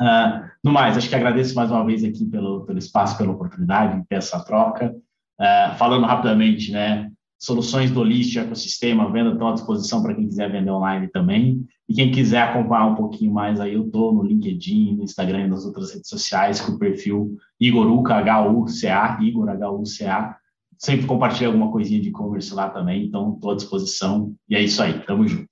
Uh, 0.00 0.50
no 0.62 0.72
mais, 0.72 0.96
acho 0.96 1.08
que 1.08 1.14
agradeço 1.14 1.54
mais 1.54 1.70
uma 1.70 1.84
vez 1.84 2.04
aqui 2.04 2.24
pelo, 2.26 2.64
pelo 2.66 2.78
espaço, 2.78 3.16
pela 3.16 3.32
oportunidade 3.32 4.02
essa 4.10 4.44
troca. 4.44 4.94
Uh, 5.40 5.74
falando 5.76 6.06
rapidamente, 6.06 6.70
né, 6.70 7.10
soluções 7.38 7.90
do 7.90 8.02
List, 8.02 8.36
ecossistema, 8.36 9.10
venda 9.10 9.32
estão 9.32 9.48
à 9.48 9.52
disposição 9.52 10.02
para 10.02 10.14
quem 10.14 10.26
quiser 10.26 10.50
vender 10.50 10.70
online 10.70 11.08
também. 11.08 11.66
E 11.88 11.94
quem 11.94 12.10
quiser 12.10 12.42
acompanhar 12.42 12.86
um 12.86 12.94
pouquinho 12.94 13.32
mais 13.32 13.60
aí, 13.60 13.74
eu 13.74 13.86
estou 13.86 14.12
no 14.12 14.22
LinkedIn, 14.22 14.96
no 14.96 15.04
Instagram 15.04 15.46
e 15.46 15.48
nas 15.48 15.64
outras 15.64 15.92
redes 15.92 16.08
sociais 16.08 16.60
com 16.60 16.72
o 16.72 16.78
perfil 16.78 17.36
Igoruca, 17.60 18.14
H-U-C-A, 18.14 19.18
Igor, 19.22 19.48
H-U-C-A. 19.48 20.36
Sempre 20.78 21.06
compartilho 21.06 21.48
alguma 21.48 21.70
coisinha 21.70 22.00
de 22.00 22.08
e-commerce 22.08 22.52
lá 22.52 22.68
também, 22.68 23.06
então 23.06 23.34
estou 23.34 23.52
à 23.52 23.56
disposição. 23.56 24.34
E 24.48 24.56
é 24.56 24.62
isso 24.62 24.82
aí, 24.82 24.98
tamo 25.06 25.26
junto. 25.26 25.48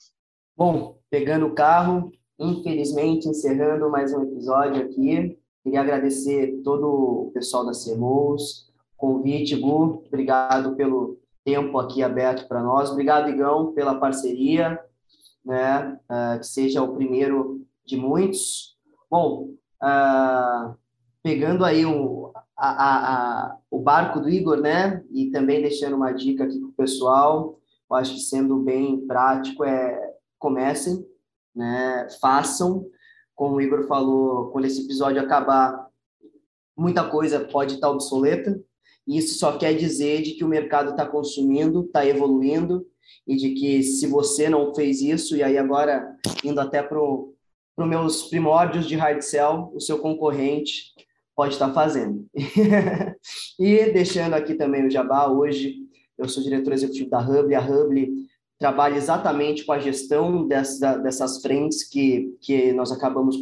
Bom, 0.56 0.98
pegando 1.10 1.46
o 1.46 1.54
carro, 1.54 2.10
Infelizmente, 2.44 3.26
encerrando 3.26 3.88
mais 3.88 4.12
um 4.12 4.22
episódio 4.22 4.82
aqui, 4.82 5.38
queria 5.62 5.80
agradecer 5.80 6.60
todo 6.62 6.86
o 6.86 7.30
pessoal 7.32 7.64
da 7.64 7.72
CEMOS, 7.72 8.70
convite, 8.98 9.56
Gu, 9.56 10.04
obrigado 10.06 10.76
pelo 10.76 11.18
tempo 11.42 11.78
aqui 11.78 12.02
aberto 12.02 12.46
para 12.46 12.62
nós, 12.62 12.90
obrigado, 12.90 13.30
Igão, 13.30 13.72
pela 13.72 13.94
parceria, 13.94 14.78
né, 15.42 15.98
uh, 16.04 16.38
que 16.38 16.46
seja 16.46 16.82
o 16.82 16.94
primeiro 16.94 17.62
de 17.82 17.96
muitos. 17.96 18.76
Bom, 19.10 19.48
uh, 19.82 20.74
pegando 21.22 21.64
aí 21.64 21.86
o, 21.86 22.30
a, 22.54 22.68
a, 22.68 23.14
a, 23.46 23.56
o 23.70 23.78
barco 23.78 24.20
do 24.20 24.28
Igor, 24.28 24.58
né? 24.58 25.02
E 25.10 25.30
também 25.30 25.62
deixando 25.62 25.96
uma 25.96 26.12
dica 26.12 26.44
aqui 26.44 26.58
para 26.58 26.68
o 26.68 26.72
pessoal, 26.72 27.58
eu 27.90 27.96
acho 27.96 28.14
que 28.14 28.20
sendo 28.20 28.58
bem 28.58 29.06
prático, 29.06 29.64
é 29.64 30.12
comecem, 30.38 31.02
né? 31.54 32.08
Façam, 32.20 32.86
como 33.34 33.56
o 33.56 33.60
Igor 33.60 33.86
falou, 33.86 34.50
quando 34.50 34.66
esse 34.66 34.84
episódio 34.84 35.20
acabar, 35.20 35.88
muita 36.76 37.08
coisa 37.08 37.40
pode 37.40 37.74
estar 37.74 37.90
obsoleta. 37.90 38.60
E 39.06 39.18
isso 39.18 39.38
só 39.38 39.56
quer 39.58 39.74
dizer 39.74 40.22
de 40.22 40.32
que 40.32 40.44
o 40.44 40.48
mercado 40.48 40.90
está 40.90 41.06
consumindo, 41.06 41.82
está 41.82 42.06
evoluindo, 42.06 42.86
e 43.26 43.36
de 43.36 43.50
que 43.50 43.82
se 43.82 44.06
você 44.06 44.48
não 44.48 44.74
fez 44.74 45.00
isso, 45.00 45.36
e 45.36 45.42
aí 45.42 45.58
agora 45.58 46.16
indo 46.42 46.60
até 46.60 46.82
para 46.82 47.00
os 47.02 47.34
meus 47.86 48.24
primórdios 48.24 48.86
de 48.86 48.96
hard 48.96 49.20
sell, 49.22 49.70
o 49.74 49.80
seu 49.80 49.98
concorrente 49.98 50.94
pode 51.34 51.54
estar 51.54 51.72
fazendo. 51.72 52.26
e 53.58 53.92
deixando 53.92 54.34
aqui 54.34 54.54
também 54.54 54.86
o 54.86 54.90
jabá, 54.90 55.26
hoje 55.26 55.76
eu 56.16 56.28
sou 56.28 56.42
diretor 56.42 56.72
executivo 56.72 57.10
da 57.10 57.20
Hubble, 57.20 57.54
a 57.54 57.60
Hubble 57.60 58.08
trabalha 58.58 58.96
exatamente 58.96 59.64
com 59.64 59.72
a 59.72 59.78
gestão 59.78 60.46
dessa, 60.46 60.96
dessas 60.96 61.42
frentes 61.42 61.88
que, 61.88 62.36
que 62.40 62.72
nós 62.72 62.92
acabamos 62.92 63.36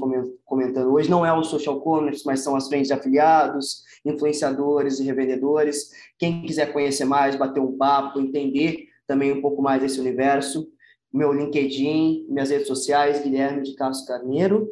comentando 0.44 0.92
hoje. 0.92 1.10
Não 1.10 1.24
é 1.24 1.32
o 1.32 1.44
social 1.44 1.80
commerce, 1.80 2.24
mas 2.24 2.40
são 2.40 2.56
as 2.56 2.68
frentes 2.68 2.88
de 2.88 2.94
afiliados, 2.94 3.82
influenciadores 4.04 4.98
e 4.98 5.04
revendedores. 5.04 5.90
Quem 6.18 6.42
quiser 6.42 6.72
conhecer 6.72 7.04
mais, 7.04 7.36
bater 7.36 7.60
um 7.60 7.76
papo, 7.76 8.20
entender 8.20 8.88
também 9.06 9.32
um 9.32 9.42
pouco 9.42 9.62
mais 9.62 9.82
desse 9.82 10.00
universo, 10.00 10.66
meu 11.12 11.32
LinkedIn, 11.32 12.26
minhas 12.28 12.50
redes 12.50 12.66
sociais, 12.66 13.22
Guilherme 13.22 13.62
de 13.62 13.74
Castro 13.74 14.06
Carneiro. 14.06 14.70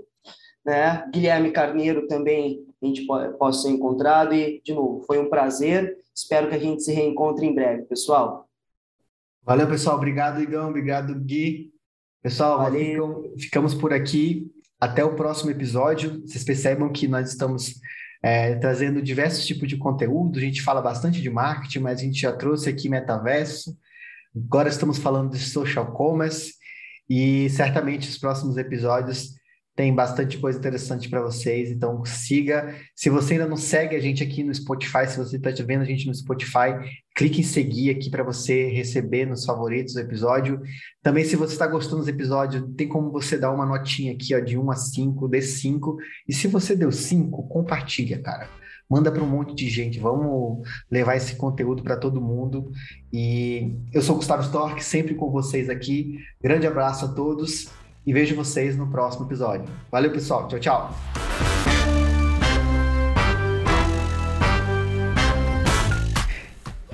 Né? 0.65 1.07
Guilherme 1.13 1.51
Carneiro 1.51 2.07
também 2.07 2.65
a 2.83 2.87
gente 2.87 3.07
possa 3.39 3.63
ser 3.63 3.71
encontrado. 3.71 4.35
E, 4.35 4.61
de 4.65 4.73
novo, 4.73 5.03
foi 5.07 5.19
um 5.19 5.29
prazer. 5.29 5.99
Espero 6.15 6.49
que 6.49 6.55
a 6.55 6.59
gente 6.59 6.83
se 6.83 6.93
reencontre 6.93 7.47
em 7.47 7.55
breve, 7.55 7.83
pessoal. 7.83 8.50
Valeu, 9.43 9.67
pessoal. 9.69 9.97
Obrigado, 9.97 10.43
Igão. 10.43 10.69
Obrigado, 10.69 11.15
Gui. 11.15 11.71
Pessoal, 12.23 12.71
ficam, 12.71 13.23
ficamos 13.39 13.75
por 13.75 13.93
aqui. 13.93 14.51
Até 14.79 15.05
o 15.05 15.15
próximo 15.15 15.51
episódio. 15.51 16.21
Vocês 16.27 16.45
percebam 16.45 16.93
que 16.93 17.09
nós 17.09 17.31
estamos 17.31 17.81
é, 18.23 18.55
trazendo 18.57 19.03
diversos 19.03 19.47
tipos 19.47 19.69
de 19.69 19.77
conteúdo. 19.77 20.39
A 20.39 20.43
gente 20.43 20.63
fala 20.63 20.83
bastante 20.83 21.21
de 21.21 21.31
marketing, 21.31 21.81
mas 21.81 22.01
a 22.01 22.03
gente 22.03 22.21
já 22.21 22.33
trouxe 22.33 22.69
aqui 22.69 22.89
metaverso. 22.89 23.77
Agora 24.37 24.69
estamos 24.69 24.99
falando 24.99 25.33
de 25.33 25.39
social 25.39 25.93
commerce 25.93 26.55
e 27.09 27.49
certamente 27.51 28.09
os 28.09 28.19
próximos 28.19 28.57
episódios 28.57 29.40
tem 29.81 29.95
bastante 29.95 30.37
coisa 30.37 30.59
interessante 30.59 31.09
para 31.09 31.23
vocês, 31.23 31.71
então 31.71 32.05
siga. 32.05 32.77
Se 32.95 33.09
você 33.09 33.33
ainda 33.33 33.47
não 33.47 33.57
segue 33.57 33.97
a 33.97 33.99
gente 33.99 34.23
aqui 34.23 34.45
no 34.45 34.55
Spotify, 34.55 35.07
se 35.09 35.17
você 35.17 35.39
está 35.39 35.51
vendo 35.65 35.81
a 35.81 35.87
gente 35.87 36.07
no 36.07 36.15
Spotify, 36.15 36.77
clique 37.17 37.41
em 37.41 37.45
seguir 37.45 37.89
aqui 37.89 38.11
para 38.11 38.23
você 38.23 38.69
receber 38.69 39.25
nos 39.25 39.43
favoritos 39.43 39.95
o 39.95 40.01
episódio. 40.01 40.61
Também, 41.03 41.25
se 41.25 41.35
você 41.35 41.55
está 41.55 41.67
gostando 41.67 42.01
dos 42.01 42.09
episódios, 42.09 42.63
tem 42.77 42.87
como 42.87 43.11
você 43.11 43.39
dar 43.39 43.55
uma 43.55 43.65
notinha 43.65 44.13
aqui 44.13 44.35
ó, 44.35 44.41
de 44.41 44.59
1 44.59 44.71
a 44.71 44.77
5, 44.77 45.29
dê 45.29 45.41
5. 45.41 45.97
E 46.29 46.35
se 46.35 46.47
você 46.47 46.77
deu 46.77 46.93
5, 46.93 47.49
compartilha, 47.49 48.21
cara. 48.21 48.51
Manda 48.87 49.11
para 49.11 49.23
um 49.23 49.31
monte 49.31 49.55
de 49.55 49.71
gente. 49.71 49.99
Vamos 49.99 50.69
levar 50.91 51.17
esse 51.17 51.37
conteúdo 51.37 51.83
para 51.83 51.97
todo 51.97 52.21
mundo. 52.21 52.71
E 53.11 53.79
eu 53.95 54.03
sou 54.03 54.17
Gustavo 54.17 54.43
Stork, 54.43 54.85
sempre 54.85 55.15
com 55.15 55.31
vocês 55.31 55.71
aqui. 55.71 56.19
Grande 56.43 56.67
abraço 56.67 57.07
a 57.07 57.09
todos 57.09 57.80
e 58.07 58.13
vejo 58.13 58.35
vocês 58.35 58.77
no 58.77 58.87
próximo 58.87 59.27
episódio. 59.27 59.67
Valeu, 59.91 60.11
pessoal. 60.11 60.49
Tchau, 60.49 60.59
tchau. 60.59 60.95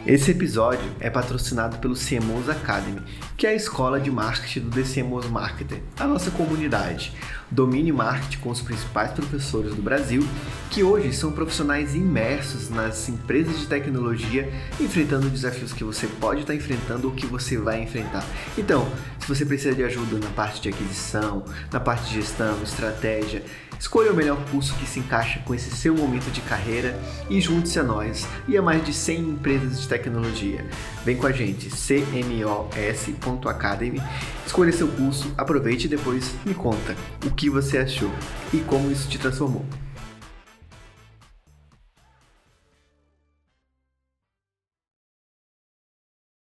Esse 0.06 0.30
episódio 0.30 0.88
é 1.00 1.10
patrocinado 1.10 1.78
pelo 1.78 1.94
CMOs 1.94 2.48
Academy, 2.48 3.02
que 3.36 3.46
é 3.46 3.50
a 3.50 3.54
escola 3.54 4.00
de 4.00 4.10
marketing 4.10 4.60
do 4.60 4.70
The 4.70 4.82
CMOs 4.82 5.26
Marketer, 5.28 5.82
a 6.00 6.06
nossa 6.06 6.30
comunidade. 6.30 7.12
Domine 7.50 7.92
marketing 7.92 8.38
com 8.38 8.48
os 8.48 8.62
principais 8.62 9.10
professores 9.12 9.74
do 9.74 9.82
Brasil, 9.82 10.26
que 10.70 10.82
hoje 10.82 11.12
são 11.12 11.30
profissionais 11.30 11.94
imersos 11.94 12.70
nas 12.70 13.08
empresas 13.10 13.58
de 13.58 13.66
tecnologia, 13.66 14.50
enfrentando 14.80 15.28
desafios 15.28 15.72
que 15.72 15.84
você 15.84 16.06
pode 16.06 16.40
estar 16.40 16.54
enfrentando 16.54 17.08
ou 17.08 17.14
que 17.14 17.26
você 17.26 17.58
vai 17.58 17.82
enfrentar. 17.82 18.24
Então, 18.56 18.90
se 19.20 19.28
você 19.28 19.44
precisa 19.44 19.74
de 19.74 19.84
ajuda 19.84 20.18
na 20.18 20.30
parte 20.30 20.62
de 20.62 20.70
aquisição, 20.70 21.44
na 21.70 21.78
parte 21.78 22.08
de 22.08 22.14
gestão, 22.14 22.62
estratégia, 22.62 23.42
Escolha 23.78 24.10
o 24.10 24.16
melhor 24.16 24.42
curso 24.50 24.74
que 24.76 24.86
se 24.86 25.00
encaixa 25.00 25.40
com 25.40 25.54
esse 25.54 25.70
seu 25.70 25.94
momento 25.94 26.30
de 26.30 26.40
carreira 26.40 26.98
e 27.28 27.40
junte-se 27.40 27.78
a 27.78 27.82
nós 27.82 28.26
e 28.48 28.56
a 28.56 28.62
mais 28.62 28.84
de 28.84 28.92
100 28.92 29.20
empresas 29.20 29.82
de 29.82 29.86
tecnologia. 29.86 30.64
Vem 31.06 31.16
com 31.16 31.26
a 31.28 31.30
gente, 31.30 31.70
cmos.academy, 31.70 34.02
escolha 34.44 34.72
seu 34.72 34.88
curso, 34.88 35.32
aproveite 35.38 35.86
e 35.86 35.88
depois 35.88 36.34
me 36.44 36.52
conta 36.52 36.96
o 37.24 37.30
que 37.30 37.48
você 37.48 37.78
achou 37.78 38.10
e 38.52 38.58
como 38.58 38.90
isso 38.90 39.08
te 39.08 39.16
transformou. 39.16 39.64